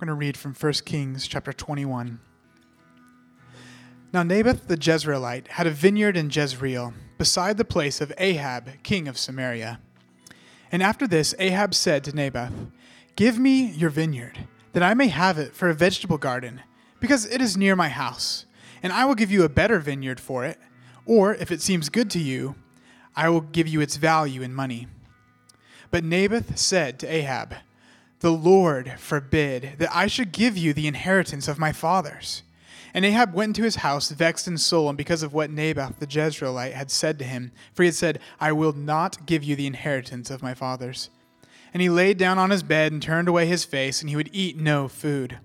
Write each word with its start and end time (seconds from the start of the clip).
going 0.00 0.08
to 0.08 0.14
read 0.14 0.34
from 0.34 0.54
1 0.54 0.72
Kings 0.86 1.28
chapter 1.28 1.52
21. 1.52 2.20
Now 4.14 4.22
Naboth 4.22 4.66
the 4.66 4.78
Jezreelite 4.78 5.48
had 5.48 5.66
a 5.66 5.70
vineyard 5.70 6.16
in 6.16 6.30
Jezreel, 6.30 6.94
beside 7.18 7.58
the 7.58 7.66
place 7.66 8.00
of 8.00 8.10
Ahab, 8.16 8.82
king 8.82 9.08
of 9.08 9.18
Samaria. 9.18 9.78
And 10.72 10.82
after 10.82 11.06
this, 11.06 11.34
Ahab 11.38 11.74
said 11.74 12.02
to 12.04 12.16
Naboth, 12.16 12.50
Give 13.14 13.38
me 13.38 13.66
your 13.66 13.90
vineyard, 13.90 14.46
that 14.72 14.82
I 14.82 14.94
may 14.94 15.08
have 15.08 15.36
it 15.36 15.54
for 15.54 15.68
a 15.68 15.74
vegetable 15.74 16.16
garden, 16.16 16.62
because 16.98 17.26
it 17.26 17.42
is 17.42 17.58
near 17.58 17.76
my 17.76 17.90
house, 17.90 18.46
and 18.82 18.94
I 18.94 19.04
will 19.04 19.14
give 19.14 19.30
you 19.30 19.44
a 19.44 19.50
better 19.50 19.80
vineyard 19.80 20.18
for 20.18 20.46
it, 20.46 20.58
or 21.04 21.34
if 21.34 21.52
it 21.52 21.60
seems 21.60 21.90
good 21.90 22.08
to 22.12 22.18
you, 22.18 22.54
I 23.14 23.28
will 23.28 23.42
give 23.42 23.68
you 23.68 23.82
its 23.82 23.96
value 23.96 24.40
in 24.40 24.54
money. 24.54 24.86
But 25.90 26.04
Naboth 26.04 26.56
said 26.56 26.98
to 27.00 27.06
Ahab, 27.06 27.54
The 28.20 28.32
Lord 28.32 28.94
forbid 28.98 29.76
that 29.78 29.94
I 29.94 30.06
should 30.06 30.32
give 30.32 30.56
you 30.56 30.72
the 30.72 30.86
inheritance 30.86 31.48
of 31.48 31.58
my 31.58 31.72
fathers. 31.72 32.42
And 32.92 33.04
Ahab 33.04 33.34
went 33.34 33.50
into 33.50 33.62
his 33.62 33.76
house, 33.76 34.10
vexed 34.10 34.46
in 34.46 34.58
soul, 34.58 34.88
and 34.88 34.98
because 34.98 35.22
of 35.22 35.32
what 35.32 35.50
Naboth 35.50 35.98
the 36.00 36.06
Jezreelite 36.06 36.72
had 36.72 36.90
said 36.90 37.18
to 37.18 37.24
him, 37.24 37.52
for 37.72 37.82
he 37.82 37.86
had 37.86 37.94
said, 37.94 38.20
I 38.38 38.52
will 38.52 38.72
not 38.72 39.26
give 39.26 39.42
you 39.42 39.56
the 39.56 39.66
inheritance 39.66 40.30
of 40.30 40.42
my 40.42 40.54
fathers. 40.54 41.08
And 41.72 41.80
he 41.80 41.88
laid 41.88 42.18
down 42.18 42.38
on 42.38 42.50
his 42.50 42.62
bed 42.62 42.92
and 42.92 43.02
turned 43.02 43.28
away 43.28 43.46
his 43.46 43.64
face, 43.64 44.00
and 44.00 44.10
he 44.10 44.16
would 44.16 44.30
eat 44.32 44.56
no 44.56 44.88
food. 44.88 45.38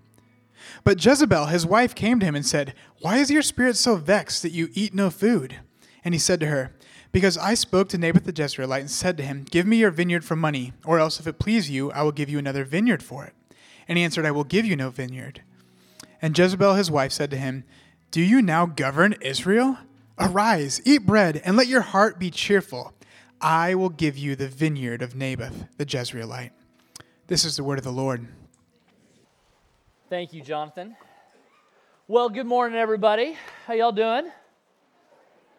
But 0.83 1.03
Jezebel, 1.03 1.45
his 1.45 1.65
wife, 1.65 1.95
came 1.95 2.19
to 2.19 2.25
him 2.25 2.35
and 2.35 2.45
said, 2.45 2.73
Why 2.99 3.17
is 3.17 3.31
your 3.31 3.43
spirit 3.43 3.77
so 3.77 3.95
vexed 3.95 4.41
that 4.41 4.51
you 4.51 4.69
eat 4.73 4.93
no 4.93 5.09
food? 5.09 5.57
And 6.03 6.13
he 6.13 6.19
said 6.19 6.39
to 6.41 6.47
her, 6.47 6.75
because 7.15 7.37
I 7.37 7.53
spoke 7.53 7.87
to 7.89 7.97
Naboth 7.97 8.25
the 8.25 8.33
Jezreelite 8.33 8.81
and 8.81 8.91
said 8.91 9.15
to 9.15 9.23
him, 9.23 9.45
Give 9.49 9.65
me 9.65 9.77
your 9.77 9.89
vineyard 9.89 10.25
for 10.25 10.35
money, 10.35 10.73
or 10.83 10.99
else 10.99 11.17
if 11.17 11.25
it 11.25 11.39
please 11.39 11.69
you, 11.69 11.89
I 11.93 12.03
will 12.03 12.11
give 12.11 12.29
you 12.29 12.37
another 12.37 12.65
vineyard 12.65 13.01
for 13.01 13.23
it. 13.23 13.31
And 13.87 13.97
he 13.97 14.03
answered, 14.03 14.25
I 14.25 14.31
will 14.31 14.43
give 14.43 14.65
you 14.65 14.75
no 14.75 14.89
vineyard. 14.89 15.41
And 16.21 16.37
Jezebel 16.37 16.73
his 16.73 16.91
wife 16.91 17.13
said 17.13 17.31
to 17.31 17.37
him, 17.37 17.63
Do 18.11 18.19
you 18.19 18.41
now 18.41 18.65
govern 18.65 19.15
Israel? 19.21 19.77
Arise, 20.19 20.81
eat 20.83 21.05
bread, 21.05 21.41
and 21.45 21.55
let 21.55 21.67
your 21.67 21.79
heart 21.79 22.19
be 22.19 22.29
cheerful. 22.29 22.93
I 23.39 23.75
will 23.75 23.87
give 23.87 24.17
you 24.17 24.35
the 24.35 24.49
vineyard 24.49 25.01
of 25.01 25.15
Naboth 25.15 25.67
the 25.77 25.85
Jezreelite. 25.85 26.51
This 27.27 27.45
is 27.45 27.55
the 27.55 27.63
word 27.63 27.77
of 27.77 27.85
the 27.85 27.93
Lord. 27.93 28.27
Thank 30.09 30.33
you, 30.33 30.41
Jonathan. 30.41 30.97
Well, 32.09 32.27
good 32.27 32.45
morning, 32.45 32.77
everybody. 32.77 33.37
How 33.67 33.73
y'all 33.73 33.93
doing? 33.93 34.29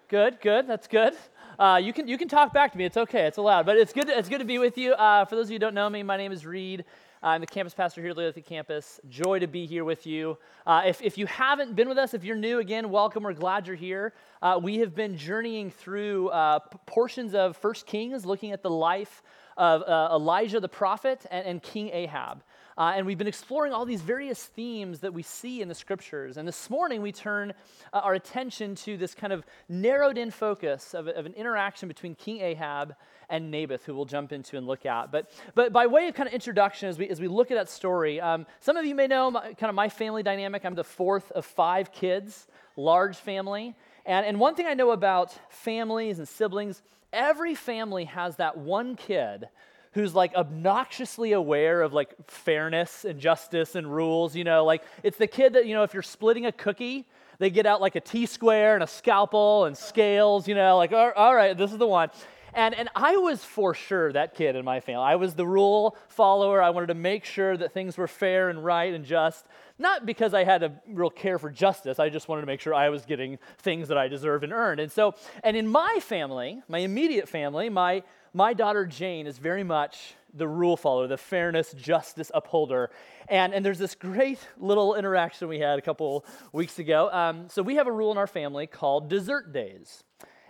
Good, 0.08 0.42
good. 0.42 0.68
That's 0.68 0.86
good. 0.86 1.14
Uh, 1.58 1.80
you, 1.82 1.92
can, 1.92 2.06
you 2.06 2.18
can 2.18 2.28
talk 2.28 2.52
back 2.52 2.72
to 2.72 2.78
me. 2.78 2.84
It's 2.84 2.98
okay. 2.98 3.26
It's 3.26 3.38
allowed. 3.38 3.64
But 3.64 3.78
it's 3.78 3.92
good, 3.92 4.08
to, 4.08 4.18
it's 4.18 4.28
good 4.28 4.40
to 4.40 4.44
be 4.44 4.58
with 4.58 4.76
you. 4.76 4.92
Uh, 4.92 5.24
for 5.24 5.36
those 5.36 5.46
of 5.46 5.50
you 5.50 5.54
who 5.54 5.60
don't 5.60 5.74
know 5.74 5.88
me, 5.88 6.02
my 6.02 6.16
name 6.16 6.32
is 6.32 6.44
Reed. 6.44 6.84
I'm 7.22 7.40
the 7.40 7.46
campus 7.46 7.72
pastor 7.72 8.02
here 8.02 8.10
at 8.10 8.34
the 8.34 8.42
campus. 8.42 9.00
Joy 9.08 9.38
to 9.38 9.46
be 9.46 9.64
here 9.64 9.84
with 9.84 10.06
you. 10.06 10.36
Uh, 10.66 10.82
if, 10.84 11.00
if 11.00 11.16
you 11.16 11.26
haven't 11.26 11.74
been 11.74 11.88
with 11.88 11.96
us, 11.96 12.12
if 12.12 12.24
you're 12.24 12.36
new, 12.36 12.58
again, 12.58 12.90
welcome. 12.90 13.22
We're 13.22 13.32
glad 13.32 13.66
you're 13.66 13.74
here. 13.74 14.12
Uh, 14.42 14.60
we 14.62 14.78
have 14.78 14.94
been 14.94 15.16
journeying 15.16 15.70
through 15.70 16.28
uh, 16.28 16.58
portions 16.84 17.34
of 17.34 17.56
First 17.56 17.86
Kings, 17.86 18.26
looking 18.26 18.52
at 18.52 18.62
the 18.62 18.70
life 18.70 19.22
of 19.56 19.82
uh, 19.82 20.14
Elijah 20.14 20.60
the 20.60 20.68
prophet 20.68 21.24
and, 21.30 21.46
and 21.46 21.62
King 21.62 21.88
Ahab. 21.88 22.42
Uh, 22.78 22.92
and 22.94 23.06
we've 23.06 23.16
been 23.16 23.26
exploring 23.26 23.72
all 23.72 23.86
these 23.86 24.02
various 24.02 24.44
themes 24.44 25.00
that 25.00 25.14
we 25.14 25.22
see 25.22 25.62
in 25.62 25.68
the 25.68 25.74
scriptures. 25.74 26.36
And 26.36 26.46
this 26.46 26.68
morning 26.68 27.00
we 27.00 27.10
turn 27.10 27.54
uh, 27.90 28.00
our 28.00 28.12
attention 28.12 28.74
to 28.76 28.98
this 28.98 29.14
kind 29.14 29.32
of 29.32 29.46
narrowed 29.66 30.18
in 30.18 30.30
focus 30.30 30.92
of, 30.92 31.08
of, 31.08 31.24
an 31.24 31.32
interaction 31.32 31.88
between 31.88 32.14
King 32.14 32.42
Ahab 32.42 32.94
and 33.30 33.50
Naboth, 33.50 33.86
who 33.86 33.94
we'll 33.94 34.04
jump 34.04 34.30
into 34.30 34.58
and 34.58 34.66
look 34.66 34.84
at. 34.84 35.10
But, 35.10 35.30
but 35.54 35.72
by 35.72 35.86
way 35.86 36.08
of 36.08 36.14
kind 36.14 36.28
of 36.28 36.34
introduction, 36.34 36.90
as 36.90 36.98
we, 36.98 37.08
as 37.08 37.18
we 37.18 37.28
look 37.28 37.50
at 37.50 37.54
that 37.54 37.70
story, 37.70 38.20
um, 38.20 38.44
some 38.60 38.76
of 38.76 38.84
you 38.84 38.94
may 38.94 39.06
know 39.06 39.30
my, 39.30 39.54
kind 39.54 39.70
of 39.70 39.74
my 39.74 39.88
family 39.88 40.22
dynamic. 40.22 40.66
I'm 40.66 40.74
the 40.74 40.84
fourth 40.84 41.32
of 41.32 41.46
five 41.46 41.92
kids, 41.92 42.46
large 42.76 43.16
family. 43.16 43.74
And, 44.04 44.26
and 44.26 44.38
one 44.38 44.54
thing 44.54 44.66
I 44.66 44.74
know 44.74 44.90
about 44.90 45.34
families 45.48 46.18
and 46.18 46.28
siblings, 46.28 46.82
every 47.10 47.54
family 47.54 48.04
has 48.04 48.36
that 48.36 48.58
one 48.58 48.96
kid 48.96 49.48
who's 49.96 50.14
like 50.14 50.34
obnoxiously 50.34 51.32
aware 51.32 51.80
of 51.80 51.94
like 51.94 52.14
fairness 52.28 53.06
and 53.06 53.18
justice 53.18 53.74
and 53.74 53.92
rules. 53.92 54.36
You 54.36 54.44
know, 54.44 54.62
like 54.62 54.82
it's 55.02 55.16
the 55.16 55.26
kid 55.26 55.54
that, 55.54 55.64
you 55.64 55.74
know, 55.74 55.84
if 55.84 55.94
you're 55.94 56.02
splitting 56.02 56.44
a 56.44 56.52
cookie, 56.52 57.06
they 57.38 57.48
get 57.48 57.64
out 57.64 57.80
like 57.80 57.96
a 57.96 58.00
T 58.00 58.26
square 58.26 58.74
and 58.74 58.82
a 58.82 58.86
scalpel 58.86 59.64
and 59.64 59.76
scales, 59.76 60.46
you 60.46 60.54
know, 60.54 60.76
like, 60.76 60.92
all 60.92 61.34
right, 61.34 61.56
this 61.56 61.72
is 61.72 61.78
the 61.78 61.86
one. 61.86 62.10
And, 62.56 62.74
and 62.74 62.88
I 62.96 63.18
was 63.18 63.44
for 63.44 63.74
sure 63.74 64.10
that 64.14 64.34
kid 64.34 64.56
in 64.56 64.64
my 64.64 64.80
family. 64.80 65.04
I 65.04 65.16
was 65.16 65.34
the 65.34 65.46
rule 65.46 65.94
follower. 66.08 66.62
I 66.62 66.70
wanted 66.70 66.86
to 66.86 66.94
make 66.94 67.26
sure 67.26 67.54
that 67.54 67.74
things 67.74 67.98
were 67.98 68.08
fair 68.08 68.48
and 68.48 68.64
right 68.64 68.94
and 68.94 69.04
just. 69.04 69.44
Not 69.78 70.06
because 70.06 70.32
I 70.32 70.42
had 70.42 70.62
a 70.62 70.72
real 70.88 71.10
care 71.10 71.38
for 71.38 71.50
justice. 71.50 71.98
I 71.98 72.08
just 72.08 72.28
wanted 72.28 72.40
to 72.40 72.46
make 72.46 72.62
sure 72.62 72.72
I 72.72 72.88
was 72.88 73.04
getting 73.04 73.38
things 73.58 73.88
that 73.88 73.98
I 73.98 74.08
deserved 74.08 74.42
and 74.42 74.54
earned. 74.54 74.80
And 74.80 74.90
so, 74.90 75.14
and 75.44 75.54
in 75.54 75.68
my 75.68 75.98
family, 76.00 76.62
my 76.66 76.78
immediate 76.78 77.28
family, 77.28 77.68
my, 77.68 78.02
my 78.32 78.54
daughter 78.54 78.86
Jane 78.86 79.26
is 79.26 79.36
very 79.36 79.62
much 79.62 80.14
the 80.32 80.48
rule 80.48 80.78
follower, 80.78 81.06
the 81.06 81.18
fairness, 81.18 81.74
justice 81.74 82.30
upholder. 82.32 82.88
And, 83.28 83.52
and 83.52 83.62
there's 83.66 83.78
this 83.78 83.94
great 83.94 84.38
little 84.56 84.94
interaction 84.94 85.48
we 85.48 85.58
had 85.58 85.78
a 85.78 85.82
couple 85.82 86.24
weeks 86.52 86.78
ago. 86.78 87.10
Um, 87.12 87.50
so 87.50 87.60
we 87.60 87.74
have 87.74 87.86
a 87.86 87.92
rule 87.92 88.12
in 88.12 88.16
our 88.16 88.26
family 88.26 88.66
called 88.66 89.10
dessert 89.10 89.52
days. 89.52 90.04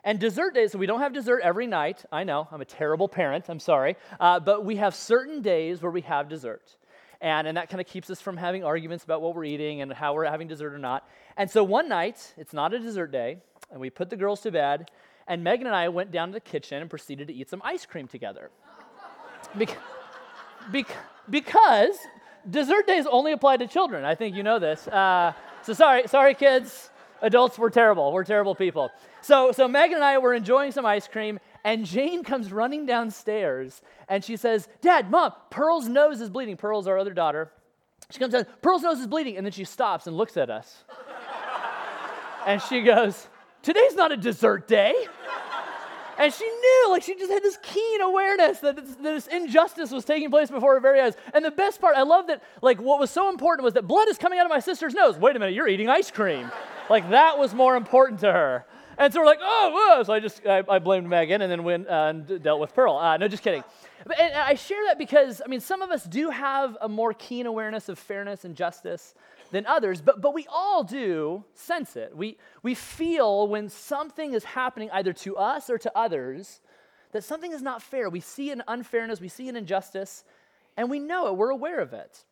And 0.06 0.20
dessert 0.20 0.54
days, 0.54 0.70
so 0.70 0.78
we 0.78 0.86
don't 0.86 1.00
have 1.00 1.12
dessert 1.12 1.40
every 1.42 1.66
night. 1.66 2.04
I 2.12 2.22
know, 2.22 2.46
I'm 2.52 2.60
a 2.60 2.64
terrible 2.64 3.08
parent, 3.08 3.46
I'm 3.48 3.58
sorry. 3.58 3.96
Uh, 4.20 4.38
but 4.38 4.64
we 4.64 4.76
have 4.76 4.94
certain 4.94 5.42
days 5.42 5.82
where 5.82 5.90
we 5.90 6.02
have 6.02 6.28
dessert. 6.28 6.76
And, 7.20 7.48
and 7.48 7.56
that 7.56 7.68
kind 7.68 7.80
of 7.80 7.88
keeps 7.88 8.08
us 8.08 8.20
from 8.20 8.36
having 8.36 8.62
arguments 8.62 9.02
about 9.02 9.20
what 9.20 9.34
we're 9.34 9.46
eating 9.46 9.80
and 9.80 9.92
how 9.92 10.14
we're 10.14 10.26
having 10.26 10.46
dessert 10.46 10.72
or 10.72 10.78
not. 10.78 11.08
And 11.36 11.50
so 11.50 11.64
one 11.64 11.88
night, 11.88 12.34
it's 12.36 12.52
not 12.52 12.72
a 12.72 12.78
dessert 12.78 13.10
day, 13.10 13.38
and 13.72 13.80
we 13.80 13.90
put 13.90 14.08
the 14.08 14.16
girls 14.16 14.42
to 14.42 14.52
bed, 14.52 14.92
and 15.26 15.42
Megan 15.42 15.66
and 15.66 15.74
I 15.74 15.88
went 15.88 16.12
down 16.12 16.28
to 16.28 16.34
the 16.34 16.40
kitchen 16.40 16.80
and 16.80 16.88
proceeded 16.88 17.26
to 17.26 17.34
eat 17.34 17.50
some 17.50 17.60
ice 17.64 17.84
cream 17.84 18.06
together. 18.06 18.50
because 21.30 21.96
dessert 22.48 22.86
days 22.86 23.06
only 23.10 23.32
apply 23.32 23.56
to 23.56 23.66
children. 23.66 24.04
I 24.04 24.14
think 24.14 24.36
you 24.36 24.44
know 24.44 24.60
this. 24.60 24.86
Uh, 24.86 25.32
so 25.62 25.72
sorry, 25.72 26.06
sorry, 26.06 26.34
kids. 26.34 26.90
Adults, 27.22 27.58
we're 27.58 27.70
terrible. 27.70 28.12
We're 28.12 28.24
terrible 28.24 28.54
people. 28.54 28.90
So, 29.22 29.52
so 29.52 29.66
Megan 29.66 29.96
and 29.96 30.04
I 30.04 30.18
were 30.18 30.34
enjoying 30.34 30.72
some 30.72 30.86
ice 30.86 31.08
cream, 31.08 31.38
and 31.64 31.84
Jane 31.84 32.22
comes 32.22 32.52
running 32.52 32.86
downstairs 32.86 33.82
and 34.08 34.22
she 34.22 34.36
says, 34.36 34.68
Dad, 34.80 35.10
Mom, 35.10 35.32
Pearl's 35.50 35.88
nose 35.88 36.20
is 36.20 36.30
bleeding. 36.30 36.56
Pearl's 36.56 36.86
our 36.86 36.98
other 36.98 37.12
daughter. 37.12 37.50
She 38.10 38.18
comes 38.18 38.34
down, 38.34 38.46
Pearl's 38.62 38.82
nose 38.82 39.00
is 39.00 39.06
bleeding. 39.06 39.36
And 39.36 39.44
then 39.44 39.52
she 39.52 39.64
stops 39.64 40.06
and 40.06 40.16
looks 40.16 40.36
at 40.36 40.48
us. 40.48 40.84
and 42.46 42.62
she 42.62 42.82
goes, 42.82 43.26
Today's 43.62 43.96
not 43.96 44.12
a 44.12 44.16
dessert 44.16 44.68
day. 44.68 44.94
And 46.18 46.32
she 46.32 46.44
knew, 46.44 46.86
like, 46.90 47.02
she 47.02 47.14
just 47.14 47.30
had 47.30 47.42
this 47.42 47.58
keen 47.62 48.00
awareness 48.00 48.60
that 48.60 48.76
this, 48.76 48.94
this, 48.96 49.26
injustice 49.26 49.90
was 49.90 50.04
taking 50.04 50.30
place 50.30 50.50
before 50.50 50.74
her 50.74 50.80
very 50.80 51.00
eyes. 51.00 51.14
And 51.34 51.44
the 51.44 51.50
best 51.50 51.80
part, 51.80 51.96
I 51.96 52.02
love 52.02 52.28
that, 52.28 52.42
like, 52.62 52.80
what 52.80 52.98
was 52.98 53.10
so 53.10 53.28
important 53.28 53.64
was 53.64 53.74
that 53.74 53.86
blood 53.86 54.08
is 54.08 54.16
coming 54.16 54.38
out 54.38 54.46
of 54.46 54.50
my 54.50 54.60
sister's 54.60 54.94
nose. 54.94 55.18
Wait 55.18 55.36
a 55.36 55.38
minute, 55.38 55.54
you're 55.54 55.68
eating 55.68 55.90
ice 55.90 56.10
cream. 56.10 56.50
Like, 56.88 57.10
that 57.10 57.38
was 57.38 57.54
more 57.54 57.76
important 57.76 58.20
to 58.20 58.32
her. 58.32 58.66
And 58.98 59.12
so 59.12 59.20
we're 59.20 59.26
like, 59.26 59.40
oh, 59.42 59.70
whoa. 59.74 60.02
So 60.04 60.12
I 60.12 60.20
just, 60.20 60.46
I, 60.46 60.62
I 60.68 60.78
blamed 60.78 61.08
Megan 61.08 61.42
and 61.42 61.52
then 61.52 61.64
went 61.64 61.86
uh, 61.86 62.12
and 62.14 62.42
dealt 62.42 62.60
with 62.60 62.74
Pearl. 62.74 62.96
Uh, 62.96 63.16
no, 63.18 63.28
just 63.28 63.42
kidding. 63.42 63.62
But, 64.06 64.18
and 64.18 64.34
I 64.34 64.54
share 64.54 64.82
that 64.86 64.98
because, 64.98 65.42
I 65.44 65.48
mean, 65.48 65.60
some 65.60 65.82
of 65.82 65.90
us 65.90 66.04
do 66.04 66.30
have 66.30 66.78
a 66.80 66.88
more 66.88 67.12
keen 67.12 67.46
awareness 67.46 67.88
of 67.88 67.98
fairness 67.98 68.44
and 68.44 68.56
justice 68.56 69.14
than 69.50 69.66
others, 69.66 70.00
but, 70.00 70.20
but 70.20 70.34
we 70.34 70.46
all 70.48 70.82
do 70.82 71.44
sense 71.54 71.96
it. 71.96 72.16
We, 72.16 72.38
we 72.62 72.74
feel 72.74 73.46
when 73.48 73.68
something 73.68 74.32
is 74.32 74.44
happening 74.44 74.90
either 74.92 75.12
to 75.12 75.36
us 75.36 75.70
or 75.70 75.78
to 75.78 75.92
others 75.96 76.60
that 77.12 77.22
something 77.22 77.52
is 77.52 77.62
not 77.62 77.82
fair. 77.82 78.08
We 78.10 78.20
see 78.20 78.50
an 78.50 78.62
unfairness, 78.66 79.20
we 79.20 79.28
see 79.28 79.48
an 79.48 79.56
injustice, 79.56 80.24
and 80.76 80.90
we 80.90 80.98
know 80.98 81.28
it, 81.28 81.36
we're 81.36 81.50
aware 81.50 81.80
of 81.80 81.92
it. 81.92 82.24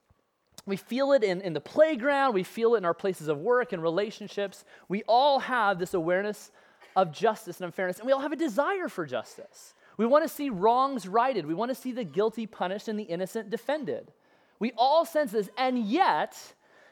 We 0.66 0.76
feel 0.76 1.12
it 1.12 1.22
in, 1.22 1.40
in 1.42 1.52
the 1.52 1.60
playground, 1.60 2.34
we 2.34 2.42
feel 2.42 2.74
it 2.74 2.78
in 2.78 2.84
our 2.84 2.94
places 2.94 3.28
of 3.28 3.38
work 3.38 3.72
and 3.72 3.82
relationships. 3.82 4.64
We 4.88 5.02
all 5.06 5.40
have 5.40 5.78
this 5.78 5.94
awareness 5.94 6.50
of 6.96 7.12
justice 7.12 7.58
and 7.58 7.66
unfairness, 7.66 7.98
and 7.98 8.06
we 8.06 8.12
all 8.12 8.20
have 8.20 8.32
a 8.32 8.36
desire 8.36 8.88
for 8.88 9.04
justice. 9.04 9.74
We 9.96 10.06
want 10.06 10.24
to 10.24 10.28
see 10.28 10.50
wrongs 10.50 11.06
righted, 11.06 11.46
we 11.46 11.54
want 11.54 11.70
to 11.70 11.74
see 11.74 11.92
the 11.92 12.04
guilty 12.04 12.46
punished 12.46 12.88
and 12.88 12.98
the 12.98 13.04
innocent 13.04 13.50
defended. 13.50 14.12
We 14.58 14.72
all 14.76 15.04
sense 15.04 15.32
this, 15.32 15.50
and 15.58 15.78
yet, 15.78 16.36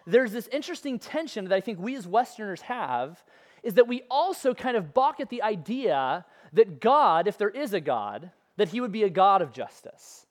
there's 0.06 0.32
this 0.32 0.48
interesting 0.48 0.98
tension 0.98 1.44
that 1.44 1.54
I 1.54 1.60
think 1.60 1.78
we 1.78 1.96
as 1.96 2.06
Westerners 2.06 2.62
have 2.62 3.22
is 3.62 3.74
that 3.74 3.86
we 3.86 4.02
also 4.10 4.54
kind 4.54 4.76
of 4.76 4.92
balk 4.92 5.20
at 5.20 5.30
the 5.30 5.42
idea 5.42 6.26
that 6.52 6.80
God, 6.80 7.28
if 7.28 7.38
there 7.38 7.48
is 7.48 7.72
a 7.72 7.80
God, 7.80 8.30
that 8.56 8.68
he 8.68 8.80
would 8.80 8.92
be 8.92 9.04
a 9.04 9.10
God 9.10 9.40
of 9.40 9.52
justice. 9.52 10.26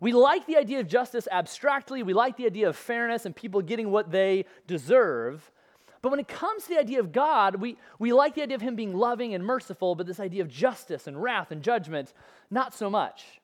We 0.00 0.12
like 0.12 0.46
the 0.46 0.56
idea 0.56 0.80
of 0.80 0.88
justice 0.88 1.28
abstractly, 1.30 2.02
we 2.02 2.14
like 2.14 2.36
the 2.36 2.46
idea 2.46 2.68
of 2.68 2.76
fairness 2.76 3.26
and 3.26 3.36
people 3.36 3.60
getting 3.60 3.90
what 3.90 4.10
they 4.10 4.46
deserve. 4.66 5.50
But 6.02 6.10
when 6.10 6.20
it 6.20 6.28
comes 6.28 6.64
to 6.64 6.70
the 6.70 6.78
idea 6.78 7.00
of 7.00 7.12
God, 7.12 7.56
we, 7.56 7.76
we 7.98 8.14
like 8.14 8.34
the 8.34 8.42
idea 8.42 8.54
of 8.54 8.62
him 8.62 8.74
being 8.74 8.96
loving 8.96 9.34
and 9.34 9.44
merciful, 9.44 9.94
but 9.94 10.06
this 10.06 10.18
idea 10.18 10.42
of 10.42 10.48
justice 10.48 11.06
and 11.06 11.22
wrath 11.22 11.50
and 11.50 11.62
judgment, 11.62 12.14
not 12.50 12.74
so 12.74 12.88
much. 12.88 13.40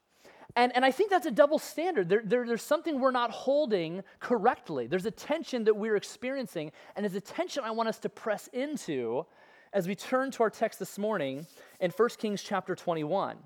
And, 0.54 0.74
and 0.74 0.82
I 0.82 0.90
think 0.90 1.10
that's 1.10 1.26
a 1.26 1.30
double 1.30 1.58
standard. 1.58 2.08
There, 2.08 2.22
there, 2.24 2.46
there's 2.46 2.62
something 2.62 2.98
we're 2.98 3.10
not 3.10 3.30
holding 3.30 4.02
correctly. 4.20 4.86
There's 4.86 5.04
a 5.04 5.10
tension 5.10 5.64
that 5.64 5.76
we're 5.76 5.96
experiencing, 5.96 6.72
and 6.96 7.04
it's 7.04 7.14
a 7.14 7.20
tension 7.20 7.62
I 7.62 7.72
want 7.72 7.90
us 7.90 7.98
to 8.00 8.08
press 8.08 8.48
into 8.54 9.26
as 9.74 9.86
we 9.86 9.94
turn 9.94 10.30
to 10.30 10.42
our 10.42 10.48
text 10.48 10.78
this 10.78 10.96
morning 10.96 11.46
in 11.80 11.90
1 11.90 12.08
Kings 12.16 12.42
chapter 12.42 12.74
21. 12.74 13.36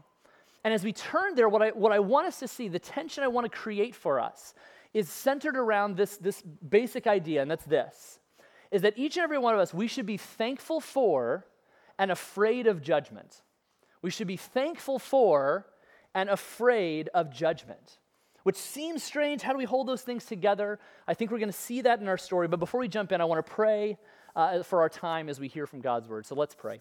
And 0.64 0.74
as 0.74 0.84
we 0.84 0.92
turn 0.92 1.34
there, 1.34 1.48
what 1.48 1.62
I, 1.62 1.70
what 1.70 1.92
I 1.92 1.98
want 1.98 2.26
us 2.26 2.38
to 2.40 2.48
see, 2.48 2.68
the 2.68 2.78
tension 2.78 3.24
I 3.24 3.28
want 3.28 3.50
to 3.50 3.56
create 3.56 3.94
for 3.94 4.20
us, 4.20 4.54
is 4.92 5.08
centered 5.08 5.56
around 5.56 5.96
this, 5.96 6.16
this 6.16 6.42
basic 6.42 7.06
idea, 7.06 7.42
and 7.42 7.50
that's 7.50 7.64
this 7.64 8.20
is 8.70 8.82
that 8.82 8.96
each 8.96 9.16
and 9.16 9.24
every 9.24 9.38
one 9.38 9.54
of 9.54 9.60
us, 9.60 9.74
we 9.74 9.86
should 9.86 10.06
be 10.06 10.16
thankful 10.16 10.80
for 10.80 11.46
and 11.98 12.10
afraid 12.10 12.66
of 12.66 12.80
judgment. 12.80 13.42
We 14.02 14.10
should 14.10 14.26
be 14.26 14.36
thankful 14.36 14.98
for 14.98 15.66
and 16.14 16.30
afraid 16.30 17.10
of 17.12 17.30
judgment, 17.30 17.98
which 18.44 18.56
seems 18.56 19.02
strange. 19.02 19.42
How 19.42 19.52
do 19.52 19.58
we 19.58 19.64
hold 19.64 19.86
those 19.86 20.02
things 20.02 20.24
together? 20.24 20.78
I 21.06 21.14
think 21.14 21.30
we're 21.30 21.38
going 21.38 21.50
to 21.50 21.58
see 21.58 21.82
that 21.82 22.00
in 22.00 22.08
our 22.08 22.18
story. 22.18 22.48
But 22.48 22.60
before 22.60 22.80
we 22.80 22.88
jump 22.88 23.12
in, 23.12 23.20
I 23.20 23.24
want 23.24 23.44
to 23.44 23.52
pray 23.52 23.98
uh, 24.34 24.62
for 24.62 24.80
our 24.80 24.88
time 24.88 25.28
as 25.28 25.40
we 25.40 25.48
hear 25.48 25.66
from 25.66 25.80
God's 25.80 26.08
word. 26.08 26.26
So 26.26 26.34
let's 26.34 26.54
pray. 26.54 26.80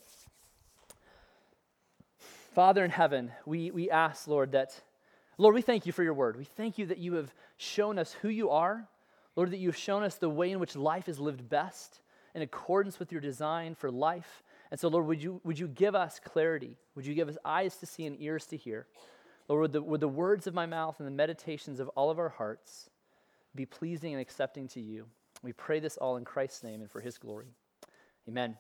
Father 2.54 2.84
in 2.84 2.92
heaven, 2.92 3.32
we, 3.46 3.72
we 3.72 3.90
ask, 3.90 4.28
Lord, 4.28 4.54
that, 4.54 4.80
Lord, 5.38 5.56
we 5.56 5.62
thank 5.62 5.86
you 5.86 5.92
for 5.92 6.04
your 6.04 6.14
word. 6.14 6.36
We 6.36 6.46
thank 6.46 6.78
you 6.78 6.88
that 6.88 6.98
you 6.98 7.14
have 7.14 7.34
shown 7.58 8.00
us 8.00 8.14
who 8.22 8.30
you 8.30 8.50
are. 8.50 8.88
Lord, 9.36 9.52
that 9.52 9.58
you 9.58 9.70
have 9.70 9.78
shown 9.78 10.04
us 10.04 10.16
the 10.16 10.30
way 10.30 10.52
in 10.52 10.60
which 10.60 10.76
life 10.76 11.08
is 11.08 11.20
lived 11.20 11.48
best 11.48 12.02
in 12.34 12.42
accordance 12.42 13.00
with 13.00 13.12
your 13.12 13.22
design 13.22 13.76
for 13.76 13.92
life. 13.92 14.44
And 14.72 14.80
so, 14.80 14.88
Lord, 14.88 15.06
would 15.06 15.22
you, 15.22 15.40
would 15.44 15.60
you 15.60 15.68
give 15.68 15.96
us 15.96 16.20
clarity? 16.20 16.76
Would 16.96 17.06
you 17.06 17.14
give 17.14 17.30
us 17.30 17.38
eyes 17.46 17.76
to 17.78 17.86
see 17.86 18.06
and 18.06 18.20
ears 18.20 18.46
to 18.48 18.58
hear? 18.58 18.88
Lord, 19.48 19.62
would 19.62 19.74
the, 19.74 19.82
would 19.82 20.02
the 20.02 20.08
words 20.08 20.46
of 20.48 20.54
my 20.54 20.66
mouth 20.66 20.96
and 21.00 21.08
the 21.08 21.12
meditations 21.12 21.80
of 21.80 21.88
all 21.90 22.10
of 22.10 22.20
our 22.20 22.30
hearts 22.30 22.90
be 23.56 23.66
pleasing 23.66 24.14
and 24.14 24.22
accepting 24.22 24.68
to 24.70 24.82
you? 24.82 25.06
We 25.42 25.54
pray 25.54 25.80
this 25.80 25.98
all 25.98 26.18
in 26.18 26.26
Christ's 26.26 26.64
name 26.64 26.82
and 26.82 26.92
for 26.92 27.02
his 27.02 27.18
glory. 27.18 27.54
Amen. 28.28 28.58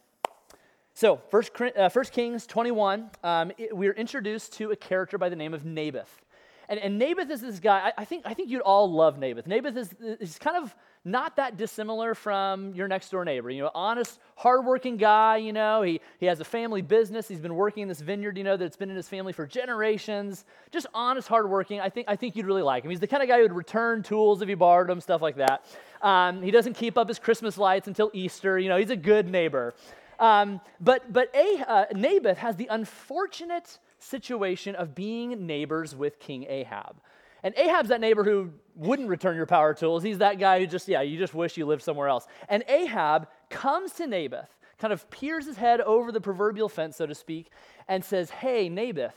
So, 1.00 1.22
First, 1.30 1.52
uh, 1.62 1.90
Kings 2.12 2.46
21, 2.46 3.10
um, 3.24 3.54
it, 3.58 3.74
we're 3.74 3.94
introduced 3.94 4.52
to 4.56 4.72
a 4.72 4.76
character 4.76 5.18
by 5.18 5.30
the 5.30 5.36
name 5.38 5.54
of 5.54 5.64
Naboth. 5.64 6.26
And, 6.68 6.78
and 6.78 7.00
Naboth 7.00 7.30
is 7.30 7.40
this 7.40 7.62
guy, 7.62 7.94
I, 7.98 8.02
I, 8.02 8.04
think, 8.04 8.24
I 8.26 8.34
think 8.34 8.50
you'd 8.50 8.64
all 8.64 8.92
love 8.92 9.18
Naboth. 9.18 9.48
Naboth 9.48 9.78
is, 9.78 9.94
is 10.20 10.38
kind 10.38 10.58
of 10.58 10.76
not 11.06 11.38
that 11.38 11.56
dissimilar 11.56 12.16
from 12.16 12.74
your 12.74 12.90
next 12.90 13.12
door 13.12 13.24
neighbor. 13.24 13.50
You 13.50 13.62
know, 13.62 13.72
honest, 13.74 14.20
hardworking 14.36 14.98
guy, 14.98 15.38
you 15.38 15.54
know, 15.54 15.84
he, 15.84 16.02
he 16.20 16.26
has 16.26 16.42
a 16.42 16.44
family 16.44 16.82
business. 16.82 17.30
He's 17.30 17.40
been 17.40 17.56
working 17.56 17.84
in 17.84 17.88
this 17.88 18.02
vineyard, 18.02 18.38
you 18.38 18.44
know, 18.44 18.58
that's 18.58 18.76
been 18.76 18.90
in 18.90 18.98
his 18.98 19.08
family 19.08 19.32
for 19.32 19.48
generations. 19.48 20.44
Just 20.70 20.88
honest, 20.94 21.30
hardworking. 21.30 21.80
I 21.80 21.88
think, 21.88 22.10
I 22.10 22.18
think 22.18 22.36
you'd 22.36 22.46
really 22.46 22.62
like 22.62 22.84
him. 22.84 22.90
He's 22.90 23.00
the 23.00 23.08
kind 23.08 23.24
of 23.24 23.30
guy 23.30 23.38
who 23.38 23.44
would 23.44 23.54
return 23.54 24.04
tools 24.04 24.42
if 24.42 24.50
you 24.50 24.58
borrowed 24.58 24.90
them, 24.90 25.00
stuff 25.00 25.22
like 25.22 25.38
that. 25.38 25.66
Um, 26.02 26.42
he 26.42 26.52
doesn't 26.52 26.74
keep 26.74 26.98
up 26.98 27.08
his 27.08 27.20
Christmas 27.20 27.58
lights 27.58 27.88
until 27.88 28.12
Easter. 28.12 28.60
You 28.60 28.68
know, 28.68 28.76
he's 28.76 28.90
a 28.90 28.98
good 28.98 29.30
neighbor. 29.30 29.74
Um, 30.20 30.62
but 30.80 31.12
but 31.12 31.34
uh, 31.36 31.86
Naboth 31.94 32.38
has 32.38 32.56
the 32.56 32.68
unfortunate 32.70 33.80
situation 34.00 34.76
of 34.76 34.96
being 34.96 35.46
neighbors 35.46 35.96
with 35.96 36.20
King 36.20 36.46
Ahab. 36.48 36.98
And 37.44 37.56
Ahab's 37.56 37.90
that 37.90 38.02
neighbor 38.02 38.24
who 38.24 38.52
wouldn't 38.76 39.08
return 39.08 39.36
your 39.36 39.46
power 39.46 39.74
tools. 39.74 40.04
He's 40.04 40.18
that 40.18 40.40
guy 40.40 40.60
who 40.60 40.68
just, 40.68 40.88
yeah, 40.88 41.02
you 41.02 41.18
just 41.18 41.34
wish 41.34 41.58
you 41.58 41.66
lived 41.66 41.84
somewhere 41.84 42.08
else. 42.08 42.28
And 42.50 42.64
Ahab 42.68 43.28
comes 43.50 43.94
to 43.94 44.08
Naboth, 44.08 44.50
kind 44.78 44.92
of 44.92 45.10
peers 45.10 45.46
his 45.46 45.58
head 45.58 45.80
over 45.82 46.12
the 46.12 46.22
proverbial 46.22 46.68
fence, 46.68 46.98
so 46.98 47.06
to 47.06 47.16
speak, 47.16 47.50
and 47.88 48.04
says, 48.04 48.30
Hey, 48.30 48.68
Naboth, 48.68 49.16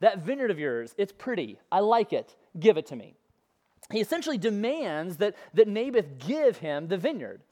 that 0.00 0.18
vineyard 0.18 0.50
of 0.50 0.58
yours, 0.58 0.94
it's 0.98 1.12
pretty. 1.12 1.58
I 1.72 1.80
like 1.80 2.12
it. 2.12 2.36
Give 2.58 2.76
it 2.76 2.86
to 2.86 2.96
me. 2.96 3.14
He 3.90 4.00
essentially 4.00 4.38
demands 4.38 5.18
that, 5.18 5.34
that 5.54 5.68
Naboth 5.68 6.18
give 6.18 6.58
him 6.58 6.88
the 6.88 6.96
vineyard. 6.96 7.42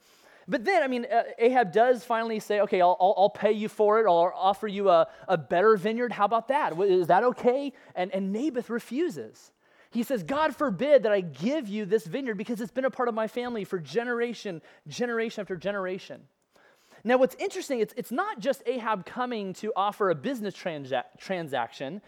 But 0.47 0.65
then, 0.65 0.83
I 0.83 0.87
mean, 0.87 1.05
uh, 1.11 1.23
Ahab 1.39 1.71
does 1.71 2.03
finally 2.03 2.39
say, 2.39 2.59
okay, 2.61 2.81
I'll, 2.81 2.97
I'll, 2.99 3.29
pay 3.29 3.53
you 3.53 3.69
for 3.69 3.99
it. 3.99 4.07
I'll 4.07 4.31
offer 4.35 4.67
you 4.67 4.89
a, 4.89 5.07
a 5.27 5.37
better 5.37 5.77
vineyard. 5.77 6.11
How 6.11 6.25
about 6.25 6.49
that? 6.49 6.77
Is 6.79 7.07
that 7.07 7.23
okay? 7.23 7.71
And, 7.95 8.13
and 8.13 8.33
Naboth 8.33 8.69
refuses. 8.69 9.51
He 9.91 10.03
says, 10.03 10.23
God 10.23 10.55
forbid 10.55 11.03
that 11.03 11.11
I 11.11 11.21
give 11.21 11.69
you 11.69 11.85
this 11.85 12.05
vineyard 12.05 12.35
because 12.35 12.59
it's 12.59 12.71
been 12.71 12.85
a 12.85 12.89
part 12.89 13.09
of 13.09 13.15
my 13.15 13.27
family 13.27 13.63
for 13.63 13.79
generation, 13.79 14.61
generation 14.87 15.41
after 15.41 15.55
generation. 15.55 16.23
Now, 17.03 17.17
what's 17.17 17.35
interesting, 17.35 17.79
it's, 17.79 17.93
it's 17.95 18.11
not 18.11 18.39
just 18.39 18.63
Ahab 18.65 19.05
coming 19.05 19.53
to 19.55 19.71
offer 19.75 20.09
a 20.09 20.15
business 20.15 20.55
transa- 20.55 21.03
transaction. 21.17 22.01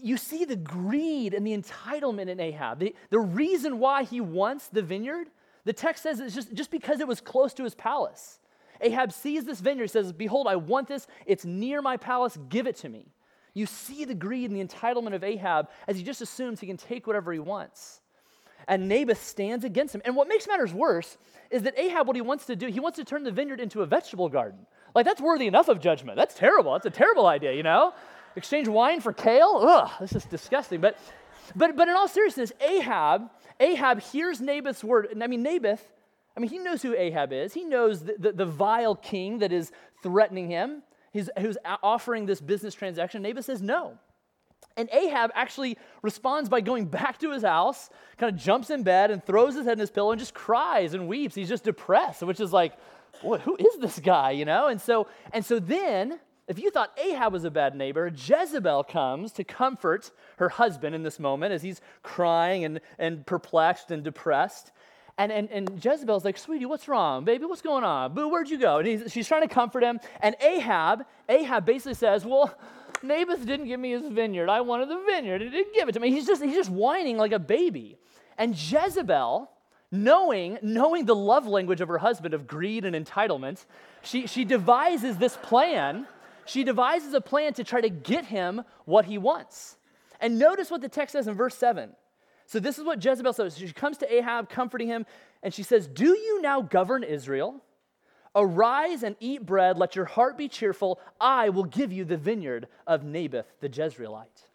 You 0.00 0.16
see 0.16 0.44
the 0.44 0.56
greed 0.56 1.34
and 1.34 1.46
the 1.46 1.56
entitlement 1.56 2.28
in 2.28 2.40
Ahab. 2.40 2.78
The, 2.80 2.94
the 3.10 3.20
reason 3.20 3.78
why 3.78 4.04
he 4.04 4.20
wants 4.20 4.68
the 4.68 4.82
vineyard, 4.82 5.28
the 5.64 5.72
text 5.72 6.02
says 6.02 6.20
it's 6.20 6.34
just, 6.34 6.52
just 6.54 6.70
because 6.70 7.00
it 7.00 7.08
was 7.08 7.20
close 7.20 7.54
to 7.54 7.64
his 7.64 7.74
palace. 7.74 8.38
Ahab 8.80 9.12
sees 9.12 9.44
this 9.44 9.60
vineyard, 9.60 9.84
he 9.84 9.88
says, 9.88 10.12
Behold, 10.12 10.46
I 10.46 10.56
want 10.56 10.88
this. 10.88 11.06
It's 11.26 11.44
near 11.44 11.82
my 11.82 11.96
palace. 11.96 12.38
Give 12.48 12.66
it 12.66 12.76
to 12.76 12.88
me. 12.88 13.06
You 13.52 13.66
see 13.66 14.04
the 14.04 14.14
greed 14.14 14.50
and 14.50 14.58
the 14.58 14.64
entitlement 14.64 15.14
of 15.14 15.24
Ahab 15.24 15.68
as 15.86 15.96
he 15.96 16.02
just 16.02 16.22
assumes 16.22 16.60
he 16.60 16.66
can 16.66 16.76
take 16.76 17.06
whatever 17.06 17.32
he 17.32 17.38
wants. 17.38 18.00
And 18.68 18.88
Naboth 18.88 19.22
stands 19.22 19.64
against 19.64 19.94
him. 19.94 20.02
And 20.04 20.14
what 20.14 20.28
makes 20.28 20.46
matters 20.46 20.72
worse 20.72 21.18
is 21.50 21.62
that 21.62 21.78
Ahab, 21.78 22.06
what 22.06 22.16
he 22.16 22.22
wants 22.22 22.46
to 22.46 22.56
do, 22.56 22.68
he 22.68 22.80
wants 22.80 22.96
to 22.96 23.04
turn 23.04 23.24
the 23.24 23.32
vineyard 23.32 23.60
into 23.60 23.82
a 23.82 23.86
vegetable 23.86 24.28
garden. 24.28 24.66
Like, 24.94 25.06
that's 25.06 25.20
worthy 25.20 25.46
enough 25.46 25.68
of 25.68 25.80
judgment. 25.80 26.16
That's 26.16 26.34
terrible. 26.34 26.72
That's 26.72 26.86
a 26.86 26.90
terrible 26.90 27.26
idea, 27.26 27.52
you 27.52 27.62
know? 27.62 27.92
Exchange 28.36 28.68
wine 28.68 29.00
for 29.00 29.12
kale? 29.12 29.60
Ugh, 29.62 29.90
this 30.00 30.14
is 30.14 30.24
disgusting. 30.24 30.80
But, 30.80 30.98
but, 31.56 31.76
but 31.76 31.88
in 31.88 31.94
all 31.94 32.06
seriousness, 32.06 32.52
Ahab, 32.60 33.30
Ahab 33.60 34.00
hears 34.00 34.40
Naboth's 34.40 34.82
word. 34.82 35.08
And 35.12 35.22
I 35.22 35.26
mean, 35.26 35.42
Naboth, 35.42 35.92
I 36.36 36.40
mean, 36.40 36.50
he 36.50 36.58
knows 36.58 36.82
who 36.82 36.94
Ahab 36.94 37.32
is. 37.32 37.54
He 37.54 37.64
knows 37.64 38.04
the, 38.04 38.16
the, 38.18 38.32
the 38.32 38.46
vile 38.46 38.96
king 38.96 39.38
that 39.38 39.52
is 39.52 39.70
threatening 40.02 40.48
him 40.48 40.82
who's, 41.12 41.28
who's 41.38 41.58
offering 41.82 42.26
this 42.26 42.40
business 42.40 42.74
transaction. 42.74 43.22
Naboth 43.22 43.44
says 43.44 43.62
no. 43.62 43.98
And 44.76 44.88
Ahab 44.92 45.30
actually 45.34 45.76
responds 46.02 46.48
by 46.48 46.60
going 46.60 46.86
back 46.86 47.18
to 47.18 47.32
his 47.32 47.42
house, 47.42 47.90
kind 48.16 48.34
of 48.34 48.40
jumps 48.40 48.70
in 48.70 48.82
bed 48.82 49.10
and 49.10 49.22
throws 49.22 49.54
his 49.54 49.64
head 49.64 49.74
in 49.74 49.80
his 49.80 49.90
pillow 49.90 50.12
and 50.12 50.18
just 50.18 50.32
cries 50.32 50.94
and 50.94 51.08
weeps. 51.08 51.34
He's 51.34 51.48
just 51.48 51.64
depressed, 51.64 52.22
which 52.22 52.40
is 52.40 52.52
like, 52.52 52.74
boy, 53.22 53.38
who 53.38 53.56
is 53.56 53.78
this 53.78 53.98
guy, 53.98 54.30
you 54.30 54.44
know? 54.44 54.68
And 54.68 54.80
so, 54.80 55.08
and 55.32 55.44
so 55.44 55.58
then, 55.58 56.20
if 56.50 56.58
you 56.58 56.72
thought 56.72 56.90
Ahab 56.98 57.32
was 57.32 57.44
a 57.44 57.50
bad 57.50 57.76
neighbor, 57.76 58.08
Jezebel 58.08 58.82
comes 58.84 59.30
to 59.32 59.44
comfort 59.44 60.10
her 60.38 60.48
husband 60.48 60.96
in 60.96 61.04
this 61.04 61.20
moment 61.20 61.52
as 61.52 61.62
he's 61.62 61.80
crying 62.02 62.64
and, 62.64 62.80
and 62.98 63.24
perplexed 63.24 63.92
and 63.92 64.02
depressed. 64.02 64.72
And, 65.16 65.30
and, 65.30 65.48
and 65.50 65.84
Jezebel's 65.84 66.24
like, 66.24 66.36
sweetie, 66.36 66.66
what's 66.66 66.88
wrong? 66.88 67.24
Baby, 67.24 67.44
what's 67.44 67.62
going 67.62 67.84
on? 67.84 68.14
Boo, 68.14 68.28
where'd 68.28 68.50
you 68.50 68.58
go? 68.58 68.78
And 68.78 69.10
she's 69.12 69.28
trying 69.28 69.46
to 69.46 69.54
comfort 69.54 69.84
him. 69.84 70.00
And 70.20 70.34
Ahab, 70.40 71.04
Ahab 71.28 71.64
basically 71.64 71.94
says, 71.94 72.24
well, 72.24 72.52
Naboth 73.00 73.46
didn't 73.46 73.66
give 73.66 73.78
me 73.78 73.92
his 73.92 74.08
vineyard. 74.08 74.48
I 74.48 74.60
wanted 74.62 74.88
the 74.88 75.00
vineyard. 75.06 75.42
He 75.42 75.50
didn't 75.50 75.72
give 75.72 75.88
it 75.88 75.92
to 75.92 76.00
me. 76.00 76.10
He's 76.10 76.26
just, 76.26 76.42
he's 76.42 76.56
just 76.56 76.70
whining 76.70 77.16
like 77.16 77.32
a 77.32 77.38
baby. 77.38 77.96
And 78.36 78.56
Jezebel, 78.60 79.48
knowing, 79.92 80.58
knowing 80.62 81.04
the 81.04 81.14
love 81.14 81.46
language 81.46 81.80
of 81.80 81.86
her 81.86 81.98
husband 81.98 82.34
of 82.34 82.48
greed 82.48 82.84
and 82.84 82.96
entitlement, 82.96 83.64
she, 84.02 84.26
she 84.26 84.44
devises 84.44 85.16
this 85.16 85.36
plan. 85.36 86.08
She 86.50 86.64
devises 86.64 87.14
a 87.14 87.20
plan 87.20 87.52
to 87.54 87.64
try 87.64 87.80
to 87.80 87.88
get 87.88 88.24
him 88.24 88.62
what 88.84 89.04
he 89.04 89.18
wants. 89.18 89.76
And 90.20 90.36
notice 90.36 90.68
what 90.68 90.80
the 90.80 90.88
text 90.88 91.12
says 91.12 91.28
in 91.28 91.34
verse 91.34 91.54
7. 91.54 91.90
So 92.46 92.58
this 92.58 92.76
is 92.76 92.84
what 92.84 93.04
Jezebel 93.04 93.32
says. 93.32 93.56
She 93.56 93.72
comes 93.72 93.98
to 93.98 94.12
Ahab, 94.12 94.48
comforting 94.48 94.88
him, 94.88 95.06
and 95.44 95.54
she 95.54 95.62
says, 95.62 95.86
Do 95.86 96.08
you 96.08 96.42
now 96.42 96.60
govern 96.60 97.04
Israel? 97.04 97.62
Arise 98.34 99.04
and 99.04 99.14
eat 99.20 99.46
bread, 99.46 99.78
let 99.78 99.94
your 99.94 100.06
heart 100.06 100.36
be 100.36 100.48
cheerful. 100.48 100.98
I 101.20 101.50
will 101.50 101.64
give 101.64 101.92
you 101.92 102.04
the 102.04 102.16
vineyard 102.16 102.66
of 102.84 103.04
Naboth 103.04 103.46
the 103.60 103.68
Jezreelite. 103.68 104.46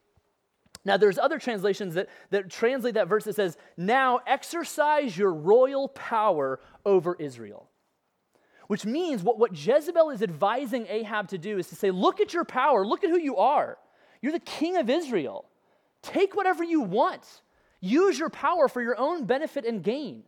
Now, 0.83 0.97
there's 0.97 1.17
other 1.17 1.39
translations 1.39 1.93
that, 1.93 2.09
that 2.29 2.49
translate 2.49 2.95
that 2.95 3.07
verse 3.07 3.23
that 3.23 3.35
says, 3.35 3.55
Now 3.77 4.19
exercise 4.27 5.17
your 5.17 5.33
royal 5.33 5.87
power 5.87 6.59
over 6.85 7.15
Israel. 7.17 7.69
Which 8.67 8.85
means 8.85 9.21
what, 9.21 9.37
what 9.37 9.51
Jezebel 9.51 10.09
is 10.09 10.21
advising 10.21 10.87
Ahab 10.87 11.27
to 11.29 11.37
do 11.37 11.57
is 11.57 11.67
to 11.69 11.75
say, 11.75 11.91
Look 11.91 12.19
at 12.19 12.33
your 12.33 12.45
power, 12.45 12.85
look 12.85 13.03
at 13.03 13.09
who 13.09 13.19
you 13.19 13.37
are. 13.37 13.77
You're 14.21 14.31
the 14.31 14.39
king 14.39 14.77
of 14.77 14.89
Israel. 14.89 15.45
Take 16.01 16.35
whatever 16.35 16.63
you 16.63 16.81
want. 16.81 17.41
Use 17.79 18.17
your 18.17 18.29
power 18.29 18.67
for 18.67 18.81
your 18.81 18.97
own 18.97 19.25
benefit 19.25 19.65
and 19.65 19.83
gain. 19.83 20.23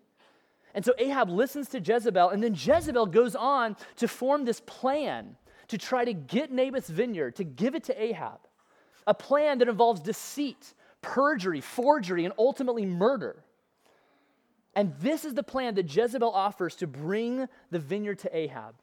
And 0.76 0.86
so 0.86 0.94
Ahab 1.00 1.30
listens 1.30 1.70
to 1.70 1.80
Jezebel, 1.80 2.30
and 2.30 2.44
then 2.44 2.54
Jezebel 2.54 3.08
goes 3.08 3.36
on 3.36 3.76
to 3.96 4.08
form 4.08 4.46
this 4.46 4.62
plan 4.62 5.36
to 5.70 5.78
try 5.78 6.06
to 6.06 6.14
get 6.14 6.52
Naboth's 6.52 6.90
vineyard, 6.90 7.36
to 7.38 7.44
give 7.44 7.74
it 7.74 7.84
to 7.86 8.02
Ahab. 8.02 8.40
A 9.08 9.14
plan 9.14 9.58
that 9.58 9.68
involves 9.68 10.02
deceit, 10.02 10.74
perjury, 11.02 11.62
forgery, 11.62 12.26
and 12.26 12.34
ultimately 12.38 12.86
murder. 12.86 13.44
And 14.78 14.94
this 15.00 15.26
is 15.26 15.34
the 15.34 15.42
plan 15.42 15.74
that 15.76 15.94
Jezebel 15.94 16.32
offers 16.32 16.76
to 16.76 16.88
bring 16.88 17.48
the 17.72 17.80
vineyard 17.80 18.20
to 18.20 18.38
Ahab. 18.38 18.76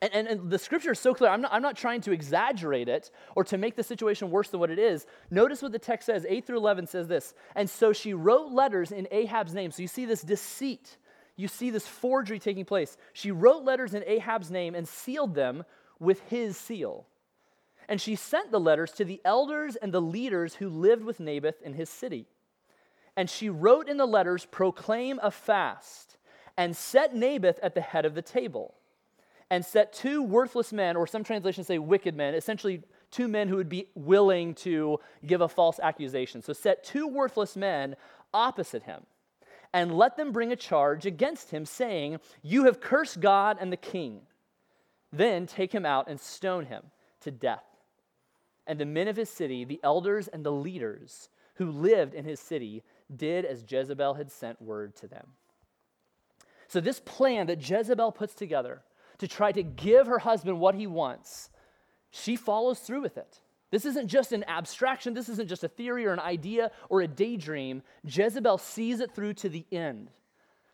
And, 0.00 0.14
and, 0.14 0.26
and, 0.26 0.50
the 0.50 0.58
scripture 0.58 0.92
is 0.92 0.98
so 0.98 1.12
clear. 1.12 1.30
I'm 1.30 1.42
not, 1.42 1.52
I'm 1.52 1.60
not 1.60 1.76
trying 1.76 2.00
to 2.02 2.12
exaggerate 2.12 2.88
it 2.88 3.10
or 3.36 3.44
to 3.44 3.58
make 3.58 3.76
the 3.76 3.82
situation 3.82 4.30
worse 4.30 4.48
than 4.48 4.60
what 4.60 4.70
it 4.70 4.78
is. 4.78 5.06
Notice 5.30 5.60
what 5.60 5.72
the 5.72 5.78
text 5.78 6.06
says 6.06 6.24
8 6.26 6.46
through 6.46 6.56
11 6.56 6.86
says 6.86 7.06
this. 7.06 7.34
And 7.54 7.68
so 7.68 7.92
she 7.92 8.14
wrote 8.14 8.50
letters 8.50 8.92
in 8.92 9.06
Ahab's 9.10 9.52
name. 9.52 9.70
So 9.72 9.82
you 9.82 9.88
see 9.88 10.06
this 10.06 10.22
deceit, 10.22 10.96
you 11.36 11.48
see 11.48 11.68
this 11.68 11.86
forgery 11.86 12.38
taking 12.38 12.64
place. 12.64 12.96
She 13.12 13.30
wrote 13.30 13.62
letters 13.62 13.92
in 13.92 14.04
Ahab's 14.06 14.50
name 14.50 14.74
and 14.74 14.88
sealed 14.88 15.34
them 15.34 15.64
with 16.00 16.20
his 16.30 16.56
seal. 16.56 17.06
And 17.90 18.00
she 18.00 18.16
sent 18.16 18.50
the 18.50 18.60
letters 18.60 18.92
to 18.92 19.04
the 19.04 19.20
elders 19.22 19.76
and 19.76 19.92
the 19.92 20.00
leaders 20.00 20.54
who 20.54 20.70
lived 20.70 21.04
with 21.04 21.20
Naboth 21.20 21.60
in 21.60 21.74
his 21.74 21.90
city. 21.90 22.26
And 23.16 23.30
she 23.30 23.48
wrote 23.48 23.88
in 23.88 23.96
the 23.96 24.06
letters, 24.06 24.46
Proclaim 24.46 25.20
a 25.22 25.30
fast, 25.30 26.16
and 26.56 26.76
set 26.76 27.14
Naboth 27.14 27.58
at 27.62 27.74
the 27.74 27.80
head 27.80 28.04
of 28.04 28.14
the 28.14 28.22
table, 28.22 28.74
and 29.50 29.64
set 29.64 29.92
two 29.92 30.22
worthless 30.22 30.72
men, 30.72 30.96
or 30.96 31.06
some 31.06 31.24
translations 31.24 31.66
say 31.66 31.78
wicked 31.78 32.16
men, 32.16 32.34
essentially 32.34 32.82
two 33.10 33.28
men 33.28 33.48
who 33.48 33.56
would 33.56 33.68
be 33.68 33.88
willing 33.94 34.54
to 34.54 34.98
give 35.24 35.40
a 35.40 35.48
false 35.48 35.78
accusation. 35.80 36.42
So 36.42 36.52
set 36.52 36.82
two 36.82 37.06
worthless 37.06 37.56
men 37.56 37.94
opposite 38.32 38.82
him, 38.82 39.02
and 39.72 39.96
let 39.96 40.16
them 40.16 40.32
bring 40.32 40.50
a 40.50 40.56
charge 40.56 41.06
against 41.06 41.50
him, 41.50 41.64
saying, 41.64 42.18
You 42.42 42.64
have 42.64 42.80
cursed 42.80 43.20
God 43.20 43.58
and 43.60 43.72
the 43.72 43.76
king. 43.76 44.22
Then 45.12 45.46
take 45.46 45.72
him 45.72 45.86
out 45.86 46.08
and 46.08 46.20
stone 46.20 46.66
him 46.66 46.82
to 47.20 47.30
death. 47.30 47.64
And 48.66 48.80
the 48.80 48.86
men 48.86 49.08
of 49.08 49.16
his 49.16 49.30
city, 49.30 49.64
the 49.64 49.80
elders 49.84 50.26
and 50.26 50.44
the 50.44 50.52
leaders 50.52 51.28
who 51.56 51.70
lived 51.70 52.14
in 52.14 52.24
his 52.24 52.40
city, 52.40 52.82
did 53.14 53.44
as 53.44 53.64
Jezebel 53.68 54.14
had 54.14 54.30
sent 54.30 54.60
word 54.60 54.96
to 54.96 55.08
them. 55.08 55.28
So, 56.68 56.80
this 56.80 57.00
plan 57.00 57.46
that 57.46 57.68
Jezebel 57.68 58.12
puts 58.12 58.34
together 58.34 58.82
to 59.18 59.28
try 59.28 59.52
to 59.52 59.62
give 59.62 60.06
her 60.06 60.18
husband 60.18 60.60
what 60.60 60.74
he 60.74 60.86
wants, 60.86 61.50
she 62.10 62.36
follows 62.36 62.80
through 62.80 63.02
with 63.02 63.16
it. 63.16 63.40
This 63.70 63.84
isn't 63.84 64.08
just 64.08 64.32
an 64.32 64.44
abstraction, 64.44 65.14
this 65.14 65.28
isn't 65.28 65.48
just 65.48 65.64
a 65.64 65.68
theory 65.68 66.06
or 66.06 66.12
an 66.12 66.20
idea 66.20 66.70
or 66.88 67.00
a 67.00 67.08
daydream. 67.08 67.82
Jezebel 68.04 68.58
sees 68.58 69.00
it 69.00 69.12
through 69.12 69.34
to 69.34 69.48
the 69.48 69.66
end, 69.72 70.10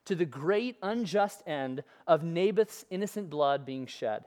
to 0.04 0.14
the 0.14 0.26
great 0.26 0.76
unjust 0.82 1.42
end 1.46 1.82
of 2.06 2.22
Naboth's 2.22 2.84
innocent 2.90 3.30
blood 3.30 3.64
being 3.64 3.86
shed. 3.86 4.24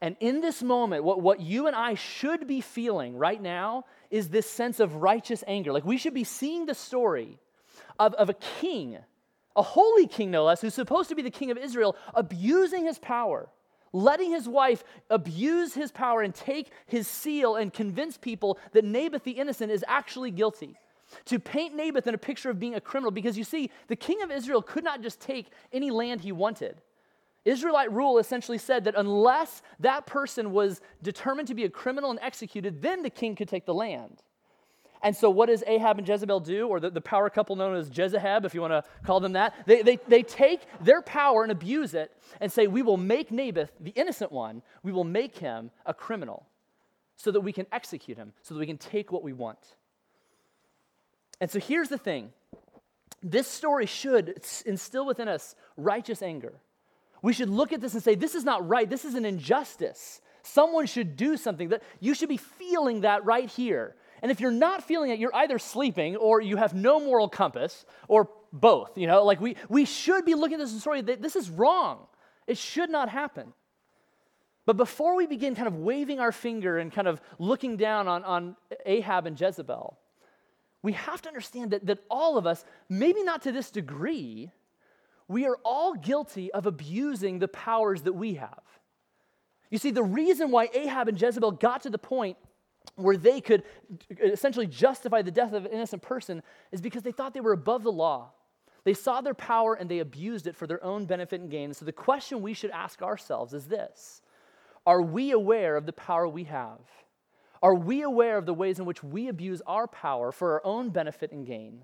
And 0.00 0.16
in 0.20 0.40
this 0.40 0.62
moment, 0.62 1.04
what, 1.04 1.20
what 1.20 1.40
you 1.40 1.66
and 1.66 1.74
I 1.74 1.94
should 1.94 2.46
be 2.46 2.60
feeling 2.60 3.16
right 3.16 3.40
now 3.40 3.86
is 4.10 4.28
this 4.28 4.48
sense 4.48 4.80
of 4.80 4.96
righteous 4.96 5.42
anger. 5.46 5.72
Like 5.72 5.84
we 5.84 5.96
should 5.96 6.14
be 6.14 6.24
seeing 6.24 6.66
the 6.66 6.74
story 6.74 7.38
of, 7.98 8.14
of 8.14 8.28
a 8.28 8.34
king, 8.34 8.98
a 9.54 9.62
holy 9.62 10.06
king, 10.06 10.30
no 10.30 10.44
less, 10.44 10.60
who's 10.60 10.74
supposed 10.74 11.08
to 11.08 11.14
be 11.14 11.22
the 11.22 11.30
king 11.30 11.50
of 11.50 11.58
Israel, 11.58 11.96
abusing 12.14 12.84
his 12.84 12.98
power, 12.98 13.48
letting 13.92 14.30
his 14.30 14.48
wife 14.48 14.84
abuse 15.10 15.74
his 15.74 15.90
power 15.90 16.22
and 16.22 16.34
take 16.34 16.70
his 16.86 17.08
seal 17.08 17.56
and 17.56 17.72
convince 17.72 18.18
people 18.18 18.58
that 18.72 18.84
Naboth 18.84 19.24
the 19.24 19.32
innocent 19.32 19.72
is 19.72 19.84
actually 19.88 20.30
guilty. 20.30 20.76
To 21.26 21.38
paint 21.38 21.74
Naboth 21.74 22.06
in 22.06 22.14
a 22.14 22.18
picture 22.18 22.50
of 22.50 22.58
being 22.58 22.74
a 22.74 22.80
criminal, 22.80 23.12
because 23.12 23.38
you 23.38 23.44
see, 23.44 23.70
the 23.86 23.96
king 23.96 24.22
of 24.22 24.30
Israel 24.30 24.60
could 24.60 24.82
not 24.82 25.02
just 25.02 25.20
take 25.20 25.46
any 25.72 25.90
land 25.90 26.20
he 26.20 26.32
wanted. 26.32 26.82
Israelite 27.46 27.92
rule 27.92 28.18
essentially 28.18 28.58
said 28.58 28.84
that 28.84 28.94
unless 28.96 29.62
that 29.80 30.04
person 30.04 30.52
was 30.52 30.80
determined 31.02 31.48
to 31.48 31.54
be 31.54 31.64
a 31.64 31.70
criminal 31.70 32.10
and 32.10 32.18
executed, 32.20 32.82
then 32.82 33.02
the 33.02 33.10
king 33.10 33.36
could 33.36 33.48
take 33.48 33.64
the 33.64 33.72
land. 33.72 34.22
And 35.00 35.16
so, 35.16 35.30
what 35.30 35.46
does 35.46 35.62
Ahab 35.66 35.98
and 35.98 36.08
Jezebel 36.08 36.40
do, 36.40 36.66
or 36.66 36.80
the, 36.80 36.90
the 36.90 37.00
power 37.00 37.30
couple 37.30 37.54
known 37.54 37.76
as 37.76 37.88
Jezahab, 37.88 38.44
if 38.44 38.54
you 38.54 38.60
want 38.60 38.72
to 38.72 38.82
call 39.04 39.20
them 39.20 39.34
that? 39.34 39.54
They, 39.64 39.82
they, 39.82 39.98
they 40.08 40.22
take 40.24 40.62
their 40.80 41.02
power 41.02 41.44
and 41.44 41.52
abuse 41.52 41.94
it 41.94 42.10
and 42.40 42.50
say, 42.50 42.66
We 42.66 42.82
will 42.82 42.96
make 42.96 43.30
Naboth, 43.30 43.70
the 43.78 43.90
innocent 43.90 44.32
one, 44.32 44.62
we 44.82 44.90
will 44.90 45.04
make 45.04 45.38
him 45.38 45.70
a 45.84 45.94
criminal 45.94 46.46
so 47.16 47.30
that 47.30 47.42
we 47.42 47.52
can 47.52 47.66
execute 47.70 48.18
him, 48.18 48.32
so 48.42 48.54
that 48.54 48.60
we 48.60 48.66
can 48.66 48.78
take 48.78 49.12
what 49.12 49.22
we 49.22 49.32
want. 49.32 49.76
And 51.40 51.48
so, 51.48 51.60
here's 51.60 51.88
the 51.88 51.98
thing 51.98 52.32
this 53.22 53.46
story 53.46 53.86
should 53.86 54.42
instill 54.64 55.06
within 55.06 55.28
us 55.28 55.54
righteous 55.76 56.22
anger. 56.22 56.54
We 57.26 57.32
should 57.32 57.50
look 57.50 57.72
at 57.72 57.80
this 57.80 57.94
and 57.94 58.00
say, 58.04 58.14
this 58.14 58.36
is 58.36 58.44
not 58.44 58.68
right. 58.68 58.88
This 58.88 59.04
is 59.04 59.16
an 59.16 59.24
injustice. 59.24 60.20
Someone 60.44 60.86
should 60.86 61.16
do 61.16 61.36
something 61.36 61.70
that 61.70 61.82
you 61.98 62.14
should 62.14 62.28
be 62.28 62.36
feeling 62.36 63.00
that 63.00 63.24
right 63.24 63.50
here. 63.50 63.96
And 64.22 64.30
if 64.30 64.38
you're 64.38 64.52
not 64.52 64.84
feeling 64.84 65.10
it, 65.10 65.18
you're 65.18 65.34
either 65.34 65.58
sleeping 65.58 66.14
or 66.14 66.40
you 66.40 66.56
have 66.56 66.72
no 66.72 67.00
moral 67.00 67.28
compass 67.28 67.84
or 68.06 68.30
both. 68.52 68.96
You 68.96 69.08
know, 69.08 69.24
like 69.24 69.40
we, 69.40 69.56
we 69.68 69.86
should 69.86 70.24
be 70.24 70.36
looking 70.36 70.60
at 70.60 70.60
this 70.60 70.80
story 70.80 71.00
that 71.00 71.20
this 71.20 71.34
is 71.34 71.50
wrong. 71.50 72.06
It 72.46 72.58
should 72.58 72.90
not 72.90 73.08
happen. 73.08 73.52
But 74.64 74.76
before 74.76 75.16
we 75.16 75.26
begin 75.26 75.56
kind 75.56 75.66
of 75.66 75.74
waving 75.74 76.20
our 76.20 76.30
finger 76.30 76.78
and 76.78 76.92
kind 76.92 77.08
of 77.08 77.20
looking 77.40 77.76
down 77.76 78.06
on, 78.06 78.22
on 78.22 78.56
Ahab 78.84 79.26
and 79.26 79.40
Jezebel, 79.40 79.98
we 80.80 80.92
have 80.92 81.22
to 81.22 81.28
understand 81.28 81.72
that, 81.72 81.86
that 81.86 82.04
all 82.08 82.38
of 82.38 82.46
us, 82.46 82.64
maybe 82.88 83.24
not 83.24 83.42
to 83.42 83.50
this 83.50 83.72
degree, 83.72 84.52
we 85.28 85.46
are 85.46 85.56
all 85.64 85.94
guilty 85.94 86.52
of 86.52 86.66
abusing 86.66 87.38
the 87.38 87.48
powers 87.48 88.02
that 88.02 88.12
we 88.12 88.34
have. 88.34 88.62
You 89.70 89.78
see, 89.78 89.90
the 89.90 90.02
reason 90.02 90.50
why 90.50 90.68
Ahab 90.72 91.08
and 91.08 91.20
Jezebel 91.20 91.52
got 91.52 91.82
to 91.82 91.90
the 91.90 91.98
point 91.98 92.36
where 92.94 93.16
they 93.16 93.40
could 93.40 93.64
essentially 94.22 94.66
justify 94.66 95.22
the 95.22 95.30
death 95.30 95.52
of 95.52 95.64
an 95.64 95.72
innocent 95.72 96.02
person 96.02 96.42
is 96.70 96.80
because 96.80 97.02
they 97.02 97.12
thought 97.12 97.34
they 97.34 97.40
were 97.40 97.52
above 97.52 97.82
the 97.82 97.92
law. 97.92 98.30
They 98.84 98.94
saw 98.94 99.20
their 99.20 99.34
power 99.34 99.74
and 99.74 99.90
they 99.90 99.98
abused 99.98 100.46
it 100.46 100.54
for 100.54 100.68
their 100.68 100.82
own 100.84 101.06
benefit 101.06 101.40
and 101.40 101.50
gain. 101.50 101.74
So 101.74 101.84
the 101.84 101.92
question 101.92 102.40
we 102.40 102.54
should 102.54 102.70
ask 102.70 103.02
ourselves 103.02 103.52
is 103.52 103.66
this 103.66 104.22
Are 104.86 105.02
we 105.02 105.32
aware 105.32 105.76
of 105.76 105.86
the 105.86 105.92
power 105.92 106.28
we 106.28 106.44
have? 106.44 106.78
Are 107.62 107.74
we 107.74 108.02
aware 108.02 108.38
of 108.38 108.46
the 108.46 108.54
ways 108.54 108.78
in 108.78 108.84
which 108.84 109.02
we 109.02 109.26
abuse 109.26 109.60
our 109.66 109.88
power 109.88 110.30
for 110.30 110.52
our 110.52 110.64
own 110.64 110.90
benefit 110.90 111.32
and 111.32 111.44
gain? 111.44 111.82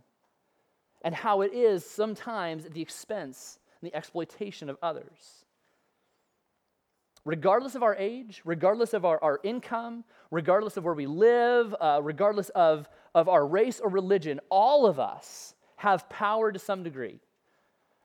And 1.03 1.15
how 1.15 1.43
it 1.43 1.53
is 1.53 1.85
sometimes 1.85 2.65
at 2.65 2.73
the 2.73 2.83
expense 2.83 3.59
and 3.81 3.91
the 3.91 3.97
exploitation 3.97 4.71
of 4.71 4.79
others. 4.83 5.45
Regardless 7.25 7.75
of 7.75 7.83
our 7.83 7.95
age, 7.97 8.43
regardless 8.45 8.95
of 8.95 9.05
our, 9.05 9.23
our 9.23 9.39
income, 9.45 10.05
regardless 10.31 10.77
of 10.77 10.85
where 10.85 10.95
we 10.95 11.07
live, 11.07 11.75
uh, 11.81 12.01
regardless 12.03 12.49
of, 12.51 12.89
of 13.15 13.29
our 13.29 13.47
race 13.47 13.81
or 13.81 13.89
religion, 13.89 14.41
all 14.51 14.87
of 14.87 14.99
us 14.99 15.55
have 15.77 16.09
power 16.09 16.51
to 16.51 16.59
some 16.59 16.83
degree. 16.83 17.21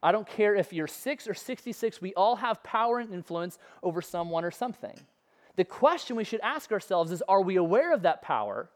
I 0.04 0.12
don't 0.12 0.27
care 0.27 0.56
if 0.56 0.72
you're 0.72 0.88
six 0.88 1.27
or 1.27 1.34
66, 1.34 2.01
we 2.01 2.13
all 2.13 2.36
have 2.36 2.62
power 2.62 3.00
and 3.00 3.12
influence 3.12 3.58
over 3.82 4.01
someone 4.01 4.46
or 4.46 4.51
something. 4.51 4.96
The 5.56 5.66
question 5.66 6.16
we 6.16 6.24
should 6.24 6.42
ask 6.42 6.72
ourselves 6.72 7.12
is 7.12 7.24
are 7.27 7.42
we 7.42 7.56
aware 7.56 7.94
of 7.94 8.04
that 8.04 8.22
power? 8.22 8.70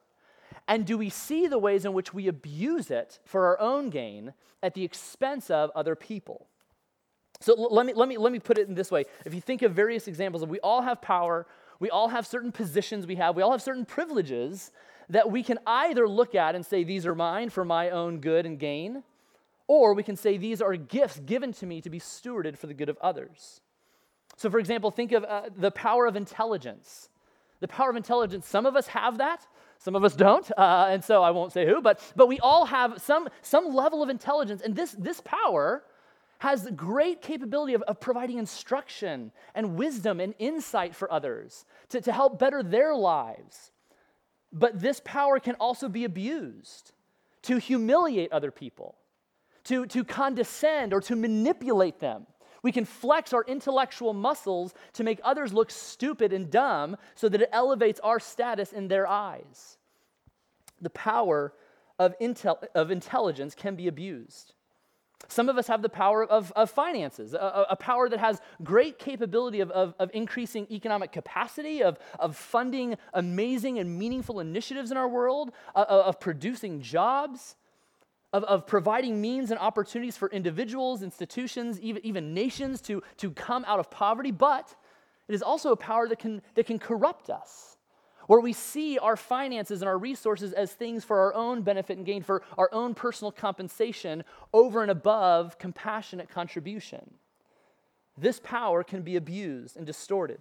And 0.68 0.86
do 0.86 0.98
we 0.98 1.10
see 1.10 1.48
the 1.48 1.58
ways 1.58 1.86
in 1.86 1.94
which 1.94 2.14
we 2.14 2.28
abuse 2.28 2.92
it 2.92 3.20
for 3.26 3.48
our 3.48 3.60
own 3.60 3.90
gain 3.90 4.34
at 4.64 4.74
the 4.74 4.84
expense 4.84 5.50
of 5.50 5.72
other 5.76 5.96
people? 5.96 6.48
So 7.40 7.56
let 7.56 7.86
me, 7.86 7.94
let 7.94 8.08
me, 8.08 8.18
let 8.18 8.32
me 8.32 8.40
put 8.40 8.58
it 8.60 8.68
in 8.68 8.76
this 8.76 8.92
way. 8.92 9.06
If 9.26 9.34
you 9.34 9.42
think 9.42 9.64
of 9.64 9.74
various 9.74 10.08
examples, 10.08 10.46
we 10.46 10.60
all 10.60 10.84
have 10.84 11.02
power, 11.02 11.48
we 11.80 11.90
all 11.90 12.10
have 12.10 12.28
certain 12.28 12.52
positions 12.52 13.08
we 13.08 13.16
have, 13.16 13.36
we 13.36 13.42
all 13.42 13.52
have 13.52 13.64
certain 13.64 13.86
privileges 13.86 14.72
that 15.10 15.30
we 15.30 15.42
can 15.42 15.58
either 15.66 16.08
look 16.08 16.36
at 16.36 16.56
and 16.56 16.66
say, 16.66 16.84
These 16.84 17.06
are 17.06 17.16
mine 17.16 17.50
for 17.50 17.66
my 17.66 17.90
own 17.90 18.20
good 18.20 18.46
and 18.46 18.60
gain, 18.60 19.04
or 19.68 19.94
we 19.94 20.04
can 20.04 20.16
say, 20.16 20.38
These 20.38 20.62
are 20.62 20.76
gifts 20.76 21.20
given 21.20 21.52
to 21.54 21.66
me 21.66 21.82
to 21.82 21.90
be 21.90 22.00
stewarded 22.00 22.58
for 22.58 22.68
the 22.68 22.76
good 22.76 22.90
of 22.90 22.98
others. 23.02 23.62
So, 24.38 24.50
for 24.50 24.60
example, 24.60 24.92
think 24.92 25.12
of 25.12 25.24
uh, 25.24 25.50
the 25.56 25.72
power 25.72 26.06
of 26.06 26.16
intelligence. 26.16 27.10
The 27.60 27.68
power 27.68 27.90
of 27.90 27.96
intelligence, 27.96 28.48
some 28.48 28.66
of 28.66 28.76
us 28.76 28.88
have 28.88 29.18
that, 29.20 29.46
some 29.84 29.96
of 29.96 30.04
us 30.04 30.16
don't, 30.16 30.50
uh, 30.58 30.88
and 30.90 31.04
so 31.04 31.24
I 31.24 31.32
won't 31.32 31.52
say 31.52 31.66
who, 31.66 31.82
but, 31.82 32.00
but 32.16 32.28
we 32.28 32.40
all 32.40 32.66
have 32.66 33.02
some, 33.02 33.28
some 33.42 33.74
level 33.74 34.04
of 34.04 34.10
intelligence. 34.10 34.62
And 34.62 34.76
this, 34.76 34.92
this 34.92 35.22
power 35.26 35.84
has 36.40 36.68
great 36.76 37.22
capability 37.22 37.74
of, 37.74 37.82
of 37.84 38.00
providing 38.00 38.38
instruction 38.38 39.32
and 39.54 39.76
wisdom 39.76 40.20
and 40.20 40.34
insight 40.40 40.96
for 40.96 41.12
others 41.12 41.66
to, 41.90 42.02
to 42.02 42.12
help 42.12 42.40
better 42.40 42.64
their 42.64 42.96
lives. 42.96 43.72
But 44.52 44.80
this 44.80 45.02
power 45.04 45.40
can 45.40 45.56
also 45.56 45.88
be 45.88 46.04
abused 46.04 46.94
to 47.44 47.58
humiliate 47.58 48.32
other 48.32 48.52
people, 48.52 48.96
to, 49.66 49.86
to 49.88 50.04
condescend 50.04 50.94
or 50.94 51.02
to 51.02 51.16
manipulate 51.16 52.00
them. 52.00 52.28
We 52.64 52.72
can 52.72 52.86
flex 52.86 53.34
our 53.34 53.44
intellectual 53.44 54.14
muscles 54.14 54.74
to 54.94 55.04
make 55.04 55.20
others 55.24 55.54
look 55.54 55.72
stupid 55.72 56.32
and 56.32 56.50
dumb 56.50 56.98
so 57.16 57.28
that 57.30 57.42
it 57.42 57.50
elevates 57.52 58.00
our 58.02 58.20
status 58.20 58.72
in 58.72 58.88
their 58.88 59.08
eyes. 59.08 59.78
The 60.80 60.92
power 60.92 61.54
of, 61.98 62.18
intel- 62.20 62.68
of 62.76 62.92
intelligence 62.92 63.56
can 63.56 63.76
be 63.76 63.88
abused. 63.88 64.54
Some 65.28 65.50
of 65.50 65.58
us 65.58 65.68
have 65.68 65.82
the 65.82 65.90
power 65.90 66.26
of, 66.26 66.52
of 66.56 66.70
finances, 66.72 67.34
a, 67.34 67.68
a, 67.70 67.76
power 67.76 68.10
that 68.10 68.20
has 68.20 68.42
great 68.64 68.98
capability 68.98 69.60
of, 69.60 69.70
of, 69.72 69.94
of, 70.00 70.10
increasing 70.14 70.66
economic 70.72 71.12
capacity, 71.12 71.84
of, 71.84 72.00
of 72.20 72.36
funding 72.36 72.98
amazing 73.14 73.78
and 73.78 74.00
meaningful 74.00 74.40
initiatives 74.40 74.92
in 74.92 74.98
our 74.98 75.08
world, 75.08 75.52
uh, 75.76 75.86
of 75.88 76.20
producing 76.20 76.82
jobs. 76.82 77.56
Of, 78.34 78.44
of 78.46 78.66
providing 78.66 79.20
means 79.20 79.52
and 79.52 79.60
opportunities 79.60 80.18
for 80.18 80.30
individuals, 80.30 81.02
institutions, 81.04 81.80
even, 81.82 82.06
even 82.06 82.34
nations 82.34 82.82
to, 82.82 83.04
to 83.18 83.32
come 83.32 83.66
out 83.68 83.80
of 83.80 83.92
poverty, 83.92 84.32
but 84.32 84.74
it 85.28 85.36
is 85.36 85.42
also 85.42 85.72
a 85.72 85.78
power 85.78 86.08
that 86.08 86.20
can, 86.20 86.42
that 86.56 86.66
can 86.66 86.80
corrupt 86.80 87.30
us, 87.30 87.78
where 88.28 88.40
we 88.40 88.54
see 88.54 88.98
our 88.98 89.18
finances 89.18 89.82
and 89.82 89.90
our 89.90 89.98
resources 89.98 90.54
as 90.54 90.72
things 90.72 91.04
for 91.04 91.20
our 91.20 91.34
own 91.34 91.62
benefit 91.62 91.98
and 91.98 92.06
gain, 92.06 92.24
for 92.24 92.44
our 92.58 92.70
own 92.72 92.94
personal 92.94 93.32
compensation 93.32 94.24
over 94.54 94.82
and 94.82 94.92
above 94.92 95.58
compassionate 95.58 96.30
contribution. 96.30 97.14
This 98.18 98.40
power 98.44 98.84
can 98.84 99.02
be 99.02 99.16
abused 99.16 99.78
and 99.78 99.86
distorted. 99.86 100.40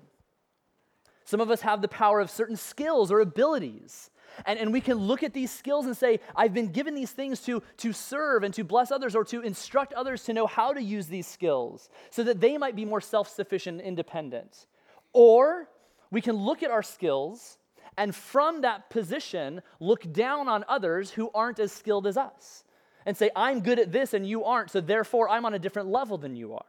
Some 1.24 1.40
of 1.40 1.50
us 1.50 1.60
have 1.60 1.80
the 1.80 1.88
power 1.88 2.20
of 2.20 2.30
certain 2.30 2.56
skills 2.56 3.12
or 3.12 3.20
abilities 3.20 4.10
and, 4.46 4.58
and 4.58 4.72
we 4.72 4.80
can 4.80 4.96
look 4.96 5.22
at 5.22 5.32
these 5.32 5.50
skills 5.50 5.86
and 5.86 5.96
say, 5.96 6.20
I've 6.34 6.54
been 6.54 6.68
given 6.68 6.94
these 6.94 7.10
things 7.10 7.40
to, 7.42 7.62
to 7.78 7.92
serve 7.92 8.42
and 8.42 8.52
to 8.54 8.64
bless 8.64 8.90
others 8.90 9.14
or 9.14 9.24
to 9.24 9.40
instruct 9.40 9.92
others 9.92 10.24
to 10.24 10.32
know 10.32 10.46
how 10.46 10.72
to 10.72 10.82
use 10.82 11.06
these 11.06 11.26
skills 11.26 11.90
so 12.10 12.22
that 12.24 12.40
they 12.40 12.58
might 12.58 12.76
be 12.76 12.84
more 12.84 13.00
self 13.00 13.28
sufficient 13.28 13.78
and 13.78 13.86
independent. 13.86 14.66
Or 15.12 15.68
we 16.10 16.20
can 16.20 16.36
look 16.36 16.62
at 16.62 16.70
our 16.70 16.82
skills 16.82 17.58
and 17.96 18.14
from 18.14 18.62
that 18.62 18.90
position 18.90 19.62
look 19.78 20.10
down 20.12 20.48
on 20.48 20.64
others 20.68 21.10
who 21.10 21.30
aren't 21.34 21.58
as 21.58 21.72
skilled 21.72 22.06
as 22.06 22.16
us 22.16 22.64
and 23.06 23.16
say, 23.16 23.30
I'm 23.34 23.60
good 23.60 23.78
at 23.78 23.92
this 23.92 24.14
and 24.14 24.26
you 24.26 24.44
aren't, 24.44 24.70
so 24.70 24.80
therefore 24.80 25.28
I'm 25.28 25.44
on 25.44 25.54
a 25.54 25.58
different 25.58 25.88
level 25.88 26.18
than 26.18 26.36
you 26.36 26.54
are. 26.54 26.64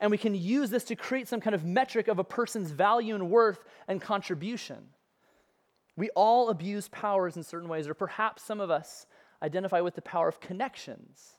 And 0.00 0.10
we 0.10 0.18
can 0.18 0.34
use 0.34 0.68
this 0.70 0.84
to 0.84 0.96
create 0.96 1.28
some 1.28 1.40
kind 1.40 1.54
of 1.54 1.64
metric 1.64 2.08
of 2.08 2.18
a 2.18 2.24
person's 2.24 2.70
value 2.72 3.14
and 3.14 3.30
worth 3.30 3.64
and 3.86 4.00
contribution. 4.00 4.78
We 5.96 6.10
all 6.10 6.48
abuse 6.48 6.88
powers 6.88 7.36
in 7.36 7.42
certain 7.42 7.68
ways, 7.68 7.88
or 7.88 7.94
perhaps 7.94 8.42
some 8.42 8.60
of 8.60 8.70
us 8.70 9.06
identify 9.42 9.80
with 9.80 9.94
the 9.94 10.02
power 10.02 10.28
of 10.28 10.40
connections. 10.40 11.34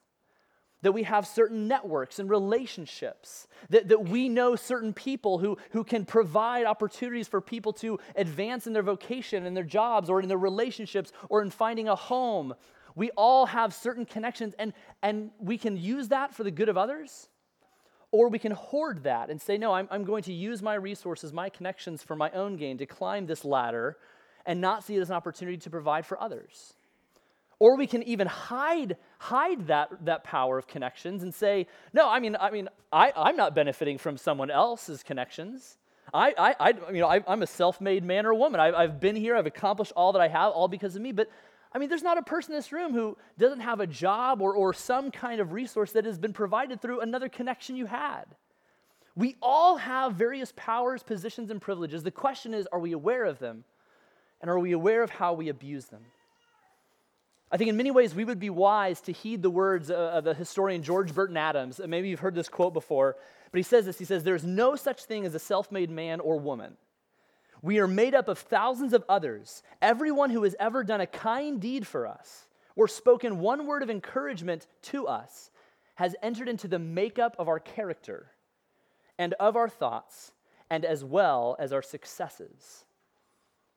That 0.84 0.92
we 0.92 1.04
have 1.04 1.26
certain 1.26 1.68
networks 1.68 2.20
and 2.20 2.30
relationships, 2.30 3.48
that, 3.70 3.88
that 3.88 4.10
we 4.10 4.28
know 4.28 4.58
certain 4.58 4.94
people 4.94 5.40
who, 5.40 5.58
who 5.72 5.84
can 5.84 6.06
provide 6.06 6.66
opportunities 6.66 7.28
for 7.28 7.40
people 7.40 7.72
to 7.74 8.00
advance 8.18 8.68
in 8.68 8.74
their 8.74 8.84
vocation, 8.84 9.46
in 9.46 9.54
their 9.54 9.64
jobs, 9.64 10.10
or 10.10 10.22
in 10.22 10.28
their 10.28 10.38
relationships, 10.38 11.14
or 11.30 11.42
in 11.42 11.50
finding 11.50 11.88
a 11.88 11.96
home. 11.96 12.54
We 12.96 13.12
all 13.12 13.46
have 13.46 13.74
certain 13.74 14.06
connections, 14.06 14.56
and, 14.60 14.74
and 15.02 15.32
we 15.40 15.58
can 15.58 15.78
use 15.78 16.10
that 16.10 16.34
for 16.34 16.44
the 16.44 16.52
good 16.52 16.68
of 16.68 16.78
others, 16.78 17.30
or 18.12 18.28
we 18.28 18.38
can 18.38 18.52
hoard 18.52 19.04
that 19.04 19.30
and 19.30 19.42
say, 19.42 19.58
No, 19.58 19.74
I'm, 19.74 19.88
I'm 19.90 20.04
going 20.04 20.24
to 20.24 20.34
use 20.34 20.62
my 20.62 20.76
resources, 20.76 21.32
my 21.32 21.50
connections 21.50 22.04
for 22.04 22.18
my 22.18 22.30
own 22.32 22.58
gain 22.58 22.78
to 22.78 22.86
climb 22.86 23.26
this 23.26 23.46
ladder 23.46 23.98
and 24.46 24.62
not 24.62 24.84
see 24.84 24.96
it 24.96 25.02
as 25.02 25.10
an 25.10 25.16
opportunity 25.16 25.58
to 25.58 25.70
provide 25.70 26.06
for 26.06 26.22
others. 26.22 26.74
Or 27.60 27.78
we 27.78 27.88
can 27.88 28.04
even 28.04 28.28
hide, 28.28 28.98
hide 29.20 29.68
that, 29.68 30.06
that 30.06 30.24
power 30.24 30.58
of 30.58 30.68
connections 30.68 31.24
and 31.24 31.34
say, 31.34 31.68
no, 31.94 32.10
I 32.10 32.20
mean, 32.20 32.36
I 32.40 32.52
mean, 32.52 32.68
I, 32.92 33.14
I'm 33.16 33.38
not 33.38 33.56
benefiting 33.56 33.98
from 33.98 34.18
someone 34.18 34.52
else's 34.52 35.02
connections. 35.02 35.78
I, 36.14 36.34
I, 36.38 36.56
I 36.60 36.92
you 36.92 37.00
know, 37.00 37.08
I, 37.08 37.22
am 37.26 37.42
a 37.42 37.48
self-made 37.48 38.04
man 38.04 38.26
or 38.26 38.34
woman. 38.34 38.60
I, 38.60 38.74
I've 38.74 39.00
been 39.00 39.16
here. 39.16 39.36
I've 39.36 39.46
accomplished 39.46 39.94
all 39.96 40.12
that 40.14 40.22
I 40.22 40.28
have, 40.28 40.52
all 40.52 40.68
because 40.68 40.96
of 40.96 41.02
me. 41.02 41.12
But 41.12 41.30
I 41.72 41.80
mean, 41.80 41.90
there's 41.90 42.04
not 42.04 42.18
a 42.18 42.22
person 42.22 42.54
in 42.54 42.58
this 42.58 42.72
room 42.72 42.94
who 42.94 43.18
doesn't 43.40 43.62
have 43.62 43.80
a 43.80 43.88
job 43.88 44.42
or, 44.42 44.54
or 44.54 44.74
some 44.74 45.10
kind 45.10 45.42
of 45.42 45.54
resource 45.54 45.92
that 45.94 46.06
has 46.06 46.20
been 46.20 46.34
provided 46.34 46.82
through 46.82 47.00
another 47.00 47.30
connection 47.30 47.76
you 47.76 47.88
had. 47.88 48.26
We 49.16 49.36
all 49.42 49.78
have 49.78 50.16
various 50.16 50.54
powers, 50.56 51.02
positions, 51.02 51.50
and 51.50 51.62
privileges. 51.62 52.04
The 52.04 52.12
question 52.12 52.54
is, 52.54 52.68
are 52.72 52.80
we 52.80 52.92
aware 52.92 53.26
of 53.26 53.40
them? 53.40 53.64
And 54.44 54.50
are 54.50 54.60
we 54.60 54.74
aware 54.74 55.04
of 55.04 55.10
how 55.10 55.32
we 55.32 55.48
abuse 55.48 55.86
them? 55.86 56.02
I 57.50 57.56
think 57.56 57.70
in 57.70 57.78
many 57.78 57.92
ways 57.92 58.14
we 58.14 58.26
would 58.26 58.42
be 58.42 58.50
wise 58.50 59.00
to 59.02 59.14
heed 59.14 59.42
the 59.42 59.50
words 59.50 59.90
uh, 59.90 59.94
of 59.94 60.26
the 60.26 60.34
historian 60.34 60.84
George 60.84 61.16
Burton 61.16 61.38
Adams. 61.38 61.80
Uh, 61.80 61.88
maybe 61.88 62.10
you've 62.10 62.20
heard 62.20 62.36
this 62.36 62.50
quote 62.50 62.74
before, 62.74 63.16
but 63.52 63.58
he 63.58 63.64
says 63.64 63.86
this 63.86 63.98
He 63.98 64.04
says, 64.04 64.26
There's 64.26 64.44
no 64.44 64.76
such 64.76 65.06
thing 65.06 65.26
as 65.26 65.34
a 65.34 65.40
self 65.40 65.72
made 65.72 65.90
man 65.90 66.20
or 66.20 66.38
woman. 66.38 66.76
We 67.62 67.80
are 67.80 67.88
made 67.88 68.14
up 68.14 68.28
of 68.28 68.38
thousands 68.38 68.92
of 68.92 69.06
others, 69.08 69.64
everyone 69.82 70.30
who 70.30 70.44
has 70.44 70.58
ever 70.60 70.84
done 70.84 71.00
a 71.00 71.08
kind 71.08 71.62
deed 71.62 71.88
for 71.88 72.06
us 72.06 72.48
or 72.76 72.90
spoken 72.90 73.40
one 73.40 73.66
word 73.66 73.82
of 73.82 73.90
encouragement 73.90 74.68
to 74.82 75.08
us 75.08 75.52
has 75.96 76.18
entered 76.22 76.50
into 76.50 76.68
the 76.68 76.80
makeup 76.80 77.34
of 77.40 77.48
our 77.48 77.62
character 77.62 78.32
and 79.18 79.36
of 79.36 79.56
our 79.56 79.70
thoughts, 79.70 80.34
and 80.70 80.84
as 80.84 81.02
well 81.02 81.56
as 81.60 81.72
our 81.72 81.82
successes. 81.82 82.84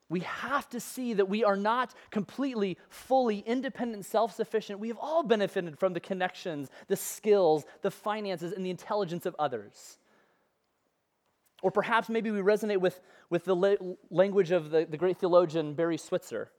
We 0.09 0.21
have 0.21 0.69
to 0.71 0.79
see 0.79 1.15
that 1.15 1.29
we 1.29 1.43
are 1.43 1.57
not 1.57 1.93
completely, 2.11 2.79
fully 2.89 3.41
independent, 3.41 4.05
self 4.05 4.35
sufficient. 4.35 4.79
We 4.79 4.89
have 4.89 4.99
all 4.99 5.25
benefited 5.25 5.79
from 5.79 5.95
the 5.95 6.01
connections, 6.01 6.71
the 6.87 6.97
skills, 6.97 7.65
the 7.83 7.91
finances, 7.91 8.53
and 8.53 8.65
the 8.65 8.71
intelligence 8.71 9.27
of 9.27 9.35
others. 9.39 9.99
Or 11.63 11.73
perhaps 11.73 12.09
maybe 12.09 12.31
we 12.31 12.39
resonate 12.39 12.79
with, 12.79 13.01
with 13.31 13.45
the 13.45 13.57
la- 13.57 13.95
language 14.11 14.53
of 14.53 14.71
the, 14.71 14.87
the 14.89 14.97
great 14.97 15.17
theologian 15.17 15.75
Barry 15.75 15.97
Switzer, 15.97 16.53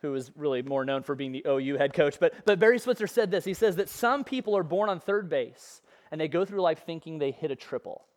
who 0.00 0.14
is 0.14 0.30
really 0.34 0.62
more 0.62 0.84
known 0.84 1.02
for 1.02 1.14
being 1.14 1.32
the 1.32 1.44
OU 1.46 1.76
head 1.76 1.92
coach. 1.92 2.18
But, 2.18 2.32
but 2.46 2.58
Barry 2.58 2.78
Switzer 2.78 3.06
said 3.06 3.30
this 3.30 3.44
He 3.44 3.54
says 3.54 3.76
that 3.76 3.90
some 3.90 4.24
people 4.24 4.56
are 4.56 4.62
born 4.62 4.88
on 4.88 5.00
third 5.00 5.28
base 5.28 5.82
and 6.10 6.18
they 6.18 6.28
go 6.28 6.46
through 6.46 6.62
life 6.62 6.84
thinking 6.86 7.18
they 7.18 7.32
hit 7.32 7.50
a 7.50 7.56
triple. 7.56 8.07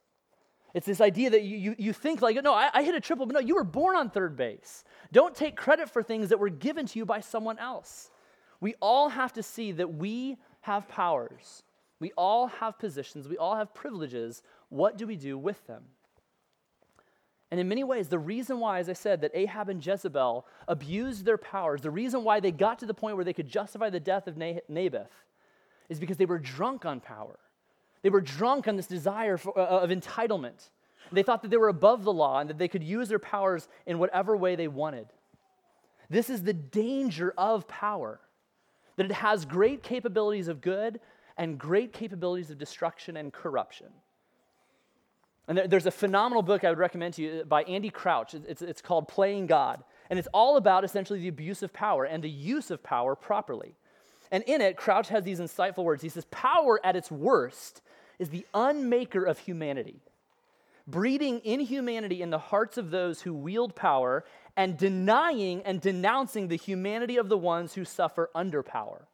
It's 0.74 0.86
this 0.86 1.02
idea 1.02 1.30
that 1.32 1.44
you, 1.44 1.58
you, 1.58 1.76
you 1.78 1.94
think 1.94 2.22
like, 2.22 2.42
no, 2.44 2.54
I, 2.54 2.70
I 2.74 2.84
hit 2.84 2.96
a 2.96 3.02
triple, 3.02 3.26
but 3.26 3.34
no, 3.34 3.40
you 3.40 3.56
were 3.56 3.64
born 3.64 3.96
on 3.96 4.10
third 4.10 4.38
base. 4.38 4.84
Don't 5.12 5.36
take 5.36 5.56
credit 5.56 5.90
for 5.90 6.02
things 6.02 6.30
that 6.30 6.40
were 6.40 6.50
given 6.50 6.86
to 6.86 7.00
you 7.00 7.06
by 7.06 7.20
someone 7.20 7.60
else. 7.60 8.10
We 8.62 8.76
all 8.80 9.10
have 9.10 9.34
to 9.34 9.44
see 9.44 9.74
that 9.74 9.94
we 9.94 10.38
have 10.62 10.88
powers. 10.88 11.64
We 12.00 12.12
all 12.18 12.48
have 12.48 12.80
positions. 12.80 13.28
We 13.28 13.38
all 13.38 13.56
have 13.56 13.74
privileges. 13.74 14.44
What 14.70 14.98
do 14.98 15.06
we 15.06 15.18
do 15.18 15.38
with 15.38 15.66
them? 15.68 15.84
And 17.50 17.60
in 17.60 17.68
many 17.68 17.84
ways, 17.84 18.08
the 18.08 18.18
reason 18.18 18.60
why, 18.60 18.80
as 18.80 18.88
I 18.88 18.94
said, 18.94 19.22
that 19.22 19.32
Ahab 19.34 19.68
and 19.68 19.86
Jezebel 19.86 20.48
abused 20.70 21.26
their 21.26 21.38
powers, 21.38 21.82
the 21.82 21.92
reason 21.92 22.24
why 22.24 22.40
they 22.40 22.52
got 22.52 22.80
to 22.80 22.86
the 22.86 22.94
point 22.94 23.18
where 23.18 23.26
they 23.26 23.34
could 23.34 23.50
justify 23.50 23.90
the 23.90 24.00
death 24.00 24.28
of 24.28 24.38
Naboth 24.38 25.12
is 25.90 26.00
because 26.00 26.16
they 26.16 26.26
were 26.26 26.40
drunk 26.40 26.86
on 26.86 27.02
power. 27.02 27.38
They 28.02 28.10
were 28.10 28.22
drunk 28.22 28.68
on 28.68 28.76
this 28.76 28.88
desire 28.88 29.38
for, 29.38 29.58
uh, 29.58 29.66
of 29.66 29.90
entitlement. 29.90 30.70
They 31.12 31.24
thought 31.24 31.42
that 31.42 31.52
they 31.52 31.58
were 31.58 31.68
above 31.68 32.04
the 32.04 32.14
law 32.14 32.40
and 32.40 32.50
that 32.50 32.58
they 32.58 32.68
could 32.68 32.84
use 32.84 33.10
their 33.10 33.20
powers 33.20 33.68
in 33.86 34.00
whatever 34.00 34.36
way 34.36 34.56
they 34.56 34.68
wanted. 34.68 35.08
This 36.10 36.30
is 36.30 36.44
the 36.44 36.54
danger 36.54 37.34
of 37.38 37.68
power, 37.68 38.20
that 38.96 39.06
it 39.06 39.12
has 39.12 39.46
great 39.46 39.84
capabilities 39.84 40.48
of 40.48 40.62
good 40.62 41.00
and 41.38 41.58
great 41.58 41.94
capabilities 41.94 42.50
of 42.52 42.58
destruction 42.58 43.18
and 43.18 43.32
corruption. 43.32 43.88
And 45.48 45.58
there, 45.58 45.68
there's 45.68 45.86
a 45.86 45.92
phenomenal 45.92 46.44
book 46.44 46.64
I 46.64 46.70
would 46.70 46.80
recommend 46.80 47.16
to 47.16 47.22
you 47.22 47.44
by 47.46 47.64
Andy 47.64 47.90
Crouch. 47.90 48.34
It's, 48.34 48.62
it's 48.62 48.82
called 48.82 49.08
Playing 49.08 49.48
God. 49.48 49.84
And 50.10 50.20
it's 50.20 50.28
all 50.34 50.58
about 50.58 50.84
essentially 50.84 51.20
the 51.20 51.30
abuse 51.30 51.64
of 51.64 51.74
power 51.74 52.06
and 52.06 52.24
the 52.24 52.30
use 52.30 52.72
of 52.72 52.84
power 52.84 53.16
properly. 53.16 53.76
And 54.32 54.44
in 54.44 54.62
it, 54.62 54.78
Crouch 54.78 55.10
has 55.10 55.24
these 55.24 55.40
insightful 55.40 55.84
words. 55.84 56.02
He 56.02 56.10
says, 56.10 56.26
Power 56.32 56.80
at 56.86 56.96
its 56.96 57.12
worst 57.12 57.82
is 58.22 58.30
the 58.30 58.46
unmaker 58.54 59.26
of 59.26 59.40
humanity, 59.40 60.00
breeding 60.86 61.42
inhumanity 61.44 62.22
in 62.22 62.30
the 62.30 62.38
hearts 62.38 62.78
of 62.78 62.92
those 62.92 63.24
who 63.24 63.34
wield 63.34 63.76
power 63.76 64.24
and 64.56 64.78
denying 64.78 65.64
and 65.64 65.82
denouncing 65.82 66.48
the 66.48 66.56
humanity 66.56 67.18
of 67.18 67.30
the 67.30 67.38
ones 67.38 67.74
who 67.74 67.84
suffer 67.84 68.30
under 68.36 68.62
power. 68.62 69.08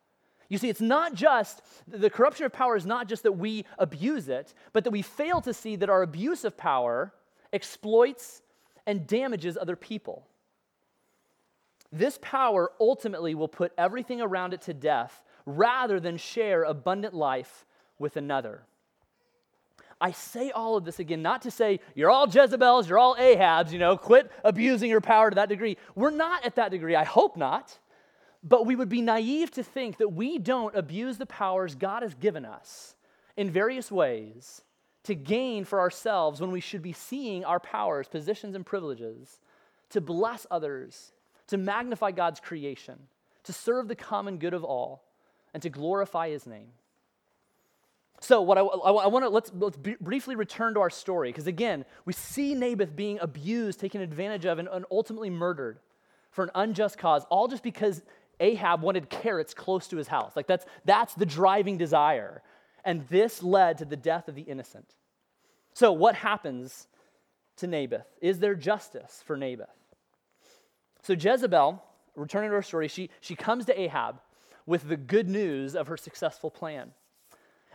You 0.49 0.57
see, 0.57 0.67
it's 0.67 0.81
not 0.81 1.13
just, 1.13 1.61
the 1.87 2.09
corruption 2.09 2.45
of 2.45 2.51
power 2.51 2.75
is 2.75 2.85
not 2.85 3.07
just 3.07 3.23
that 3.23 3.31
we 3.31 3.63
abuse 3.77 4.27
it, 4.27 4.53
but 4.73 4.83
that 4.83 4.91
we 4.91 5.01
fail 5.01 5.39
to 5.41 5.53
see 5.53 5.77
that 5.77 5.89
our 5.89 6.01
abuse 6.01 6.43
of 6.43 6.57
power 6.57 7.13
exploits 7.53 8.41
and 8.85 9.07
damages 9.07 9.57
other 9.57 9.77
people. 9.77 10.27
This 11.93 12.19
power 12.21 12.71
ultimately 12.77 13.35
will 13.35 13.47
put 13.47 13.71
everything 13.77 14.19
around 14.19 14.53
it 14.53 14.63
to 14.63 14.73
death 14.73 15.23
rather 15.45 16.01
than 16.01 16.17
share 16.17 16.63
abundant 16.63 17.13
life 17.13 17.65
with 17.97 18.17
another. 18.17 18.63
I 19.99 20.11
say 20.11 20.51
all 20.51 20.77
of 20.77 20.85
this 20.85 20.99
again, 20.99 21.21
not 21.21 21.41
to 21.43 21.51
say 21.51 21.79
you're 21.95 22.11
all 22.11 22.27
Jezebels, 22.27 22.87
you're 22.87 22.99
all 22.99 23.15
Ahabs, 23.15 23.71
you 23.71 23.79
know, 23.79 23.97
quit 23.97 24.31
abusing 24.43 24.89
your 24.89 25.01
power 25.01 25.29
to 25.29 25.35
that 25.35 25.49
degree. 25.49 25.77
We're 25.95 26.11
not 26.11 26.45
at 26.45 26.55
that 26.55 26.71
degree. 26.71 26.95
I 26.95 27.03
hope 27.03 27.35
not. 27.35 27.77
But 28.43 28.65
we 28.65 28.75
would 28.75 28.89
be 28.89 29.01
naive 29.01 29.51
to 29.51 29.63
think 29.63 29.97
that 29.97 30.09
we 30.09 30.37
don't 30.37 30.75
abuse 30.75 31.17
the 31.17 31.25
powers 31.25 31.75
God 31.75 32.03
has 32.03 32.13
given 32.13 32.45
us 32.45 32.95
in 33.35 33.49
various 33.49 33.91
ways 33.91 34.61
to 35.03 35.15
gain 35.15 35.65
for 35.65 35.79
ourselves 35.79 36.39
when 36.39 36.51
we 36.51 36.59
should 36.59 36.81
be 36.81 36.93
seeing 36.93 37.43
our 37.43 37.59
powers, 37.59 38.07
positions, 38.07 38.55
and 38.55 38.65
privileges 38.65 39.39
to 39.89 40.01
bless 40.01 40.45
others, 40.51 41.13
to 41.47 41.57
magnify 41.57 42.11
God's 42.11 42.39
creation, 42.39 42.99
to 43.43 43.53
serve 43.53 43.87
the 43.87 43.95
common 43.95 44.37
good 44.37 44.53
of 44.53 44.63
all, 44.63 45.03
and 45.53 45.63
to 45.63 45.69
glorify 45.69 46.29
His 46.29 46.45
name. 46.45 46.69
So, 48.19 48.41
what 48.41 48.57
I, 48.57 48.61
I, 48.61 48.91
I 48.91 49.07
want 49.07 49.25
to 49.25 49.29
let's, 49.29 49.51
let's 49.53 49.77
briefly 49.77 50.35
return 50.35 50.73
to 50.73 50.79
our 50.79 50.89
story 50.89 51.29
because 51.29 51.47
again, 51.47 51.85
we 52.05 52.13
see 52.13 52.55
Naboth 52.55 52.95
being 52.95 53.19
abused, 53.21 53.79
taken 53.79 54.01
advantage 54.01 54.45
of, 54.45 54.57
and, 54.59 54.67
and 54.67 54.85
ultimately 54.91 55.29
murdered 55.29 55.79
for 56.31 56.43
an 56.43 56.51
unjust 56.55 56.97
cause, 56.97 57.25
all 57.29 57.47
just 57.47 57.63
because 57.63 58.01
Ahab 58.39 58.81
wanted 58.81 59.09
carrots 59.09 59.53
close 59.53 59.87
to 59.87 59.97
his 59.97 60.07
house. 60.07 60.35
Like 60.35 60.47
that's, 60.47 60.65
that's 60.85 61.13
the 61.13 61.25
driving 61.25 61.77
desire. 61.77 62.41
And 62.83 63.07
this 63.09 63.43
led 63.43 63.79
to 63.79 63.85
the 63.85 63.97
death 63.97 64.27
of 64.27 64.35
the 64.35 64.41
innocent. 64.41 64.95
So, 65.73 65.91
what 65.91 66.15
happens 66.15 66.87
to 67.57 67.67
Naboth? 67.67 68.07
Is 68.21 68.39
there 68.39 68.55
justice 68.55 69.21
for 69.25 69.37
Naboth? 69.37 69.67
So, 71.03 71.13
Jezebel, 71.13 71.83
returning 72.15 72.49
to 72.49 72.55
our 72.55 72.63
story, 72.63 72.87
she, 72.87 73.09
she 73.21 73.35
comes 73.35 73.65
to 73.65 73.79
Ahab 73.79 74.19
with 74.65 74.87
the 74.87 74.97
good 74.97 75.29
news 75.29 75.75
of 75.75 75.87
her 75.87 75.97
successful 75.97 76.49
plan. 76.49 76.91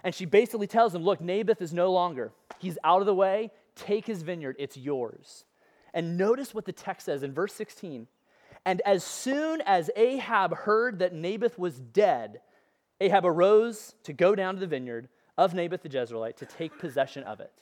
And 0.04 0.14
she 0.14 0.24
basically 0.24 0.66
tells 0.66 0.94
him, 0.94 1.02
Look, 1.02 1.20
Naboth 1.20 1.62
is 1.62 1.72
no 1.72 1.92
longer. 1.92 2.32
He's 2.58 2.78
out 2.84 3.00
of 3.00 3.06
the 3.06 3.14
way. 3.14 3.50
Take 3.74 4.06
his 4.06 4.22
vineyard, 4.22 4.56
it's 4.58 4.76
yours. 4.76 5.44
And 5.94 6.16
notice 6.16 6.54
what 6.54 6.64
the 6.64 6.72
text 6.72 7.06
says 7.06 7.22
in 7.22 7.32
verse 7.32 7.54
16. 7.54 8.06
And 8.64 8.80
as 8.82 9.02
soon 9.02 9.60
as 9.62 9.90
Ahab 9.96 10.54
heard 10.54 11.00
that 11.00 11.12
Naboth 11.14 11.58
was 11.58 11.78
dead, 11.78 12.40
Ahab 13.00 13.24
arose 13.24 13.94
to 14.04 14.12
go 14.12 14.34
down 14.34 14.54
to 14.54 14.60
the 14.60 14.66
vineyard 14.66 15.08
of 15.36 15.54
Naboth 15.54 15.82
the 15.82 15.88
Jezreelite 15.88 16.36
to 16.36 16.46
take 16.46 16.78
possession 16.78 17.24
of 17.24 17.40
it. 17.40 17.52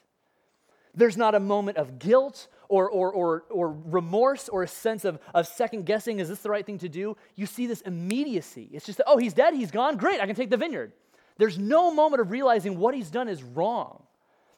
There's 0.94 1.16
not 1.16 1.34
a 1.34 1.40
moment 1.40 1.78
of 1.78 1.98
guilt 1.98 2.48
or, 2.68 2.90
or, 2.90 3.12
or, 3.12 3.44
or 3.48 3.72
remorse 3.86 4.48
or 4.48 4.64
a 4.64 4.68
sense 4.68 5.04
of, 5.04 5.18
of 5.32 5.46
second 5.46 5.86
guessing, 5.86 6.18
is 6.18 6.28
this 6.28 6.40
the 6.40 6.50
right 6.50 6.66
thing 6.66 6.78
to 6.78 6.88
do? 6.88 7.16
You 7.36 7.46
see 7.46 7.66
this 7.66 7.80
immediacy. 7.82 8.68
It's 8.72 8.84
just, 8.84 9.00
oh, 9.06 9.16
he's 9.16 9.32
dead, 9.32 9.54
he's 9.54 9.70
gone, 9.70 9.96
great, 9.96 10.20
I 10.20 10.26
can 10.26 10.34
take 10.34 10.50
the 10.50 10.56
vineyard. 10.56 10.92
There's 11.40 11.58
no 11.58 11.90
moment 11.90 12.20
of 12.20 12.30
realizing 12.30 12.78
what 12.78 12.94
he's 12.94 13.10
done 13.10 13.26
is 13.26 13.42
wrong. 13.42 14.02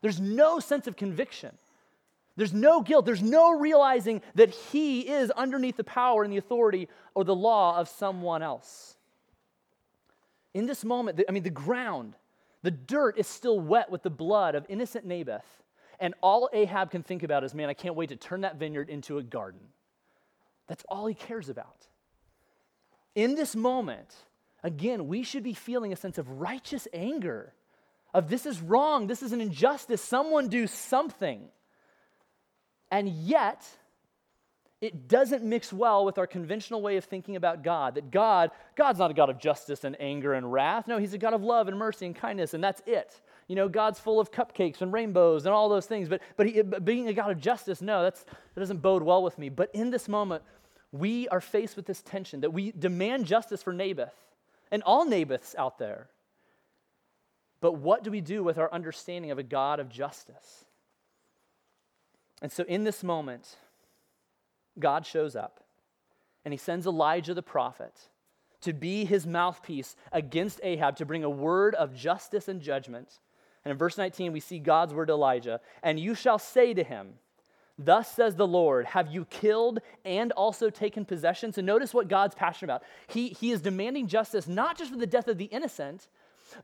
There's 0.01 0.21
no 0.21 0.59
sense 0.59 0.89
of 0.89 0.97
conviction. 0.97 1.57
There's 2.35 2.53
no 2.53 2.83
guilt. 2.83 3.07
There's 3.07 3.23
no 3.23 3.57
realizing 3.57 4.21
that 4.35 4.51
he 4.51 5.03
is 5.03 5.31
underneath 5.31 5.77
the 5.77 5.85
power 5.85 6.25
and 6.25 6.33
the 6.33 6.39
authority 6.39 6.89
or 7.15 7.23
the 7.23 7.37
law 7.37 7.79
of 7.79 7.89
someone 7.89 8.43
else. 8.43 8.97
In 10.55 10.67
this 10.67 10.85
moment, 10.85 11.23
I 11.29 11.31
mean, 11.31 11.45
the 11.45 11.51
ground, 11.51 12.17
the 12.65 12.73
dirt 12.73 13.17
is 13.17 13.29
still 13.29 13.61
wet 13.61 13.89
with 13.89 14.03
the 14.03 14.11
blood 14.11 14.57
of 14.57 14.67
innocent 14.69 15.07
Naboth. 15.07 15.63
And 16.01 16.15
all 16.21 16.51
Ahab 16.53 16.91
can 16.91 17.05
think 17.05 17.23
about 17.23 17.45
is, 17.45 17.55
man, 17.55 17.69
I 17.69 17.75
can't 17.75 17.95
wait 17.95 18.09
to 18.09 18.17
turn 18.17 18.41
that 18.41 18.57
vineyard 18.57 18.91
into 18.91 19.19
a 19.19 19.23
garden. 19.23 19.61
That's 20.67 20.83
all 20.89 21.07
he 21.07 21.15
cares 21.15 21.49
about. 21.49 21.87
In 23.15 23.37
this 23.37 23.55
moment, 23.55 24.17
again, 24.63 25.09
we 25.09 25.23
should 25.23 25.43
be 25.43 25.55
feeling 25.55 25.93
a 25.93 25.97
sense 25.97 26.19
of 26.19 26.29
righteous 26.41 26.87
anger 26.93 27.53
of 28.15 28.29
this 28.29 28.45
is 28.45 28.61
wrong, 28.61 29.07
this 29.07 29.23
is 29.23 29.33
an 29.33 29.41
injustice, 29.41 30.03
someone 30.03 30.49
do 30.49 30.67
something. 30.67 31.49
And 32.91 33.09
yet, 33.09 33.67
it 34.83 35.09
doesn't 35.09 35.43
mix 35.43 35.73
well 35.73 36.05
with 36.05 36.19
our 36.19 36.27
conventional 36.27 36.83
way 36.83 36.99
of 36.99 37.05
thinking 37.05 37.37
about 37.37 37.63
God. 37.63 37.95
That 37.95 38.11
God, 38.11 38.51
God's 38.77 38.99
not 38.99 39.11
a 39.11 39.15
God 39.15 39.31
of 39.31 39.39
justice 39.39 39.85
and 39.85 39.97
anger 39.99 40.35
and 40.35 40.53
wrath. 40.53 40.87
No, 40.87 40.99
He's 40.99 41.15
a 41.15 41.19
God 41.19 41.33
of 41.33 41.43
love 41.43 41.69
and 41.69 41.79
mercy 41.79 42.05
and 42.05 42.15
kindness, 42.15 42.53
and 42.53 42.63
that's 42.63 42.83
it. 42.85 43.19
You 43.49 43.57
know, 43.57 43.69
God's 43.69 43.99
full 43.99 44.21
of 44.21 44.31
cupcakes 44.31 44.83
and 44.83 44.93
rainbows 44.93 45.47
and 45.47 45.55
all 45.55 45.71
those 45.71 45.87
things. 45.87 46.09
But, 46.09 46.21
but, 46.37 46.47
he, 46.47 46.61
but 46.61 46.85
being 46.85 47.09
a 47.09 47.15
God 47.15 47.31
of 47.31 47.39
justice, 47.39 47.81
no, 47.81 48.03
that's, 48.03 48.25
that 48.25 48.61
doesn't 48.61 48.83
bode 48.83 49.03
well 49.03 49.23
with 49.23 49.39
me. 49.39 49.49
But 49.49 49.71
in 49.73 49.91
this 49.91 50.07
moment, 50.07 50.43
we 50.91 51.29
are 51.29 51.41
faced 51.41 51.77
with 51.77 51.87
this 51.87 52.03
tension 52.03 52.43
that 52.43 52.53
we 52.53 52.73
demand 52.73 53.25
justice 53.25 53.63
for 53.63 53.73
Naboth 53.73 54.13
and 54.73 54.83
all 54.83 55.05
Naboths 55.05 55.55
out 55.57 55.79
there. 55.79 56.09
But 57.61 57.75
what 57.75 58.03
do 58.03 58.11
we 58.11 58.21
do 58.21 58.43
with 58.43 58.59
our 58.59 58.73
understanding 58.73 59.31
of 59.31 59.39
a 59.39 59.45
God 59.45 59.79
of 59.79 59.89
justice? 59.89 60.65
And 62.41 62.51
so 62.51 62.65
in 62.65 62.83
this 62.83 63.05
moment, 63.05 63.57
God 64.77 65.07
shows 65.07 65.37
up 65.37 65.63
and 66.45 66.53
he 66.53 66.59
sends 66.59 66.87
Elijah 66.87 67.35
the 67.35 67.43
prophet 67.43 68.09
to 68.63 68.73
be 68.73 69.05
his 69.05 69.27
mouthpiece 69.27 69.95
against 70.11 70.61
Ahab 70.65 70.97
to 70.97 71.07
bring 71.07 71.23
a 71.23 71.31
word 71.31 71.75
of 71.77 71.95
justice 71.95 72.49
and 72.49 72.61
judgment. 72.61 73.21
And 73.65 73.71
in 73.71 73.79
verse 73.79 73.99
19, 73.99 74.33
we 74.33 74.41
see 74.41 74.59
God's 74.59 74.95
word 74.95 75.07
to 75.07 75.13
Elijah 75.13 75.61
And 75.83 76.01
you 76.01 76.15
shall 76.17 76.39
say 76.39 76.75
to 76.75 76.83
him, 76.83 77.15
Thus 77.79 78.11
says 78.15 78.37
the 78.37 78.47
Lord, 78.47 78.87
have 78.87 79.11
you 79.11 79.25
killed 79.25 79.81
and 80.05 80.31
also 80.33 80.71
taken 80.71 81.05
possession? 81.05 81.53
So 81.53 81.63
notice 81.63 81.95
what 81.95 82.09
God's 82.09 82.35
passionate 82.35 82.71
about. 82.71 82.83
He, 83.09 83.29
he 83.29 83.51
is 83.51 83.63
demanding 83.63 84.07
justice 84.09 84.47
not 84.47 84.77
just 84.77 84.91
for 84.91 84.99
the 84.99 85.07
death 85.07 85.29
of 85.29 85.39
the 85.39 85.47
innocent, 85.47 86.09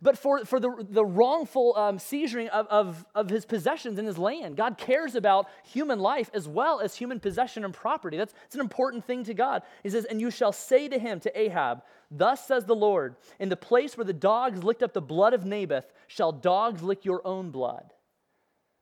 but 0.03 0.19
for, 0.19 0.45
for 0.45 0.61
the, 0.61 0.87
the 0.91 1.05
wrongful 1.05 1.75
um, 1.77 1.99
seizuring 1.99 2.49
of, 2.49 2.67
of, 2.69 3.07
of 3.15 3.31
his 3.31 3.45
possessions 3.45 3.99
in 3.99 4.05
his 4.05 4.19
land. 4.19 4.57
God 4.57 4.77
cares 4.79 5.15
about 5.15 5.49
human 5.65 5.99
life 5.99 6.31
as 6.35 6.47
well 6.47 6.81
as 6.81 6.95
human 6.95 7.21
possession 7.21 7.65
and 7.65 7.73
property. 7.73 8.17
That's, 8.17 8.33
that's 8.33 8.55
an 8.55 8.61
important 8.61 9.07
thing 9.07 9.25
to 9.25 9.35
God. 9.35 9.63
He 9.83 9.91
says, 9.91 10.05
And 10.05 10.21
you 10.21 10.31
shall 10.31 10.53
say 10.53 10.89
to 10.89 10.99
him, 10.99 11.21
to 11.21 11.41
Ahab, 11.41 11.83
Thus 12.11 12.47
says 12.47 12.65
the 12.65 12.77
Lord, 12.77 13.17
in 13.39 13.49
the 13.49 13.57
place 13.57 13.97
where 13.97 14.05
the 14.05 14.13
dogs 14.13 14.63
licked 14.63 14.83
up 14.83 14.93
the 14.93 15.01
blood 15.01 15.35
of 15.35 15.45
Naboth, 15.45 15.93
shall 16.07 16.33
dogs 16.33 16.83
lick 16.83 17.05
your 17.05 17.27
own 17.27 17.51
blood. 17.51 17.93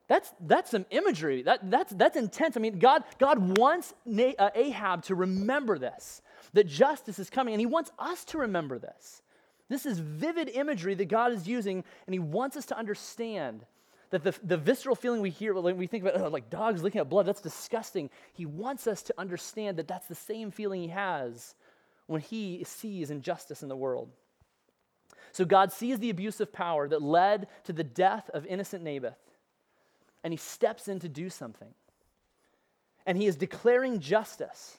That's, 0.08 0.32
that's 0.40 0.70
some 0.70 0.86
imagery. 0.90 1.42
That, 1.42 1.70
that's, 1.70 1.92
that's 1.92 2.16
intense. 2.16 2.56
I 2.56 2.60
mean, 2.60 2.78
God, 2.78 3.02
God 3.18 3.58
wants 3.58 3.92
uh, 4.06 4.50
Ahab 4.54 5.02
to 5.04 5.14
remember 5.14 5.78
this, 5.78 6.22
that 6.52 6.68
justice 6.68 7.18
is 7.18 7.28
coming, 7.28 7.54
and 7.54 7.60
he 7.60 7.66
wants 7.66 7.90
us 7.98 8.24
to 8.26 8.38
remember 8.38 8.78
this. 8.78 9.22
This 9.68 9.86
is 9.86 9.98
vivid 9.98 10.48
imagery 10.48 10.94
that 10.94 11.06
God 11.06 11.32
is 11.32 11.48
using, 11.48 11.82
and 12.06 12.14
He 12.14 12.18
wants 12.18 12.56
us 12.56 12.66
to 12.66 12.78
understand 12.78 13.64
that 14.10 14.22
the, 14.22 14.34
the 14.44 14.56
visceral 14.56 14.94
feeling 14.94 15.20
we 15.20 15.30
hear 15.30 15.52
when 15.54 15.76
we 15.76 15.88
think 15.88 16.04
about 16.04 16.20
oh, 16.20 16.28
like 16.28 16.48
dogs 16.48 16.82
licking 16.82 17.00
up 17.00 17.10
blood, 17.10 17.26
that's 17.26 17.40
disgusting. 17.40 18.08
He 18.32 18.46
wants 18.46 18.86
us 18.86 19.02
to 19.02 19.14
understand 19.18 19.76
that 19.78 19.88
that's 19.88 20.06
the 20.06 20.14
same 20.14 20.50
feeling 20.50 20.82
He 20.82 20.88
has 20.88 21.56
when 22.06 22.20
He 22.20 22.62
sees 22.64 23.10
injustice 23.10 23.62
in 23.62 23.68
the 23.68 23.76
world. 23.76 24.08
So 25.32 25.44
God 25.44 25.72
sees 25.72 25.98
the 25.98 26.10
abuse 26.10 26.40
of 26.40 26.52
power 26.52 26.88
that 26.88 27.02
led 27.02 27.48
to 27.64 27.72
the 27.72 27.84
death 27.84 28.30
of 28.32 28.46
innocent 28.46 28.84
Naboth, 28.84 29.18
and 30.26 30.32
He 30.32 30.38
steps 30.38 30.88
in 30.88 30.98
to 30.98 31.08
do 31.08 31.30
something. 31.30 31.72
And 33.06 33.16
He 33.16 33.26
is 33.26 33.36
declaring 33.36 34.00
justice. 34.00 34.76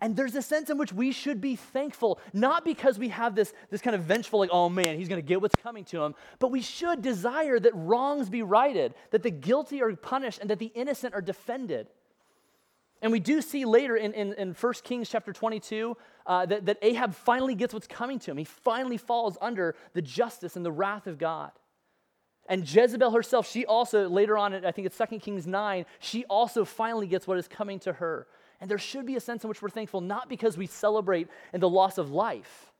And 0.00 0.16
there's 0.16 0.34
a 0.34 0.42
sense 0.42 0.68
in 0.68 0.78
which 0.78 0.92
we 0.92 1.12
should 1.12 1.40
be 1.40 1.54
thankful, 1.54 2.18
not 2.32 2.64
because 2.64 2.98
we 2.98 3.10
have 3.10 3.36
this, 3.36 3.52
this 3.70 3.80
kind 3.80 3.94
of 3.94 4.02
vengeful, 4.02 4.40
like, 4.40 4.50
oh 4.52 4.68
man, 4.68 4.98
he's 4.98 5.08
going 5.08 5.22
to 5.22 5.26
get 5.26 5.40
what's 5.40 5.54
coming 5.54 5.84
to 5.84 6.02
him, 6.02 6.16
but 6.40 6.48
we 6.48 6.60
should 6.60 7.02
desire 7.02 7.60
that 7.60 7.70
wrongs 7.72 8.28
be 8.28 8.42
righted, 8.42 8.94
that 9.12 9.22
the 9.22 9.30
guilty 9.30 9.80
are 9.80 9.94
punished, 9.94 10.40
and 10.40 10.50
that 10.50 10.58
the 10.58 10.72
innocent 10.74 11.14
are 11.14 11.22
defended. 11.22 11.86
And 13.00 13.12
we 13.12 13.20
do 13.20 13.40
see 13.40 13.64
later 13.64 13.94
in, 13.94 14.12
in, 14.14 14.32
in 14.32 14.54
1 14.54 14.72
Kings 14.82 15.08
chapter 15.08 15.32
22 15.32 15.96
uh, 16.26 16.46
that, 16.46 16.66
that 16.66 16.78
Ahab 16.82 17.14
finally 17.14 17.54
gets 17.54 17.72
what's 17.72 17.86
coming 17.86 18.18
to 18.18 18.32
him. 18.32 18.38
He 18.38 18.44
finally 18.44 18.96
falls 18.96 19.38
under 19.40 19.76
the 19.92 20.02
justice 20.02 20.56
and 20.56 20.66
the 20.66 20.72
wrath 20.72 21.06
of 21.06 21.18
God. 21.18 21.52
And 22.46 22.68
Jezebel 22.68 23.10
herself, 23.10 23.50
she 23.50 23.64
also, 23.64 24.08
later 24.08 24.36
on, 24.36 24.54
I 24.66 24.70
think 24.70 24.86
it's 24.86 24.98
2 24.98 25.18
Kings 25.18 25.46
9, 25.46 25.86
she 25.98 26.24
also 26.26 26.64
finally 26.64 27.06
gets 27.06 27.26
what 27.26 27.38
is 27.38 27.48
coming 27.48 27.78
to 27.80 27.94
her. 27.94 28.26
And 28.60 28.70
there 28.70 28.78
should 28.78 29.06
be 29.06 29.16
a 29.16 29.20
sense 29.20 29.44
in 29.44 29.48
which 29.48 29.62
we're 29.62 29.70
thankful, 29.70 30.00
not 30.00 30.28
because 30.28 30.56
we 30.56 30.66
celebrate 30.66 31.28
in 31.52 31.60
the 31.60 31.68
loss 31.68 31.98
of 31.98 32.10
life, 32.10 32.72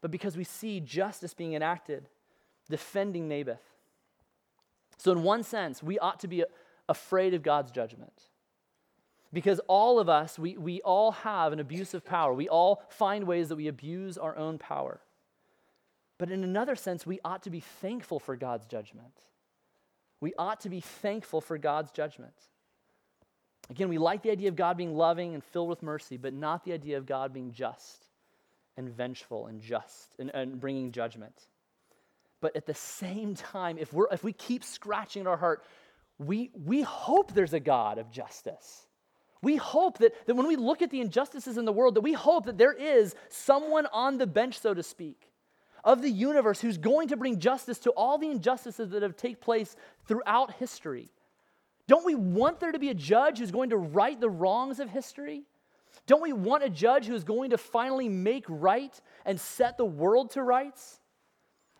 but 0.00 0.10
because 0.10 0.36
we 0.36 0.44
see 0.44 0.80
justice 0.80 1.34
being 1.34 1.54
enacted, 1.54 2.08
defending 2.68 3.28
Naboth. 3.28 3.60
So, 4.98 5.12
in 5.12 5.22
one 5.22 5.42
sense, 5.42 5.82
we 5.82 5.98
ought 5.98 6.20
to 6.20 6.28
be 6.28 6.44
afraid 6.88 7.34
of 7.34 7.42
God's 7.42 7.70
judgment. 7.70 8.12
Because 9.32 9.60
all 9.68 9.98
of 9.98 10.08
us, 10.08 10.38
we, 10.38 10.56
we 10.56 10.80
all 10.82 11.12
have 11.12 11.52
an 11.52 11.60
abuse 11.60 11.94
of 11.94 12.04
power. 12.04 12.34
We 12.34 12.48
all 12.48 12.82
find 12.88 13.24
ways 13.24 13.48
that 13.48 13.56
we 13.56 13.68
abuse 13.68 14.18
our 14.18 14.36
own 14.36 14.58
power. 14.58 15.00
But 16.20 16.30
in 16.30 16.44
another 16.44 16.76
sense, 16.76 17.06
we 17.06 17.18
ought 17.24 17.44
to 17.44 17.50
be 17.50 17.60
thankful 17.60 18.20
for 18.20 18.36
God's 18.36 18.66
judgment. 18.66 19.14
We 20.20 20.34
ought 20.36 20.60
to 20.60 20.68
be 20.68 20.80
thankful 20.80 21.40
for 21.40 21.56
God's 21.56 21.90
judgment. 21.92 22.34
Again, 23.70 23.88
we 23.88 23.96
like 23.96 24.22
the 24.22 24.30
idea 24.30 24.50
of 24.50 24.54
God 24.54 24.76
being 24.76 24.94
loving 24.94 25.32
and 25.32 25.42
filled 25.42 25.70
with 25.70 25.82
mercy, 25.82 26.18
but 26.18 26.34
not 26.34 26.62
the 26.62 26.74
idea 26.74 26.98
of 26.98 27.06
God 27.06 27.32
being 27.32 27.52
just 27.52 28.04
and 28.76 28.90
vengeful 28.90 29.46
and 29.46 29.62
just 29.62 30.14
and, 30.18 30.30
and 30.34 30.60
bringing 30.60 30.92
judgment. 30.92 31.40
But 32.42 32.54
at 32.54 32.66
the 32.66 32.74
same 32.74 33.34
time, 33.34 33.78
if, 33.78 33.90
we're, 33.94 34.08
if 34.12 34.22
we 34.22 34.34
keep 34.34 34.62
scratching 34.62 35.22
at 35.22 35.26
our 35.26 35.38
heart, 35.38 35.64
we, 36.18 36.50
we 36.66 36.82
hope 36.82 37.32
there's 37.32 37.54
a 37.54 37.60
God 37.60 37.96
of 37.96 38.10
justice. 38.10 38.84
We 39.40 39.56
hope 39.56 39.96
that, 39.98 40.12
that 40.26 40.34
when 40.34 40.48
we 40.48 40.56
look 40.56 40.82
at 40.82 40.90
the 40.90 41.00
injustices 41.00 41.56
in 41.56 41.64
the 41.64 41.72
world, 41.72 41.94
that 41.94 42.02
we 42.02 42.12
hope 42.12 42.44
that 42.44 42.58
there 42.58 42.74
is 42.74 43.14
someone 43.30 43.86
on 43.90 44.18
the 44.18 44.26
bench, 44.26 44.58
so 44.58 44.74
to 44.74 44.82
speak, 44.82 45.29
of 45.84 46.02
the 46.02 46.10
universe 46.10 46.60
who's 46.60 46.78
going 46.78 47.08
to 47.08 47.16
bring 47.16 47.38
justice 47.38 47.78
to 47.80 47.90
all 47.90 48.18
the 48.18 48.30
injustices 48.30 48.90
that 48.90 49.02
have 49.02 49.16
taken 49.16 49.40
place 49.40 49.76
throughout 50.06 50.54
history. 50.54 51.10
Don't 51.86 52.04
we 52.04 52.14
want 52.14 52.60
there 52.60 52.72
to 52.72 52.78
be 52.78 52.90
a 52.90 52.94
judge 52.94 53.38
who's 53.38 53.50
going 53.50 53.70
to 53.70 53.76
right 53.76 54.20
the 54.20 54.30
wrongs 54.30 54.78
of 54.78 54.88
history? 54.90 55.42
Don't 56.06 56.22
we 56.22 56.32
want 56.32 56.62
a 56.62 56.70
judge 56.70 57.06
who 57.06 57.14
is 57.14 57.24
going 57.24 57.50
to 57.50 57.58
finally 57.58 58.08
make 58.08 58.44
right 58.48 59.00
and 59.24 59.40
set 59.40 59.76
the 59.76 59.84
world 59.84 60.30
to 60.32 60.42
rights? 60.42 61.00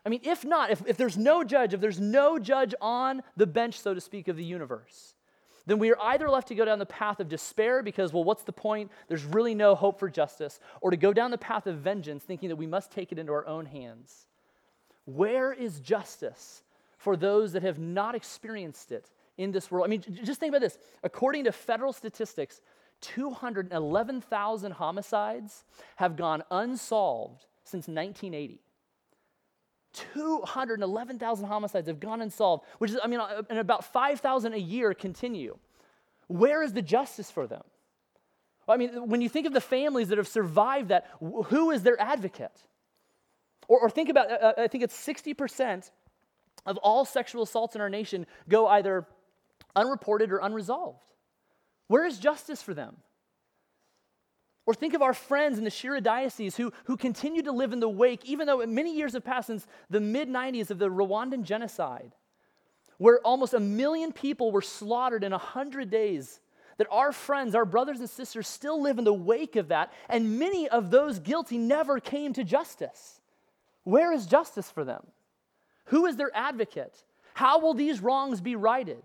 I 0.04 0.08
mean, 0.08 0.20
if 0.24 0.44
not, 0.44 0.70
if, 0.70 0.82
if 0.86 0.96
there's 0.96 1.18
no 1.18 1.44
judge, 1.44 1.74
if 1.74 1.80
there's 1.80 2.00
no 2.00 2.38
judge 2.38 2.74
on 2.80 3.22
the 3.36 3.46
bench, 3.46 3.78
so 3.78 3.94
to 3.94 4.00
speak, 4.00 4.28
of 4.28 4.36
the 4.36 4.44
universe, 4.44 5.14
then 5.66 5.78
we 5.78 5.92
are 5.92 6.00
either 6.00 6.28
left 6.28 6.48
to 6.48 6.54
go 6.54 6.64
down 6.64 6.78
the 6.78 6.86
path 6.86 7.20
of 7.20 7.28
despair 7.28 7.82
because, 7.82 8.12
well, 8.12 8.24
what's 8.24 8.42
the 8.42 8.52
point? 8.52 8.90
There's 9.08 9.24
really 9.24 9.54
no 9.54 9.74
hope 9.74 9.98
for 9.98 10.08
justice, 10.08 10.58
or 10.80 10.90
to 10.90 10.96
go 10.96 11.12
down 11.12 11.30
the 11.30 11.38
path 11.38 11.66
of 11.66 11.78
vengeance, 11.78 12.24
thinking 12.24 12.48
that 12.48 12.56
we 12.56 12.66
must 12.66 12.90
take 12.90 13.12
it 13.12 13.18
into 13.18 13.32
our 13.32 13.46
own 13.46 13.66
hands. 13.66 14.26
Where 15.04 15.52
is 15.52 15.80
justice 15.80 16.62
for 16.98 17.16
those 17.16 17.52
that 17.52 17.62
have 17.62 17.78
not 17.78 18.14
experienced 18.14 18.92
it 18.92 19.10
in 19.38 19.52
this 19.52 19.70
world? 19.70 19.86
I 19.86 19.88
mean, 19.88 20.02
just 20.24 20.40
think 20.40 20.50
about 20.50 20.62
this. 20.62 20.78
According 21.02 21.44
to 21.44 21.52
federal 21.52 21.92
statistics, 21.92 22.60
211,000 23.00 24.72
homicides 24.72 25.64
have 25.96 26.16
gone 26.16 26.42
unsolved 26.50 27.46
since 27.64 27.88
1980. 27.88 28.60
211,000 29.92 31.46
homicides 31.46 31.88
have 31.88 32.00
gone 32.00 32.22
unsolved, 32.22 32.64
which 32.78 32.92
is, 32.92 32.98
I 33.02 33.06
mean, 33.06 33.20
and 33.48 33.58
about 33.58 33.84
5,000 33.84 34.54
a 34.54 34.58
year 34.58 34.94
continue. 34.94 35.56
Where 36.28 36.62
is 36.62 36.72
the 36.72 36.82
justice 36.82 37.30
for 37.30 37.46
them? 37.46 37.62
I 38.68 38.76
mean, 38.76 39.08
when 39.08 39.20
you 39.20 39.28
think 39.28 39.46
of 39.46 39.52
the 39.52 39.60
families 39.60 40.08
that 40.08 40.18
have 40.18 40.28
survived 40.28 40.88
that, 40.88 41.08
who 41.18 41.72
is 41.72 41.82
their 41.82 42.00
advocate? 42.00 42.62
Or, 43.66 43.80
or 43.80 43.90
think 43.90 44.08
about, 44.08 44.30
uh, 44.30 44.34
uh 44.34 44.52
I 44.58 44.68
think 44.68 44.84
it's 44.84 44.96
60% 44.96 45.90
of 46.66 46.76
all 46.78 47.04
sexual 47.04 47.42
assaults 47.42 47.74
in 47.74 47.80
our 47.80 47.90
nation 47.90 48.26
go 48.48 48.68
either 48.68 49.06
unreported 49.74 50.30
or 50.30 50.38
unresolved. 50.38 51.12
Where 51.88 52.06
is 52.06 52.18
justice 52.18 52.62
for 52.62 52.74
them? 52.74 52.96
Or 54.70 54.74
think 54.74 54.94
of 54.94 55.02
our 55.02 55.14
friends 55.14 55.58
in 55.58 55.64
the 55.64 55.70
Shyira 55.70 56.00
Diocese 56.00 56.56
who, 56.56 56.72
who 56.84 56.96
continue 56.96 57.42
to 57.42 57.50
live 57.50 57.72
in 57.72 57.80
the 57.80 57.88
wake, 57.88 58.24
even 58.24 58.46
though 58.46 58.64
many 58.66 58.94
years 58.94 59.14
have 59.14 59.24
passed 59.24 59.48
since 59.48 59.66
the 59.90 59.98
mid 59.98 60.28
90s 60.28 60.70
of 60.70 60.78
the 60.78 60.88
Rwandan 60.88 61.42
genocide, 61.42 62.14
where 62.96 63.18
almost 63.22 63.52
a 63.52 63.58
million 63.58 64.12
people 64.12 64.52
were 64.52 64.62
slaughtered 64.62 65.24
in 65.24 65.32
100 65.32 65.90
days. 65.90 66.38
That 66.76 66.86
our 66.92 67.10
friends, 67.10 67.56
our 67.56 67.64
brothers 67.64 67.98
and 67.98 68.08
sisters, 68.08 68.46
still 68.46 68.80
live 68.80 68.98
in 68.98 69.04
the 69.04 69.12
wake 69.12 69.56
of 69.56 69.66
that, 69.68 69.92
and 70.08 70.38
many 70.38 70.68
of 70.68 70.92
those 70.92 71.18
guilty 71.18 71.58
never 71.58 71.98
came 71.98 72.32
to 72.34 72.44
justice. 72.44 73.20
Where 73.82 74.12
is 74.12 74.24
justice 74.24 74.70
for 74.70 74.84
them? 74.84 75.04
Who 75.86 76.06
is 76.06 76.14
their 76.14 76.30
advocate? 76.32 76.96
How 77.34 77.58
will 77.58 77.74
these 77.74 78.00
wrongs 78.00 78.40
be 78.40 78.54
righted? 78.54 79.02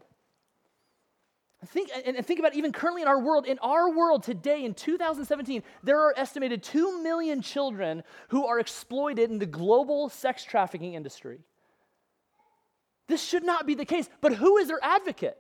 Think, 1.68 1.90
and 2.06 2.26
think 2.26 2.40
about 2.40 2.54
even 2.54 2.72
currently 2.72 3.02
in 3.02 3.08
our 3.08 3.20
world, 3.20 3.46
in 3.46 3.60
our 3.60 3.90
world 3.90 4.24
today 4.24 4.66
in 4.66 4.74
2017, 4.74 5.64
there 5.84 6.00
are 6.00 6.14
estimated 6.18 6.62
2 6.64 7.02
million 7.02 7.42
children 7.42 8.04
who 8.30 8.46
are 8.46 8.60
exploited 8.60 9.32
in 9.32 9.40
the 9.40 9.46
global 9.46 10.10
sex 10.10 10.44
trafficking 10.44 10.94
industry. 10.94 11.40
This 13.08 13.24
should 13.24 13.44
not 13.44 13.66
be 13.66 13.76
the 13.76 13.86
case, 13.86 14.10
but 14.22 14.34
who 14.34 14.58
is 14.58 14.68
their 14.68 14.84
advocate? 14.84 15.38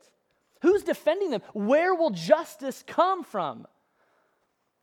Who's 0.62 0.84
defending 0.84 1.32
them? 1.32 1.42
Where 1.54 1.94
will 1.94 2.12
justice 2.12 2.84
come 2.86 3.24
from? 3.24 3.68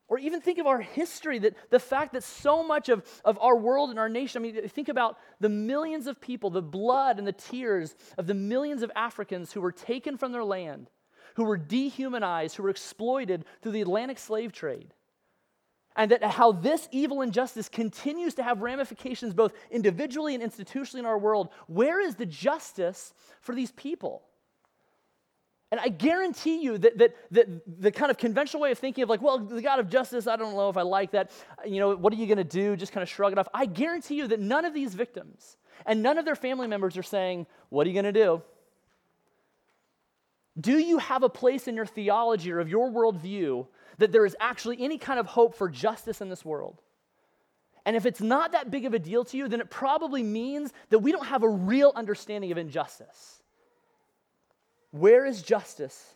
Or 0.09 0.19
even 0.19 0.43
think 0.43 0.59
of 0.59 0.67
our 0.67 0.81
history, 0.81 1.39
that 1.39 1.55
the 1.71 1.79
fact 1.79 2.13
that 2.13 2.23
so 2.23 2.63
much 2.63 2.91
of, 2.91 3.03
of 3.25 3.39
our 3.39 3.57
world 3.57 3.89
and 3.89 3.99
our 3.99 4.11
nation, 4.11 4.43
I 4.43 4.43
mean, 4.43 4.69
think 4.69 4.91
about 4.91 5.17
the 5.41 5.49
millions 5.49 6.07
of 6.07 6.21
people, 6.21 6.51
the 6.51 6.61
blood 6.61 7.19
and 7.19 7.27
the 7.27 7.33
tears 7.33 7.95
of 8.19 8.27
the 8.27 8.35
millions 8.35 8.83
of 8.83 8.93
Africans 8.95 9.53
who 9.53 9.63
were 9.63 9.73
taken 9.73 10.19
from 10.19 10.33
their 10.33 10.45
land 10.45 10.91
who 11.35 11.45
were 11.45 11.57
dehumanized, 11.57 12.57
who 12.57 12.63
were 12.63 12.71
exploited 12.71 13.45
through 13.61 13.73
the 13.73 13.81
Atlantic 13.81 14.19
slave 14.19 14.53
trade. 14.53 14.93
And 15.95 16.11
that 16.11 16.25
how 16.25 16.53
this 16.53 16.89
evil 16.91 17.21
injustice 17.21 17.69
continues 17.69 18.35
to 18.35 18.43
have 18.43 18.63
ramifications 18.63 19.35
both 19.35 19.53
individually 19.71 20.35
and 20.35 20.43
institutionally 20.43 21.01
in 21.01 21.07
our 21.07 21.19
world. 21.19 21.51
Where 21.67 22.01
is 22.01 22.15
the 22.15 22.25
justice 22.25 23.13
for 23.43 23.55
these 23.55 23.73
people? 23.73 24.23
And 25.71 25.81
I 25.81 25.89
guarantee 25.89 26.63
you 26.63 26.77
that, 26.79 26.99
that, 26.99 27.17
that 27.31 27.81
the 27.81 27.91
kind 27.91 28.11
of 28.11 28.19
conventional 28.19 28.63
way 28.63 28.73
of 28.73 28.79
thinking 28.79 29.03
of 29.03 29.09
like, 29.09 29.23
well, 29.23 29.39
the 29.39 29.63
God 29.63 29.81
of 29.81 29.89
justice, 29.89 30.27
I 30.27 30.37
don't 30.37 30.55
know 30.55 30.69
if 30.69 30.77
I 30.77 30.83
like 30.83 31.13
that. 31.13 31.31
You 31.67 31.81
know, 31.81 31.97
what 31.97 32.13
are 32.13 32.17
you 32.17 32.27
going 32.27 32.37
to 32.37 32.45
do? 32.45 32.77
Just 32.77 32.93
kind 32.93 33.03
of 33.03 33.09
shrug 33.09 33.33
it 33.33 33.39
off. 33.39 33.49
I 33.55 33.65
guarantee 33.65 34.17
you 34.17 34.29
that 34.29 34.39
none 34.39 34.67
of 34.67 34.75
these 34.75 34.95
victims 34.95 35.57
and 35.87 36.03
none 36.03 36.19
of 36.19 36.27
their 36.27 36.37
family 36.37 36.67
members 36.67 36.99
are 36.99 37.03
saying, 37.03 37.47
what 37.71 37.87
are 37.87 37.91
you 37.91 37.95
going 37.95 38.13
to 38.13 38.13
do? 38.13 38.43
Do 40.61 40.79
you 40.79 40.99
have 40.99 41.23
a 41.23 41.29
place 41.29 41.67
in 41.67 41.77
your 41.77 41.87
theology 41.87 42.53
or 42.53 42.61
of 42.61 42.69
your 42.69 42.91
worldview 42.91 43.67
that 43.99 44.13
there 44.13 44.27
is 44.27 44.37
actually 44.41 44.83
any 44.83 44.99
kind 44.99 45.19
of 45.19 45.27
hope 45.27 45.55
for 45.55 45.69
justice 45.69 46.21
in 46.21 46.29
this 46.29 46.45
world? 46.45 46.83
And 47.85 47.97
if 47.97 48.07
it's 48.07 48.21
not 48.21 48.53
that 48.53 48.71
big 48.71 48.85
of 48.85 48.95
a 48.95 48.99
deal 48.99 49.25
to 49.25 49.37
you, 49.37 49.49
then 49.49 49.61
it 49.61 49.71
probably 49.71 50.23
means 50.23 50.73
that 50.91 51.01
we 51.01 51.11
don't 51.11 51.27
have 51.27 51.43
a 51.43 51.49
real 51.49 51.93
understanding 51.97 52.53
of 52.53 52.59
injustice. 52.59 53.43
Where 54.93 55.25
is 55.25 55.43
justice? 55.43 56.15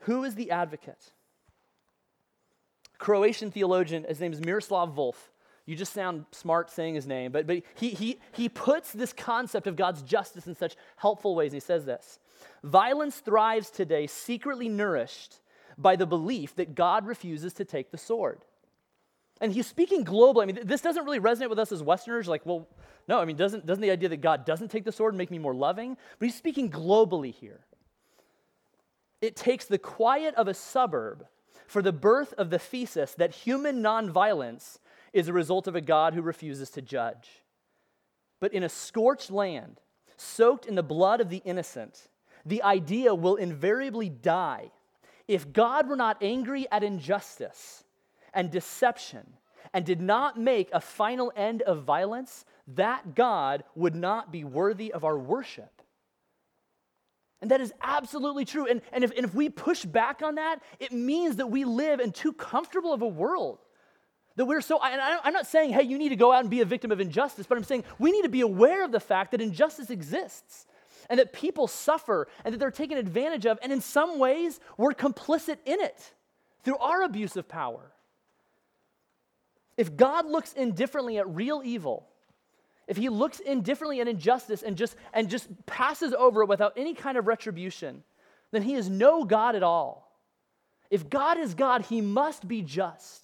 Who 0.00 0.24
is 0.24 0.34
the 0.34 0.50
advocate? 0.50 1.12
Croatian 2.98 3.50
theologian, 3.50 4.04
his 4.04 4.20
name 4.20 4.32
is 4.32 4.40
Miroslav 4.40 4.94
Volf. 4.94 5.16
You 5.66 5.76
just 5.76 5.94
sound 5.94 6.26
smart 6.30 6.70
saying 6.70 6.94
his 6.94 7.06
name, 7.06 7.32
but, 7.32 7.46
but 7.46 7.62
he, 7.74 7.90
he, 7.90 8.18
he 8.32 8.48
puts 8.48 8.92
this 8.92 9.12
concept 9.12 9.66
of 9.66 9.76
God's 9.76 10.02
justice 10.02 10.46
in 10.46 10.54
such 10.54 10.76
helpful 10.96 11.34
ways. 11.34 11.52
And 11.52 11.56
He 11.56 11.66
says 11.66 11.84
this 11.84 12.18
Violence 12.62 13.18
thrives 13.18 13.70
today, 13.70 14.06
secretly 14.06 14.68
nourished 14.68 15.40
by 15.78 15.96
the 15.96 16.06
belief 16.06 16.54
that 16.56 16.74
God 16.74 17.06
refuses 17.06 17.54
to 17.54 17.64
take 17.64 17.90
the 17.90 17.98
sword. 17.98 18.42
And 19.40 19.52
he's 19.52 19.66
speaking 19.66 20.04
globally. 20.04 20.42
I 20.42 20.46
mean, 20.46 20.58
this 20.62 20.80
doesn't 20.80 21.04
really 21.04 21.18
resonate 21.18 21.50
with 21.50 21.58
us 21.58 21.72
as 21.72 21.82
Westerners. 21.82 22.28
Like, 22.28 22.46
well, 22.46 22.68
no, 23.08 23.18
I 23.18 23.24
mean, 23.24 23.36
doesn't, 23.36 23.66
doesn't 23.66 23.82
the 23.82 23.90
idea 23.90 24.08
that 24.10 24.20
God 24.20 24.46
doesn't 24.46 24.70
take 24.70 24.84
the 24.84 24.92
sword 24.92 25.14
make 25.14 25.30
me 25.30 25.38
more 25.38 25.54
loving? 25.54 25.96
But 26.18 26.26
he's 26.26 26.36
speaking 26.36 26.70
globally 26.70 27.34
here. 27.34 27.60
It 29.20 29.34
takes 29.34 29.64
the 29.64 29.78
quiet 29.78 30.34
of 30.36 30.46
a 30.46 30.54
suburb 30.54 31.26
for 31.66 31.82
the 31.82 31.92
birth 31.92 32.32
of 32.34 32.50
the 32.50 32.58
thesis 32.58 33.14
that 33.14 33.34
human 33.34 33.82
nonviolence 33.82 34.78
is 35.14 35.28
a 35.28 35.32
result 35.32 35.66
of 35.66 35.76
a 35.76 35.80
God 35.80 36.12
who 36.12 36.20
refuses 36.20 36.68
to 36.70 36.82
judge. 36.82 37.30
But 38.40 38.52
in 38.52 38.62
a 38.62 38.68
scorched 38.68 39.30
land, 39.30 39.80
soaked 40.18 40.66
in 40.66 40.74
the 40.74 40.82
blood 40.82 41.22
of 41.22 41.30
the 41.30 41.40
innocent, 41.44 42.08
the 42.44 42.62
idea 42.62 43.14
will 43.14 43.36
invariably 43.36 44.10
die 44.10 44.70
if 45.26 45.52
God 45.52 45.88
were 45.88 45.96
not 45.96 46.18
angry 46.20 46.66
at 46.70 46.82
injustice 46.82 47.84
and 48.34 48.50
deception 48.50 49.24
and 49.72 49.84
did 49.84 50.00
not 50.00 50.38
make 50.38 50.68
a 50.72 50.80
final 50.80 51.32
end 51.34 51.62
of 51.62 51.84
violence, 51.84 52.44
that 52.68 53.14
God 53.14 53.64
would 53.74 53.94
not 53.94 54.30
be 54.30 54.44
worthy 54.44 54.92
of 54.92 55.04
our 55.04 55.18
worship. 55.18 55.82
And 57.40 57.50
that 57.50 57.60
is 57.60 57.72
absolutely 57.82 58.44
true. 58.44 58.66
And, 58.66 58.82
and, 58.92 59.04
if, 59.04 59.10
and 59.12 59.24
if 59.24 59.34
we 59.34 59.48
push 59.48 59.84
back 59.84 60.22
on 60.22 60.36
that, 60.36 60.60
it 60.80 60.92
means 60.92 61.36
that 61.36 61.50
we 61.50 61.64
live 61.64 62.00
in 62.00 62.12
too 62.12 62.32
comfortable 62.32 62.92
of 62.92 63.02
a 63.02 63.08
world. 63.08 63.58
That 64.36 64.46
we're 64.46 64.60
so, 64.60 64.80
and 64.82 65.00
I'm 65.00 65.32
not 65.32 65.46
saying, 65.46 65.72
hey, 65.72 65.82
you 65.82 65.96
need 65.96 66.08
to 66.08 66.16
go 66.16 66.32
out 66.32 66.40
and 66.40 66.50
be 66.50 66.60
a 66.60 66.64
victim 66.64 66.90
of 66.90 67.00
injustice, 67.00 67.46
but 67.46 67.56
I'm 67.56 67.64
saying 67.64 67.84
we 67.98 68.10
need 68.10 68.22
to 68.22 68.28
be 68.28 68.40
aware 68.40 68.84
of 68.84 68.90
the 68.90 69.00
fact 69.00 69.30
that 69.30 69.40
injustice 69.40 69.90
exists 69.90 70.66
and 71.08 71.20
that 71.20 71.32
people 71.32 71.68
suffer 71.68 72.26
and 72.44 72.52
that 72.52 72.58
they're 72.58 72.70
taken 72.72 72.98
advantage 72.98 73.46
of. 73.46 73.58
And 73.62 73.72
in 73.72 73.80
some 73.80 74.18
ways, 74.18 74.58
we're 74.76 74.92
complicit 74.92 75.58
in 75.64 75.80
it 75.80 76.12
through 76.64 76.78
our 76.78 77.02
abuse 77.02 77.36
of 77.36 77.48
power. 77.48 77.92
If 79.76 79.96
God 79.96 80.26
looks 80.26 80.52
indifferently 80.52 81.18
at 81.18 81.28
real 81.28 81.62
evil, 81.64 82.08
if 82.86 82.96
he 82.96 83.08
looks 83.08 83.40
indifferently 83.40 84.00
at 84.00 84.08
injustice 84.08 84.62
and 84.62 84.76
just, 84.76 84.96
and 85.12 85.28
just 85.28 85.48
passes 85.66 86.12
over 86.12 86.42
it 86.42 86.48
without 86.48 86.72
any 86.76 86.94
kind 86.94 87.16
of 87.16 87.26
retribution, 87.26 88.02
then 88.50 88.62
he 88.62 88.74
is 88.74 88.88
no 88.88 89.24
God 89.24 89.54
at 89.54 89.62
all. 89.62 90.18
If 90.90 91.08
God 91.08 91.38
is 91.38 91.54
God, 91.54 91.82
he 91.82 92.00
must 92.00 92.46
be 92.46 92.62
just. 92.62 93.23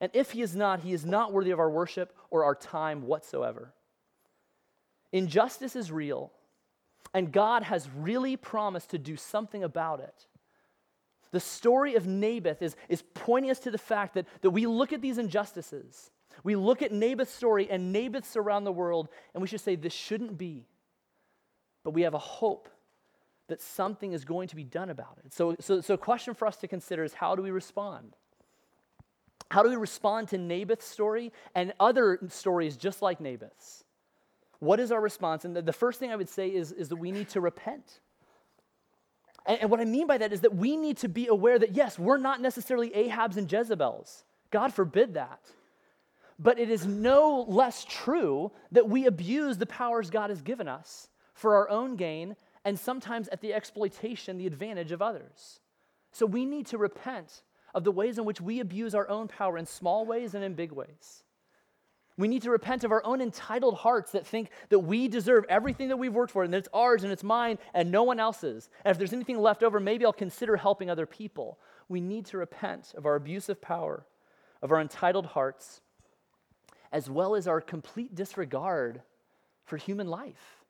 And 0.00 0.10
if 0.14 0.30
he 0.32 0.42
is 0.42 0.54
not, 0.54 0.80
he 0.80 0.92
is 0.92 1.04
not 1.04 1.32
worthy 1.32 1.50
of 1.50 1.58
our 1.58 1.70
worship 1.70 2.16
or 2.30 2.44
our 2.44 2.54
time 2.54 3.02
whatsoever. 3.02 3.72
Injustice 5.12 5.74
is 5.74 5.90
real, 5.90 6.30
and 7.14 7.32
God 7.32 7.62
has 7.62 7.88
really 7.96 8.36
promised 8.36 8.90
to 8.90 8.98
do 8.98 9.16
something 9.16 9.64
about 9.64 10.00
it. 10.00 10.26
The 11.30 11.40
story 11.40 11.94
of 11.94 12.06
Naboth 12.06 12.62
is, 12.62 12.76
is 12.88 13.02
pointing 13.14 13.50
us 13.50 13.58
to 13.60 13.70
the 13.70 13.78
fact 13.78 14.14
that, 14.14 14.26
that 14.42 14.50
we 14.50 14.66
look 14.66 14.92
at 14.92 15.02
these 15.02 15.18
injustices, 15.18 16.10
we 16.44 16.56
look 16.56 16.82
at 16.82 16.92
Naboth's 16.92 17.32
story 17.32 17.68
and 17.70 17.92
Naboth's 17.92 18.36
around 18.36 18.64
the 18.64 18.72
world, 18.72 19.08
and 19.34 19.42
we 19.42 19.48
should 19.48 19.60
say, 19.60 19.74
this 19.74 19.92
shouldn't 19.92 20.38
be. 20.38 20.66
But 21.84 21.90
we 21.90 22.02
have 22.02 22.14
a 22.14 22.18
hope 22.18 22.68
that 23.48 23.60
something 23.60 24.12
is 24.12 24.24
going 24.24 24.48
to 24.48 24.56
be 24.56 24.64
done 24.64 24.90
about 24.90 25.18
it. 25.24 25.32
So, 25.32 25.56
so, 25.58 25.80
so 25.80 25.94
a 25.94 25.98
question 25.98 26.34
for 26.34 26.46
us 26.46 26.56
to 26.58 26.68
consider 26.68 27.02
is 27.02 27.14
how 27.14 27.34
do 27.34 27.42
we 27.42 27.50
respond? 27.50 28.14
How 29.50 29.62
do 29.62 29.70
we 29.70 29.76
respond 29.76 30.28
to 30.28 30.38
Naboth's 30.38 30.84
story 30.84 31.32
and 31.54 31.72
other 31.80 32.18
stories 32.28 32.76
just 32.76 33.00
like 33.00 33.20
Naboth's? 33.20 33.84
What 34.60 34.80
is 34.80 34.92
our 34.92 35.00
response? 35.00 35.44
And 35.44 35.56
the, 35.56 35.62
the 35.62 35.72
first 35.72 36.00
thing 36.00 36.10
I 36.10 36.16
would 36.16 36.28
say 36.28 36.48
is, 36.48 36.72
is 36.72 36.88
that 36.88 36.96
we 36.96 37.12
need 37.12 37.28
to 37.30 37.40
repent. 37.40 38.00
And, 39.46 39.62
and 39.62 39.70
what 39.70 39.80
I 39.80 39.84
mean 39.84 40.06
by 40.06 40.18
that 40.18 40.32
is 40.32 40.42
that 40.42 40.54
we 40.54 40.76
need 40.76 40.98
to 40.98 41.08
be 41.08 41.28
aware 41.28 41.58
that, 41.58 41.74
yes, 41.74 41.98
we're 41.98 42.18
not 42.18 42.40
necessarily 42.40 42.90
Ahabs 42.90 43.36
and 43.36 43.50
Jezebels. 43.50 44.24
God 44.50 44.74
forbid 44.74 45.14
that. 45.14 45.40
But 46.38 46.58
it 46.58 46.70
is 46.70 46.86
no 46.86 47.44
less 47.48 47.84
true 47.84 48.52
that 48.70 48.88
we 48.88 49.06
abuse 49.06 49.58
the 49.58 49.66
powers 49.66 50.10
God 50.10 50.30
has 50.30 50.42
given 50.42 50.68
us 50.68 51.08
for 51.34 51.56
our 51.56 51.68
own 51.68 51.96
gain 51.96 52.36
and 52.64 52.78
sometimes 52.78 53.28
at 53.28 53.40
the 53.40 53.54
exploitation, 53.54 54.38
the 54.38 54.46
advantage 54.46 54.92
of 54.92 55.00
others. 55.00 55.60
So 56.12 56.26
we 56.26 56.44
need 56.44 56.66
to 56.66 56.78
repent 56.78 57.42
of 57.78 57.84
the 57.84 57.92
ways 57.92 58.18
in 58.18 58.24
which 58.24 58.40
we 58.40 58.58
abuse 58.58 58.92
our 58.92 59.08
own 59.08 59.28
power 59.28 59.56
in 59.56 59.64
small 59.64 60.04
ways 60.04 60.34
and 60.34 60.42
in 60.42 60.54
big 60.54 60.72
ways. 60.72 61.22
We 62.16 62.26
need 62.26 62.42
to 62.42 62.50
repent 62.50 62.82
of 62.82 62.90
our 62.90 63.06
own 63.06 63.20
entitled 63.20 63.76
hearts 63.76 64.10
that 64.10 64.26
think 64.26 64.50
that 64.70 64.80
we 64.80 65.06
deserve 65.06 65.44
everything 65.48 65.86
that 65.90 65.96
we've 65.96 66.12
worked 66.12 66.32
for 66.32 66.42
and 66.42 66.52
that 66.52 66.58
it's 66.58 66.68
ours 66.74 67.04
and 67.04 67.12
it's 67.12 67.22
mine 67.22 67.56
and 67.74 67.92
no 67.92 68.02
one 68.02 68.18
else's. 68.18 68.68
And 68.84 68.90
if 68.90 68.98
there's 68.98 69.12
anything 69.12 69.38
left 69.38 69.62
over, 69.62 69.78
maybe 69.78 70.04
I'll 70.04 70.12
consider 70.12 70.56
helping 70.56 70.90
other 70.90 71.06
people. 71.06 71.60
We 71.88 72.00
need 72.00 72.26
to 72.26 72.38
repent 72.38 72.94
of 72.96 73.06
our 73.06 73.14
abusive 73.14 73.62
power, 73.62 74.04
of 74.60 74.72
our 74.72 74.80
entitled 74.80 75.26
hearts, 75.26 75.80
as 76.90 77.08
well 77.08 77.36
as 77.36 77.46
our 77.46 77.60
complete 77.60 78.16
disregard 78.16 79.02
for 79.66 79.76
human 79.76 80.08
life. 80.08 80.64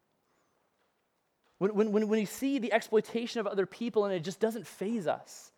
When, 1.57 1.75
when, 1.75 1.92
when, 1.92 2.09
we 2.09 2.27
see 2.27 2.59
the 2.59 2.75
exploitation 2.75 3.40
of 3.40 3.47
other 3.47 3.64
people 3.64 4.05
and 4.05 4.12
it 4.12 4.23
just 4.23 4.40
doesn't 4.40 4.66
faze 4.66 5.07
us, 5.07 5.53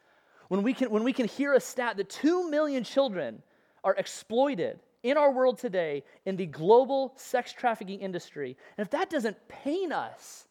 when 0.51 0.65
we, 0.65 0.75
can, 0.75 0.91
when 0.91 1.05
we 1.05 1.13
can 1.13 1.29
hear 1.29 1.55
a 1.55 1.61
stat 1.61 1.97
that 1.97 2.11
2 2.11 2.51
million 2.51 2.83
children 2.83 3.41
are 3.85 3.95
exploited 3.95 4.81
in 5.05 5.17
our 5.17 5.31
world 5.31 5.59
today 5.59 6.03
in 6.27 6.35
the 6.35 6.45
global 6.45 7.13
sex 7.15 7.53
trafficking 7.53 8.01
industry. 8.01 8.57
And 8.77 8.85
if 8.85 8.91
that 8.91 9.11
doesn't 9.11 9.37
pain 9.47 9.93
us, 9.93 10.49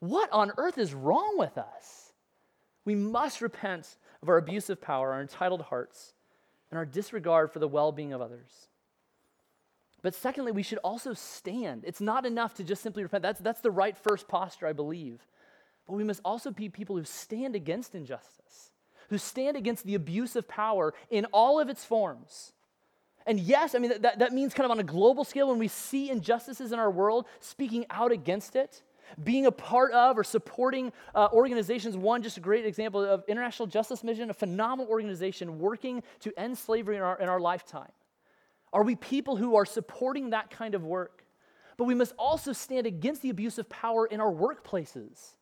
what 0.00 0.30
on 0.32 0.52
earth 0.58 0.76
is 0.76 0.92
wrong 0.92 1.38
with 1.38 1.56
us? 1.56 2.12
We 2.84 2.94
must 2.94 3.40
repent 3.40 3.96
of 4.22 4.28
our 4.28 4.36
abusive 4.36 4.82
power, 4.82 5.14
our 5.14 5.22
entitled 5.22 5.62
hearts, 5.62 6.12
and 6.70 6.76
our 6.76 6.84
disregard 6.84 7.52
for 7.52 7.58
the 7.58 7.68
well 7.68 7.90
being 7.90 8.12
of 8.12 8.20
others. 8.20 8.68
But 10.02 10.14
secondly, 10.14 10.52
we 10.52 10.62
should 10.62 10.80
also 10.84 11.14
stand. 11.14 11.84
It's 11.86 12.02
not 12.02 12.26
enough 12.26 12.52
to 12.56 12.64
just 12.64 12.82
simply 12.82 13.02
repent. 13.02 13.22
That's, 13.22 13.40
that's 13.40 13.62
the 13.62 13.70
right 13.70 13.96
first 13.96 14.28
posture, 14.28 14.66
I 14.66 14.74
believe. 14.74 15.26
But 15.86 15.94
we 15.94 16.04
must 16.04 16.20
also 16.22 16.50
be 16.50 16.68
people 16.68 16.98
who 16.98 17.04
stand 17.04 17.56
against 17.56 17.94
injustice, 17.94 18.71
who 19.12 19.18
stand 19.18 19.58
against 19.58 19.84
the 19.84 19.94
abuse 19.94 20.36
of 20.36 20.48
power 20.48 20.94
in 21.10 21.26
all 21.34 21.60
of 21.60 21.68
its 21.68 21.84
forms. 21.84 22.54
And 23.26 23.38
yes, 23.38 23.74
I 23.74 23.78
mean, 23.78 23.92
that, 24.00 24.20
that 24.20 24.32
means 24.32 24.54
kind 24.54 24.64
of 24.64 24.70
on 24.70 24.78
a 24.78 24.82
global 24.82 25.22
scale 25.22 25.50
when 25.50 25.58
we 25.58 25.68
see 25.68 26.08
injustices 26.08 26.72
in 26.72 26.78
our 26.78 26.90
world, 26.90 27.26
speaking 27.38 27.84
out 27.90 28.10
against 28.10 28.56
it, 28.56 28.82
being 29.22 29.44
a 29.44 29.52
part 29.52 29.92
of 29.92 30.16
or 30.16 30.24
supporting 30.24 30.94
uh, 31.14 31.28
organizations. 31.30 31.94
One, 31.94 32.22
just 32.22 32.38
a 32.38 32.40
great 32.40 32.64
example 32.64 33.04
of 33.04 33.22
International 33.28 33.66
Justice 33.66 34.02
Mission, 34.02 34.30
a 34.30 34.34
phenomenal 34.34 34.90
organization 34.90 35.58
working 35.58 36.02
to 36.20 36.32
end 36.38 36.56
slavery 36.56 36.96
in 36.96 37.02
our, 37.02 37.18
in 37.18 37.28
our 37.28 37.38
lifetime. 37.38 37.92
Are 38.72 38.82
we 38.82 38.96
people 38.96 39.36
who 39.36 39.56
are 39.56 39.66
supporting 39.66 40.30
that 40.30 40.48
kind 40.48 40.74
of 40.74 40.84
work? 40.84 41.26
But 41.76 41.84
we 41.84 41.94
must 41.94 42.14
also 42.18 42.54
stand 42.54 42.86
against 42.86 43.20
the 43.20 43.28
abuse 43.28 43.58
of 43.58 43.68
power 43.68 44.06
in 44.06 44.22
our 44.22 44.32
workplaces 44.32 45.34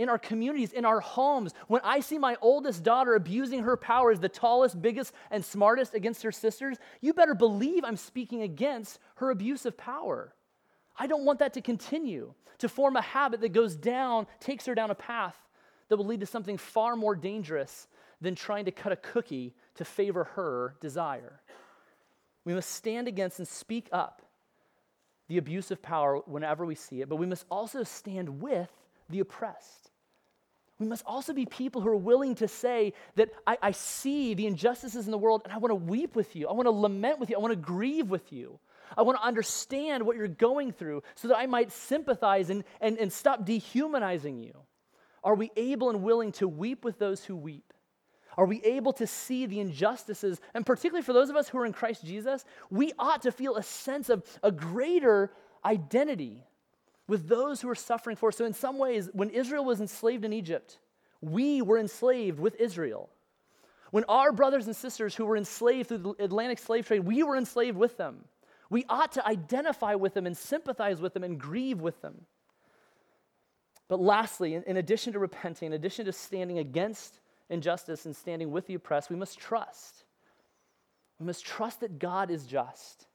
in 0.00 0.08
our 0.08 0.18
communities, 0.18 0.72
in 0.72 0.86
our 0.86 0.98
homes. 1.00 1.52
When 1.68 1.82
I 1.84 2.00
see 2.00 2.16
my 2.16 2.34
oldest 2.40 2.82
daughter 2.82 3.14
abusing 3.14 3.64
her 3.64 3.76
power 3.76 4.10
as 4.10 4.18
the 4.18 4.30
tallest, 4.30 4.80
biggest, 4.80 5.12
and 5.30 5.44
smartest 5.44 5.92
against 5.92 6.22
her 6.22 6.32
sisters, 6.32 6.78
you 7.02 7.12
better 7.12 7.34
believe 7.34 7.84
I'm 7.84 7.98
speaking 7.98 8.40
against 8.40 8.98
her 9.16 9.30
abuse 9.30 9.66
of 9.66 9.76
power. 9.76 10.32
I 10.98 11.06
don't 11.06 11.26
want 11.26 11.40
that 11.40 11.52
to 11.52 11.60
continue, 11.60 12.32
to 12.58 12.68
form 12.68 12.96
a 12.96 13.02
habit 13.02 13.42
that 13.42 13.52
goes 13.52 13.76
down, 13.76 14.26
takes 14.40 14.64
her 14.64 14.74
down 14.74 14.90
a 14.90 14.94
path 14.94 15.36
that 15.90 15.98
will 15.98 16.06
lead 16.06 16.20
to 16.20 16.26
something 16.26 16.56
far 16.56 16.96
more 16.96 17.14
dangerous 17.14 17.86
than 18.22 18.34
trying 18.34 18.64
to 18.64 18.72
cut 18.72 18.92
a 18.92 18.96
cookie 18.96 19.54
to 19.74 19.84
favor 19.84 20.24
her 20.24 20.76
desire. 20.80 21.42
We 22.46 22.54
must 22.54 22.70
stand 22.70 23.06
against 23.06 23.38
and 23.38 23.46
speak 23.46 23.86
up 23.92 24.22
the 25.28 25.36
abuse 25.36 25.70
of 25.70 25.82
power 25.82 26.22
whenever 26.24 26.64
we 26.64 26.74
see 26.74 27.02
it, 27.02 27.10
but 27.10 27.16
we 27.16 27.26
must 27.26 27.44
also 27.50 27.82
stand 27.82 28.40
with 28.40 28.70
the 29.10 29.20
oppressed 29.20 29.79
we 30.80 30.86
must 30.86 31.04
also 31.06 31.34
be 31.34 31.44
people 31.44 31.82
who 31.82 31.90
are 31.90 31.96
willing 31.96 32.34
to 32.36 32.48
say 32.48 32.94
that 33.16 33.28
I, 33.46 33.58
I 33.62 33.70
see 33.72 34.32
the 34.32 34.46
injustices 34.46 35.04
in 35.04 35.12
the 35.12 35.18
world 35.18 35.42
and 35.44 35.52
I 35.52 35.58
want 35.58 35.70
to 35.70 35.76
weep 35.76 36.16
with 36.16 36.34
you. 36.34 36.48
I 36.48 36.52
want 36.52 36.66
to 36.66 36.72
lament 36.72 37.20
with 37.20 37.28
you. 37.28 37.36
I 37.36 37.38
want 37.38 37.52
to 37.52 37.56
grieve 37.56 38.08
with 38.08 38.32
you. 38.32 38.58
I 38.96 39.02
want 39.02 39.18
to 39.18 39.24
understand 39.24 40.04
what 40.04 40.16
you're 40.16 40.26
going 40.26 40.72
through 40.72 41.02
so 41.14 41.28
that 41.28 41.36
I 41.36 41.46
might 41.46 41.70
sympathize 41.70 42.48
and, 42.48 42.64
and, 42.80 42.98
and 42.98 43.12
stop 43.12 43.44
dehumanizing 43.44 44.38
you. 44.38 44.54
Are 45.22 45.34
we 45.34 45.52
able 45.54 45.90
and 45.90 46.02
willing 46.02 46.32
to 46.32 46.48
weep 46.48 46.82
with 46.82 46.98
those 46.98 47.22
who 47.22 47.36
weep? 47.36 47.74
Are 48.38 48.46
we 48.46 48.62
able 48.62 48.94
to 48.94 49.06
see 49.06 49.44
the 49.44 49.60
injustices? 49.60 50.40
And 50.54 50.64
particularly 50.64 51.02
for 51.02 51.12
those 51.12 51.28
of 51.28 51.36
us 51.36 51.46
who 51.46 51.58
are 51.58 51.66
in 51.66 51.74
Christ 51.74 52.06
Jesus, 52.06 52.46
we 52.70 52.94
ought 52.98 53.22
to 53.22 53.32
feel 53.32 53.56
a 53.56 53.62
sense 53.62 54.08
of 54.08 54.24
a 54.42 54.50
greater 54.50 55.30
identity 55.62 56.46
with 57.10 57.28
those 57.28 57.60
who 57.60 57.68
are 57.68 57.74
suffering 57.74 58.14
for. 58.14 58.28
us. 58.28 58.36
So, 58.36 58.44
in 58.44 58.54
some 58.54 58.78
ways, 58.78 59.10
when 59.12 59.30
Israel 59.30 59.64
was 59.64 59.80
enslaved 59.80 60.24
in 60.24 60.32
Egypt, 60.32 60.78
we 61.20 61.60
were 61.60 61.76
enslaved 61.76 62.38
with 62.38 62.54
Israel. 62.60 63.10
When 63.90 64.04
our 64.04 64.30
brothers 64.30 64.66
and 64.66 64.76
sisters 64.76 65.16
who 65.16 65.26
were 65.26 65.36
enslaved 65.36 65.88
through 65.88 65.98
the 65.98 66.24
Atlantic 66.24 66.60
slave 66.60 66.86
trade, 66.86 67.00
we 67.00 67.24
were 67.24 67.36
enslaved 67.36 67.76
with 67.76 67.96
them. 67.96 68.24
We 68.70 68.84
ought 68.88 69.10
to 69.12 69.26
identify 69.26 69.96
with 69.96 70.14
them 70.14 70.24
and 70.24 70.36
sympathize 70.36 71.00
with 71.00 71.12
them 71.12 71.24
and 71.24 71.36
grieve 71.36 71.80
with 71.80 72.00
them. 72.00 72.26
But 73.88 74.00
lastly, 74.00 74.54
in, 74.54 74.62
in 74.62 74.76
addition 74.76 75.12
to 75.14 75.18
repenting, 75.18 75.66
in 75.66 75.72
addition 75.72 76.06
to 76.06 76.12
standing 76.12 76.58
against 76.58 77.18
injustice 77.48 78.06
and 78.06 78.14
standing 78.14 78.52
with 78.52 78.68
the 78.68 78.74
oppressed, 78.74 79.10
we 79.10 79.16
must 79.16 79.36
trust. 79.36 80.04
We 81.18 81.26
must 81.26 81.44
trust 81.44 81.80
that 81.80 81.98
God 81.98 82.30
is 82.30 82.46
just 82.46 83.08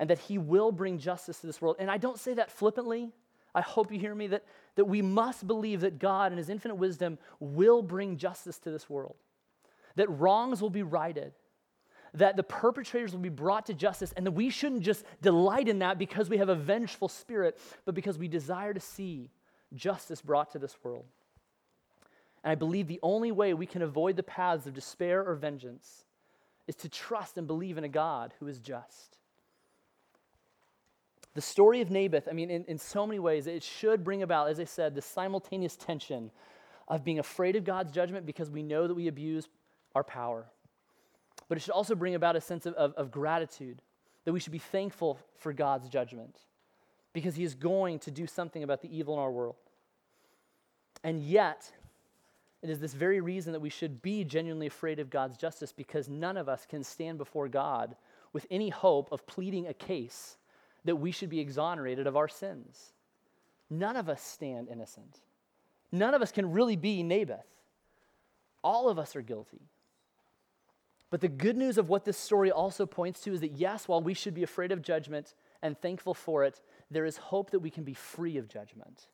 and 0.00 0.10
that 0.10 0.18
He 0.18 0.38
will 0.38 0.72
bring 0.72 0.98
justice 0.98 1.38
to 1.38 1.46
this 1.46 1.62
world. 1.62 1.76
And 1.78 1.88
I 1.88 1.98
don't 1.98 2.18
say 2.18 2.34
that 2.34 2.50
flippantly. 2.50 3.12
I 3.58 3.62
hope 3.62 3.90
you 3.90 3.98
hear 3.98 4.14
me 4.14 4.28
that, 4.28 4.44
that 4.76 4.84
we 4.84 5.02
must 5.02 5.44
believe 5.44 5.80
that 5.80 5.98
God, 5.98 6.30
in 6.30 6.38
His 6.38 6.48
infinite 6.48 6.76
wisdom, 6.76 7.18
will 7.40 7.82
bring 7.82 8.16
justice 8.16 8.56
to 8.60 8.70
this 8.70 8.88
world, 8.88 9.16
that 9.96 10.08
wrongs 10.08 10.62
will 10.62 10.70
be 10.70 10.84
righted, 10.84 11.32
that 12.14 12.36
the 12.36 12.44
perpetrators 12.44 13.12
will 13.12 13.18
be 13.18 13.28
brought 13.28 13.66
to 13.66 13.74
justice, 13.74 14.14
and 14.16 14.24
that 14.24 14.30
we 14.30 14.48
shouldn't 14.48 14.82
just 14.82 15.04
delight 15.20 15.66
in 15.66 15.80
that 15.80 15.98
because 15.98 16.30
we 16.30 16.36
have 16.36 16.48
a 16.48 16.54
vengeful 16.54 17.08
spirit, 17.08 17.58
but 17.84 17.96
because 17.96 18.16
we 18.16 18.28
desire 18.28 18.72
to 18.72 18.78
see 18.78 19.28
justice 19.74 20.22
brought 20.22 20.52
to 20.52 20.60
this 20.60 20.76
world. 20.84 21.04
And 22.44 22.52
I 22.52 22.54
believe 22.54 22.86
the 22.86 23.00
only 23.02 23.32
way 23.32 23.54
we 23.54 23.66
can 23.66 23.82
avoid 23.82 24.14
the 24.14 24.22
paths 24.22 24.66
of 24.66 24.72
despair 24.72 25.24
or 25.24 25.34
vengeance 25.34 26.04
is 26.68 26.76
to 26.76 26.88
trust 26.88 27.36
and 27.36 27.48
believe 27.48 27.76
in 27.76 27.82
a 27.82 27.88
God 27.88 28.34
who 28.38 28.46
is 28.46 28.60
just. 28.60 29.18
The 31.38 31.42
story 31.42 31.80
of 31.80 31.88
Naboth, 31.88 32.26
I 32.28 32.32
mean, 32.32 32.50
in, 32.50 32.64
in 32.64 32.78
so 32.78 33.06
many 33.06 33.20
ways, 33.20 33.46
it 33.46 33.62
should 33.62 34.02
bring 34.02 34.24
about, 34.24 34.48
as 34.48 34.58
I 34.58 34.64
said, 34.64 34.96
the 34.96 35.00
simultaneous 35.00 35.76
tension 35.76 36.32
of 36.88 37.04
being 37.04 37.20
afraid 37.20 37.54
of 37.54 37.62
God's 37.62 37.92
judgment 37.92 38.26
because 38.26 38.50
we 38.50 38.60
know 38.60 38.88
that 38.88 38.94
we 38.94 39.06
abuse 39.06 39.48
our 39.94 40.02
power. 40.02 40.46
But 41.48 41.56
it 41.56 41.60
should 41.60 41.74
also 41.74 41.94
bring 41.94 42.16
about 42.16 42.34
a 42.34 42.40
sense 42.40 42.66
of, 42.66 42.74
of, 42.74 42.92
of 42.94 43.12
gratitude, 43.12 43.82
that 44.24 44.32
we 44.32 44.40
should 44.40 44.50
be 44.50 44.58
thankful 44.58 45.20
for 45.36 45.52
God's 45.52 45.88
judgment 45.88 46.40
because 47.12 47.36
He 47.36 47.44
is 47.44 47.54
going 47.54 48.00
to 48.00 48.10
do 48.10 48.26
something 48.26 48.64
about 48.64 48.82
the 48.82 48.92
evil 48.92 49.14
in 49.14 49.20
our 49.20 49.30
world. 49.30 49.54
And 51.04 51.22
yet, 51.22 51.70
it 52.62 52.68
is 52.68 52.80
this 52.80 52.94
very 52.94 53.20
reason 53.20 53.52
that 53.52 53.60
we 53.60 53.70
should 53.70 54.02
be 54.02 54.24
genuinely 54.24 54.66
afraid 54.66 54.98
of 54.98 55.08
God's 55.08 55.36
justice 55.36 55.70
because 55.70 56.08
none 56.08 56.36
of 56.36 56.48
us 56.48 56.66
can 56.66 56.82
stand 56.82 57.16
before 57.16 57.46
God 57.46 57.94
with 58.32 58.44
any 58.50 58.70
hope 58.70 59.12
of 59.12 59.24
pleading 59.28 59.68
a 59.68 59.72
case 59.72 60.37
that 60.88 60.96
we 60.96 61.10
should 61.10 61.28
be 61.28 61.38
exonerated 61.38 62.06
of 62.06 62.16
our 62.16 62.28
sins. 62.28 62.92
None 63.68 63.96
of 63.96 64.08
us 64.08 64.22
stand 64.22 64.68
innocent. 64.68 65.20
None 65.92 66.14
of 66.14 66.22
us 66.22 66.32
can 66.32 66.50
really 66.50 66.76
be 66.76 67.02
Naboth. 67.02 67.46
All 68.64 68.88
of 68.88 68.98
us 68.98 69.14
are 69.14 69.20
guilty. 69.20 69.60
But 71.10 71.20
the 71.20 71.28
good 71.28 71.58
news 71.58 71.76
of 71.76 71.90
what 71.90 72.06
this 72.06 72.16
story 72.16 72.50
also 72.50 72.86
points 72.86 73.20
to 73.20 73.34
is 73.34 73.40
that, 73.40 73.52
yes, 73.52 73.86
while 73.86 74.00
we 74.00 74.14
should 74.14 74.32
be 74.32 74.42
afraid 74.42 74.72
of 74.72 74.80
judgment 74.80 75.34
and 75.62 75.78
thankful 75.78 76.14
for 76.14 76.44
it, 76.44 76.62
there 76.90 77.04
is 77.04 77.18
hope 77.18 77.50
that 77.50 77.60
we 77.60 77.70
can 77.70 77.84
be 77.84 77.94
free 77.94 78.38
of 78.38 78.48
judgment. 78.48 79.08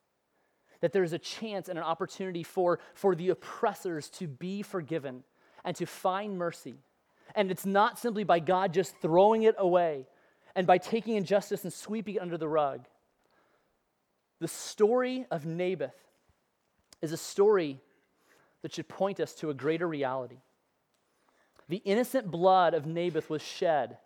That 0.80 0.92
there 0.92 1.02
is 1.02 1.12
a 1.12 1.18
chance 1.18 1.68
and 1.68 1.76
an 1.76 1.84
opportunity 1.84 2.44
for, 2.44 2.78
for 2.94 3.16
the 3.16 3.30
oppressors 3.30 4.08
to 4.10 4.28
be 4.28 4.62
forgiven 4.62 5.24
and 5.64 5.74
to 5.76 5.86
find 5.86 6.38
mercy. 6.38 6.76
And 7.34 7.50
it's 7.50 7.66
not 7.66 7.98
simply 7.98 8.22
by 8.22 8.38
God 8.38 8.72
just 8.72 8.96
throwing 9.02 9.42
it 9.42 9.56
away, 9.58 10.06
and 10.54 10.66
by 10.66 10.78
taking 10.78 11.16
injustice 11.16 11.64
and 11.64 11.72
sweeping 11.72 12.16
it 12.16 12.22
under 12.22 12.38
the 12.38 12.48
rug. 12.48 12.86
The 14.40 14.48
story 14.48 15.26
of 15.30 15.46
Naboth 15.46 15.94
is 17.02 17.12
a 17.12 17.16
story 17.16 17.80
that 18.62 18.72
should 18.72 18.88
point 18.88 19.20
us 19.20 19.34
to 19.34 19.50
a 19.50 19.54
greater 19.54 19.86
reality. 19.86 20.38
The 21.68 21.82
innocent 21.84 22.30
blood 22.30 22.74
of 22.74 22.86
Naboth 22.86 23.30
was 23.30 23.42
shed 23.42 23.98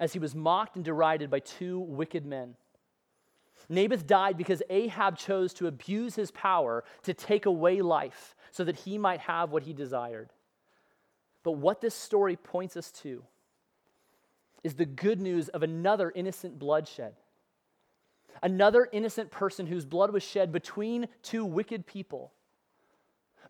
as 0.00 0.12
he 0.12 0.18
was 0.18 0.34
mocked 0.34 0.76
and 0.76 0.84
derided 0.84 1.30
by 1.30 1.40
two 1.40 1.78
wicked 1.80 2.24
men. 2.24 2.54
Naboth 3.68 4.06
died 4.06 4.38
because 4.38 4.62
Ahab 4.70 5.18
chose 5.18 5.52
to 5.54 5.66
abuse 5.66 6.14
his 6.14 6.30
power 6.30 6.84
to 7.02 7.12
take 7.12 7.46
away 7.46 7.82
life 7.82 8.34
so 8.50 8.64
that 8.64 8.76
he 8.76 8.96
might 8.96 9.20
have 9.20 9.50
what 9.50 9.64
he 9.64 9.72
desired. 9.72 10.30
But 11.42 11.52
what 11.52 11.80
this 11.80 11.94
story 11.94 12.36
points 12.36 12.76
us 12.76 12.90
to 13.02 13.24
is 14.62 14.74
the 14.74 14.84
good 14.84 15.20
news 15.20 15.48
of 15.48 15.62
another 15.62 16.12
innocent 16.14 16.58
bloodshed. 16.58 17.14
Another 18.42 18.88
innocent 18.92 19.30
person 19.30 19.66
whose 19.66 19.84
blood 19.84 20.12
was 20.12 20.22
shed 20.22 20.52
between 20.52 21.08
two 21.22 21.44
wicked 21.44 21.86
people, 21.86 22.32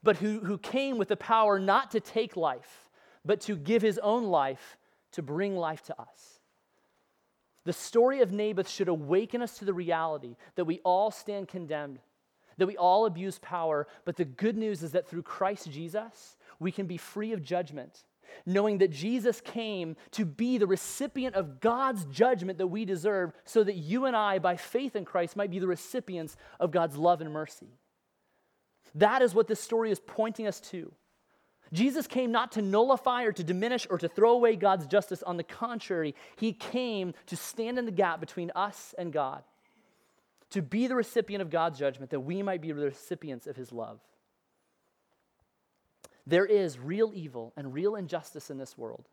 but 0.02 0.16
who, 0.16 0.40
who 0.40 0.58
came 0.58 0.98
with 0.98 1.08
the 1.08 1.16
power 1.16 1.58
not 1.58 1.90
to 1.90 2.00
take 2.00 2.36
life, 2.36 2.88
but 3.24 3.40
to 3.42 3.56
give 3.56 3.82
his 3.82 3.98
own 3.98 4.24
life 4.24 4.78
to 5.12 5.22
bring 5.22 5.56
life 5.56 5.82
to 5.84 6.00
us. 6.00 6.40
The 7.64 7.72
story 7.72 8.22
of 8.22 8.32
Naboth 8.32 8.68
should 8.68 8.88
awaken 8.88 9.42
us 9.42 9.58
to 9.58 9.66
the 9.66 9.74
reality 9.74 10.36
that 10.54 10.64
we 10.64 10.80
all 10.84 11.10
stand 11.10 11.48
condemned, 11.48 11.98
that 12.56 12.66
we 12.66 12.78
all 12.78 13.04
abuse 13.04 13.38
power, 13.42 13.86
but 14.06 14.16
the 14.16 14.24
good 14.24 14.56
news 14.56 14.82
is 14.82 14.92
that 14.92 15.06
through 15.06 15.22
Christ 15.22 15.70
Jesus, 15.70 16.36
we 16.58 16.72
can 16.72 16.86
be 16.86 16.96
free 16.96 17.32
of 17.32 17.42
judgment, 17.42 18.04
knowing 18.46 18.78
that 18.78 18.90
Jesus 18.90 19.40
came 19.40 19.96
to 20.12 20.24
be 20.24 20.58
the 20.58 20.66
recipient 20.66 21.34
of 21.34 21.60
God's 21.60 22.04
judgment 22.06 22.58
that 22.58 22.66
we 22.66 22.84
deserve, 22.84 23.32
so 23.44 23.64
that 23.64 23.76
you 23.76 24.06
and 24.06 24.16
I, 24.16 24.38
by 24.38 24.56
faith 24.56 24.96
in 24.96 25.04
Christ, 25.04 25.36
might 25.36 25.50
be 25.50 25.58
the 25.58 25.66
recipients 25.66 26.36
of 26.58 26.70
God's 26.70 26.96
love 26.96 27.20
and 27.20 27.32
mercy. 27.32 27.68
That 28.94 29.22
is 29.22 29.34
what 29.34 29.46
this 29.46 29.60
story 29.60 29.90
is 29.90 30.00
pointing 30.00 30.46
us 30.46 30.60
to. 30.60 30.92
Jesus 31.72 32.06
came 32.06 32.32
not 32.32 32.52
to 32.52 32.62
nullify 32.62 33.24
or 33.24 33.32
to 33.32 33.44
diminish 33.44 33.86
or 33.90 33.98
to 33.98 34.08
throw 34.08 34.32
away 34.32 34.56
God's 34.56 34.86
justice. 34.86 35.22
On 35.22 35.36
the 35.36 35.44
contrary, 35.44 36.14
he 36.36 36.52
came 36.52 37.12
to 37.26 37.36
stand 37.36 37.78
in 37.78 37.84
the 37.84 37.90
gap 37.90 38.20
between 38.20 38.50
us 38.54 38.94
and 38.96 39.12
God, 39.12 39.42
to 40.50 40.62
be 40.62 40.86
the 40.86 40.96
recipient 40.96 41.42
of 41.42 41.50
God's 41.50 41.78
judgment, 41.78 42.10
that 42.10 42.20
we 42.20 42.42
might 42.42 42.62
be 42.62 42.72
the 42.72 42.86
recipients 42.86 43.46
of 43.46 43.56
his 43.56 43.72
love. 43.72 44.00
There 46.28 46.46
is 46.46 46.78
real 46.78 47.10
evil 47.14 47.52
and 47.56 47.74
real 47.74 47.96
injustice 47.96 48.50
in 48.50 48.58
this 48.58 48.78
world. 48.78 49.08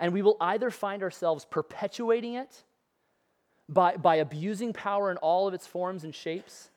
And 0.00 0.12
we 0.12 0.22
will 0.22 0.36
either 0.40 0.70
find 0.70 1.02
ourselves 1.02 1.44
perpetuating 1.44 2.34
it 2.34 2.64
by, 3.68 3.96
by 3.96 4.16
abusing 4.16 4.72
power 4.72 5.10
in 5.10 5.18
all 5.18 5.46
of 5.46 5.54
its 5.54 5.66
forms 5.66 6.02
and 6.02 6.14
shapes 6.14 6.70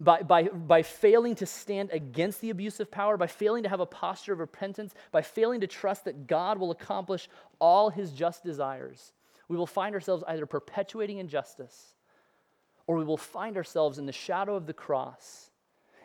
by, 0.00 0.22
by, 0.22 0.44
by 0.44 0.82
failing 0.82 1.34
to 1.36 1.46
stand 1.46 1.90
against 1.92 2.40
the 2.40 2.50
abuse 2.50 2.80
of 2.80 2.90
power, 2.90 3.16
by 3.16 3.26
failing 3.26 3.62
to 3.62 3.68
have 3.68 3.80
a 3.80 3.86
posture 3.86 4.32
of 4.32 4.40
repentance, 4.40 4.94
by 5.12 5.22
failing 5.22 5.60
to 5.60 5.66
trust 5.66 6.04
that 6.04 6.26
God 6.26 6.58
will 6.58 6.70
accomplish 6.70 7.28
all 7.58 7.90
his 7.90 8.12
just 8.12 8.42
desires, 8.42 9.12
we 9.48 9.56
will 9.56 9.66
find 9.66 9.94
ourselves 9.94 10.24
either 10.26 10.46
perpetuating 10.46 11.18
injustice 11.18 11.94
or 12.86 12.96
we 12.96 13.04
will 13.04 13.16
find 13.16 13.56
ourselves 13.56 13.98
in 13.98 14.06
the 14.06 14.12
shadow 14.12 14.54
of 14.56 14.66
the 14.66 14.72
cross 14.72 15.50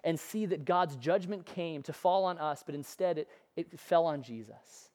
and 0.04 0.20
see 0.20 0.45
that 0.45 0.66
God's 0.66 0.95
judgment 0.95 1.45
came 1.45 1.84
to 1.84 1.93
fall 1.93 2.26
on 2.26 2.38
us, 2.38 2.64
but 2.66 2.76
instead 2.76 3.18
it, 3.18 3.28
it 3.56 3.80
fell 3.80 4.06
on 4.06 4.22
Jesus. 4.22 4.89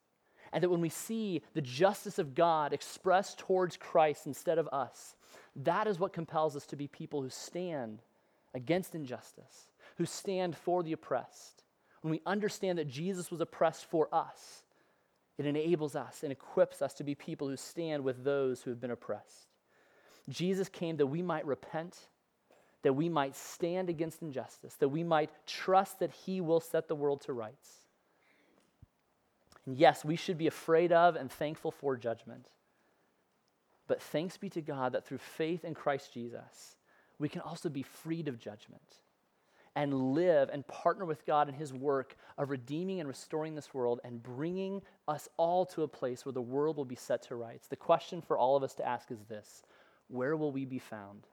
And 0.53 0.63
that 0.63 0.71
when 0.71 0.81
we 0.81 0.89
see 0.89 1.43
the 1.55 1.61
justice 1.61 2.19
of 2.19 2.35
God 2.35 2.73
expressed 2.73 3.39
towards 3.39 3.77
Christ 3.77 4.27
instead 4.27 4.59
of 4.59 4.69
us, 4.69 5.17
that 5.57 5.87
is 5.87 5.99
what 5.99 6.13
compels 6.13 6.57
us 6.57 6.67
to 6.67 6.77
be 6.77 6.87
people 6.87 7.23
who 7.23 7.31
stand 7.31 8.03
against 8.55 8.95
injustice, 8.95 9.69
who 9.97 10.07
stand 10.07 10.57
for 10.57 10.83
the 10.83 10.93
oppressed. 10.93 11.65
When 12.03 12.11
we 12.11 12.21
understand 12.27 12.79
that 12.79 12.89
Jesus 12.89 13.31
was 13.31 13.41
oppressed 13.41 13.87
for 13.87 14.09
us, 14.13 14.63
it 15.39 15.47
enables 15.47 15.97
us 15.97 16.23
and 16.23 16.31
equips 16.31 16.81
us 16.83 16.95
to 16.95 17.05
be 17.05 17.15
people 17.15 17.49
who 17.49 17.57
stand 17.57 18.05
with 18.05 18.23
those 18.23 18.63
who 18.63 18.71
have 18.71 18.81
been 18.81 18.93
oppressed. 18.93 19.49
Jesus 20.29 20.69
came 20.69 20.97
that 20.97 21.07
we 21.07 21.23
might 21.23 21.47
repent, 21.47 21.99
that 22.85 22.93
we 22.93 23.09
might 23.09 23.35
stand 23.35 23.89
against 23.89 24.23
injustice, 24.23 24.75
that 24.75 24.91
we 24.91 25.03
might 25.03 25.31
trust 25.47 25.99
that 25.99 26.13
He 26.13 26.41
will 26.41 26.61
set 26.61 26.87
the 26.87 26.95
world 26.95 27.23
to 27.23 27.33
rights. 27.33 27.71
And 29.65 29.77
yes, 29.77 30.05
we 30.05 30.17
should 30.17 30.37
be 30.37 30.47
afraid 30.47 30.93
of 30.93 31.17
and 31.17 31.33
thankful 31.33 31.71
for 31.71 31.97
judgment. 31.97 32.51
But 33.89 34.03
thanks 34.03 34.37
be 34.37 34.51
to 34.51 34.61
God 34.61 34.93
that 34.93 35.07
through 35.07 35.19
faith 35.19 35.65
in 35.65 35.75
Christ 35.75 36.13
Jesus, 36.13 36.77
we 37.19 37.31
can 37.31 37.41
also 37.41 37.71
be 37.71 37.83
freed 37.83 38.29
of 38.29 38.39
judgment 38.39 38.83
and 39.75 40.13
live 40.13 40.51
and 40.53 40.67
partner 40.67 41.07
with 41.07 41.25
God 41.25 41.49
in 41.49 41.55
His 41.55 41.73
work 41.73 42.17
of 42.37 42.51
redeeming 42.51 43.01
and 43.01 43.09
restoring 43.09 43.55
this 43.55 43.73
world 43.73 44.01
and 44.05 44.23
bringing 44.23 44.83
us 45.09 45.27
all 45.39 45.65
to 45.67 45.85
a 45.85 45.89
place 45.89 46.27
where 46.27 46.35
the 46.35 46.43
world 46.43 46.77
will 46.77 46.85
be 46.85 46.95
set 46.95 47.23
to 47.23 47.35
rights. 47.35 47.67
The 47.67 47.77
question 47.77 48.21
for 48.21 48.37
all 48.37 48.57
of 48.57 48.63
us 48.63 48.75
to 48.75 48.87
ask 48.87 49.11
is 49.11 49.25
this 49.25 49.63
Where 50.09 50.37
will 50.37 50.53
we 50.53 50.67
be 50.67 50.79
found? 50.79 51.27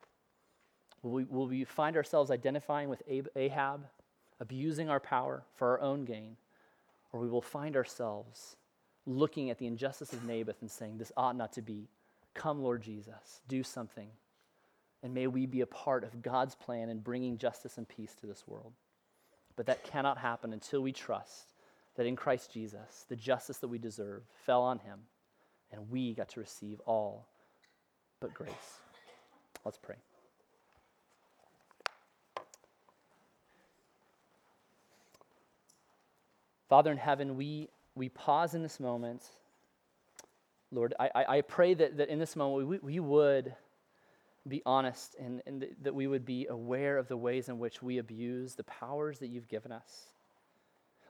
Will 1.02 1.12
we, 1.12 1.24
will 1.24 1.48
we 1.48 1.64
find 1.64 1.96
ourselves 1.96 2.32
identifying 2.32 2.90
with 2.90 3.02
Ahab, 3.36 3.88
abusing 4.40 4.90
our 4.90 5.00
power 5.00 5.44
for 5.56 5.70
our 5.70 5.82
own 5.82 6.06
gain? 6.06 6.38
Or 7.12 7.20
we 7.20 7.30
will 7.30 7.42
find 7.42 7.76
ourselves 7.76 8.56
looking 9.06 9.50
at 9.50 9.58
the 9.58 9.68
injustice 9.68 10.14
of 10.14 10.24
Naboth 10.26 10.62
and 10.62 10.70
saying, 10.70 10.98
This 10.98 11.12
ought 11.18 11.36
not 11.36 11.54
to 11.54 11.62
be. 11.62 11.90
Come, 12.34 12.62
Lord 12.62 12.82
Jesus, 12.82 13.42
do 13.48 13.64
something 13.64 14.08
and 15.04 15.14
may 15.14 15.28
we 15.28 15.46
be 15.46 15.62
a 15.62 15.68
part 15.68 16.04
of 16.04 16.22
God's 16.22 16.56
plan 16.56 16.90
in 16.90 17.00
bringing 17.00 17.38
justice 17.38 17.78
and 17.78 17.88
peace 17.88 18.14
to 18.16 18.28
this 18.28 18.48
world. 18.48 18.74
But 19.56 19.66
that 19.66 19.84
cannot 19.84 20.18
happen 20.18 20.54
until 20.54 20.82
we 20.82 20.92
trust 20.92 21.54
that 21.96 22.06
in 22.06 22.16
Christ 22.16 22.52
Jesus, 22.52 23.06
the 23.10 23.16
justice 23.16 23.58
that 23.58 23.68
we 23.68 23.78
deserve 23.78 24.24
fell 24.46 24.62
on 24.62 24.80
him, 24.80 25.00
and 25.72 25.90
we 25.90 26.14
got 26.14 26.30
to 26.30 26.40
receive 26.40 26.80
all 26.86 27.28
but 28.20 28.34
grace. 28.34 28.80
Let's 29.66 29.78
pray. 29.78 29.96
Father 36.72 36.90
in 36.90 36.98
heaven, 36.98 37.36
we, 37.36 37.68
we 37.96 38.08
pause 38.08 38.56
in 38.56 38.64
this 38.64 38.80
moment. 38.80 39.26
Lord, 40.72 40.94
I, 40.98 41.10
I 41.28 41.42
pray 41.42 41.74
that, 41.74 41.98
that 41.98 42.08
in 42.08 42.18
this 42.18 42.38
moment 42.38 42.66
we, 42.66 42.78
we 42.78 43.00
would 43.02 43.54
be 44.48 44.62
honest 44.66 45.18
and, 45.20 45.42
and 45.46 45.60
th- 45.60 45.74
that 45.82 45.94
we 45.94 46.08
would 46.08 46.24
be 46.24 46.48
aware 46.50 46.98
of 46.98 47.10
the 47.10 47.18
ways 47.18 47.50
in 47.50 47.60
which 47.60 47.84
we 47.84 47.98
abuse 47.98 48.56
the 48.56 48.64
powers 48.64 49.20
that 49.20 49.28
you've 49.28 49.50
given 49.50 49.74
us. 49.74 50.14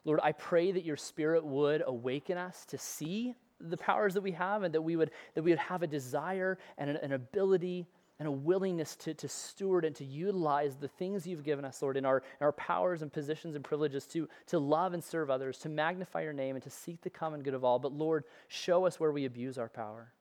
Lord, 0.04 0.18
I 0.24 0.32
pray 0.32 0.72
that 0.72 0.84
your 0.84 0.96
spirit 0.96 1.44
would 1.46 1.84
awaken 1.86 2.38
us 2.38 2.64
to 2.66 2.76
see 2.76 3.36
the 3.60 3.76
powers 3.76 4.14
that 4.14 4.22
we 4.22 4.32
have 4.32 4.64
and 4.64 4.74
that 4.74 4.82
we 4.82 4.96
would, 4.96 5.12
that 5.36 5.44
we 5.44 5.52
would 5.52 5.60
have 5.60 5.84
a 5.84 5.86
desire 5.86 6.58
and 6.76 6.90
an, 6.90 6.96
an 6.96 7.12
ability 7.12 7.86
and 8.22 8.28
a 8.28 8.30
willingness 8.30 8.94
to, 8.94 9.12
to 9.14 9.26
steward 9.26 9.84
and 9.84 9.96
to 9.96 10.04
utilize 10.04 10.76
the 10.76 10.86
things 10.86 11.26
you've 11.26 11.42
given 11.42 11.64
us, 11.64 11.82
Lord, 11.82 11.96
in 11.96 12.06
our, 12.06 12.18
in 12.18 12.44
our 12.44 12.52
powers 12.52 13.02
and 13.02 13.12
positions 13.12 13.56
and 13.56 13.64
privileges 13.64 14.06
to, 14.06 14.28
to 14.46 14.60
love 14.60 14.94
and 14.94 15.02
serve 15.02 15.28
others, 15.28 15.58
to 15.58 15.68
magnify 15.68 16.22
your 16.22 16.32
name, 16.32 16.54
and 16.54 16.62
to 16.62 16.70
seek 16.70 17.00
the 17.00 17.10
common 17.10 17.42
good 17.42 17.52
of 17.52 17.64
all. 17.64 17.80
But 17.80 17.92
Lord, 17.92 18.22
show 18.46 18.86
us 18.86 19.00
where 19.00 19.10
we 19.10 19.24
abuse 19.24 19.58
our 19.58 19.68
power. 19.68 20.12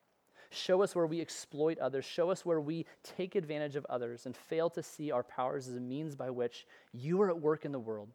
Show 0.49 0.81
us 0.81 0.95
where 0.95 1.05
we 1.05 1.21
exploit 1.21 1.77
others. 1.77 2.03
Show 2.03 2.31
us 2.31 2.43
where 2.43 2.59
we 2.59 2.87
take 3.03 3.35
advantage 3.35 3.75
of 3.75 3.85
others 3.85 4.25
and 4.25 4.35
fail 4.35 4.71
to 4.71 4.81
see 4.81 5.11
our 5.11 5.21
powers 5.21 5.67
as 5.67 5.75
a 5.75 5.79
means 5.79 6.15
by 6.15 6.31
which 6.31 6.65
you 6.93 7.21
are 7.21 7.29
at 7.29 7.39
work 7.39 7.65
in 7.65 7.71
the 7.71 7.77
world. 7.77 8.09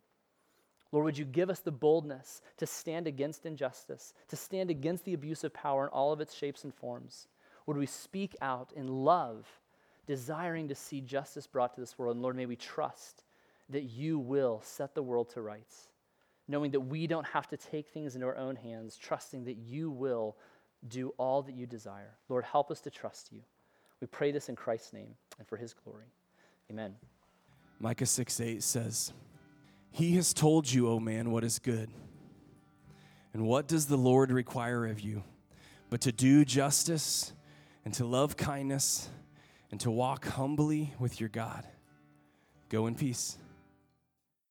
Lord, 0.90 1.04
would 1.04 1.18
you 1.18 1.24
give 1.24 1.48
us 1.48 1.60
the 1.60 1.70
boldness 1.70 2.42
to 2.56 2.66
stand 2.66 3.06
against 3.06 3.46
injustice, 3.46 4.14
to 4.26 4.34
stand 4.34 4.68
against 4.68 5.04
the 5.04 5.14
abuse 5.14 5.44
of 5.44 5.54
power 5.54 5.84
in 5.84 5.90
all 5.90 6.12
of 6.12 6.20
its 6.20 6.34
shapes 6.34 6.64
and 6.64 6.74
forms? 6.74 7.28
Would 7.66 7.76
we 7.76 7.86
speak 7.86 8.34
out 8.42 8.72
in 8.74 8.88
love, 8.88 9.46
desiring 10.06 10.68
to 10.68 10.74
see 10.74 11.00
justice 11.00 11.46
brought 11.46 11.74
to 11.74 11.80
this 11.80 11.98
world? 11.98 12.16
And 12.16 12.22
Lord, 12.22 12.36
may 12.36 12.46
we 12.46 12.56
trust 12.56 13.24
that 13.68 13.82
you 13.82 14.18
will 14.18 14.60
set 14.64 14.94
the 14.94 15.02
world 15.02 15.30
to 15.30 15.42
rights, 15.42 15.88
knowing 16.48 16.70
that 16.70 16.80
we 16.80 17.06
don't 17.06 17.26
have 17.26 17.48
to 17.48 17.56
take 17.56 17.88
things 17.88 18.14
into 18.14 18.26
our 18.26 18.36
own 18.36 18.56
hands, 18.56 18.96
trusting 18.96 19.44
that 19.44 19.56
you 19.56 19.90
will 19.90 20.36
do 20.88 21.12
all 21.18 21.42
that 21.42 21.54
you 21.54 21.66
desire. 21.66 22.14
Lord, 22.28 22.44
help 22.44 22.70
us 22.70 22.80
to 22.82 22.90
trust 22.90 23.32
you. 23.32 23.40
We 24.00 24.06
pray 24.06 24.30
this 24.30 24.48
in 24.48 24.56
Christ's 24.56 24.92
name 24.92 25.14
and 25.38 25.48
for 25.48 25.56
his 25.56 25.72
glory. 25.72 26.06
Amen. 26.70 26.94
Micah 27.80 28.06
6 28.06 28.40
8 28.40 28.62
says, 28.62 29.12
He 29.90 30.16
has 30.16 30.32
told 30.32 30.70
you, 30.70 30.88
O 30.88 31.00
man, 31.00 31.30
what 31.30 31.44
is 31.44 31.58
good. 31.58 31.90
And 33.32 33.44
what 33.44 33.68
does 33.68 33.86
the 33.86 33.98
Lord 33.98 34.30
require 34.30 34.86
of 34.86 35.00
you? 35.00 35.22
But 35.90 36.00
to 36.02 36.12
do 36.12 36.44
justice 36.44 37.32
and 37.84 37.92
to 37.94 38.04
love 38.04 38.36
kindness 38.36 39.08
and 39.70 39.80
to 39.80 39.90
walk 39.90 40.26
humbly 40.26 40.94
with 40.98 41.20
your 41.20 41.28
God. 41.28 41.66
Go 42.68 42.86
in 42.86 42.94
peace. 42.94 43.38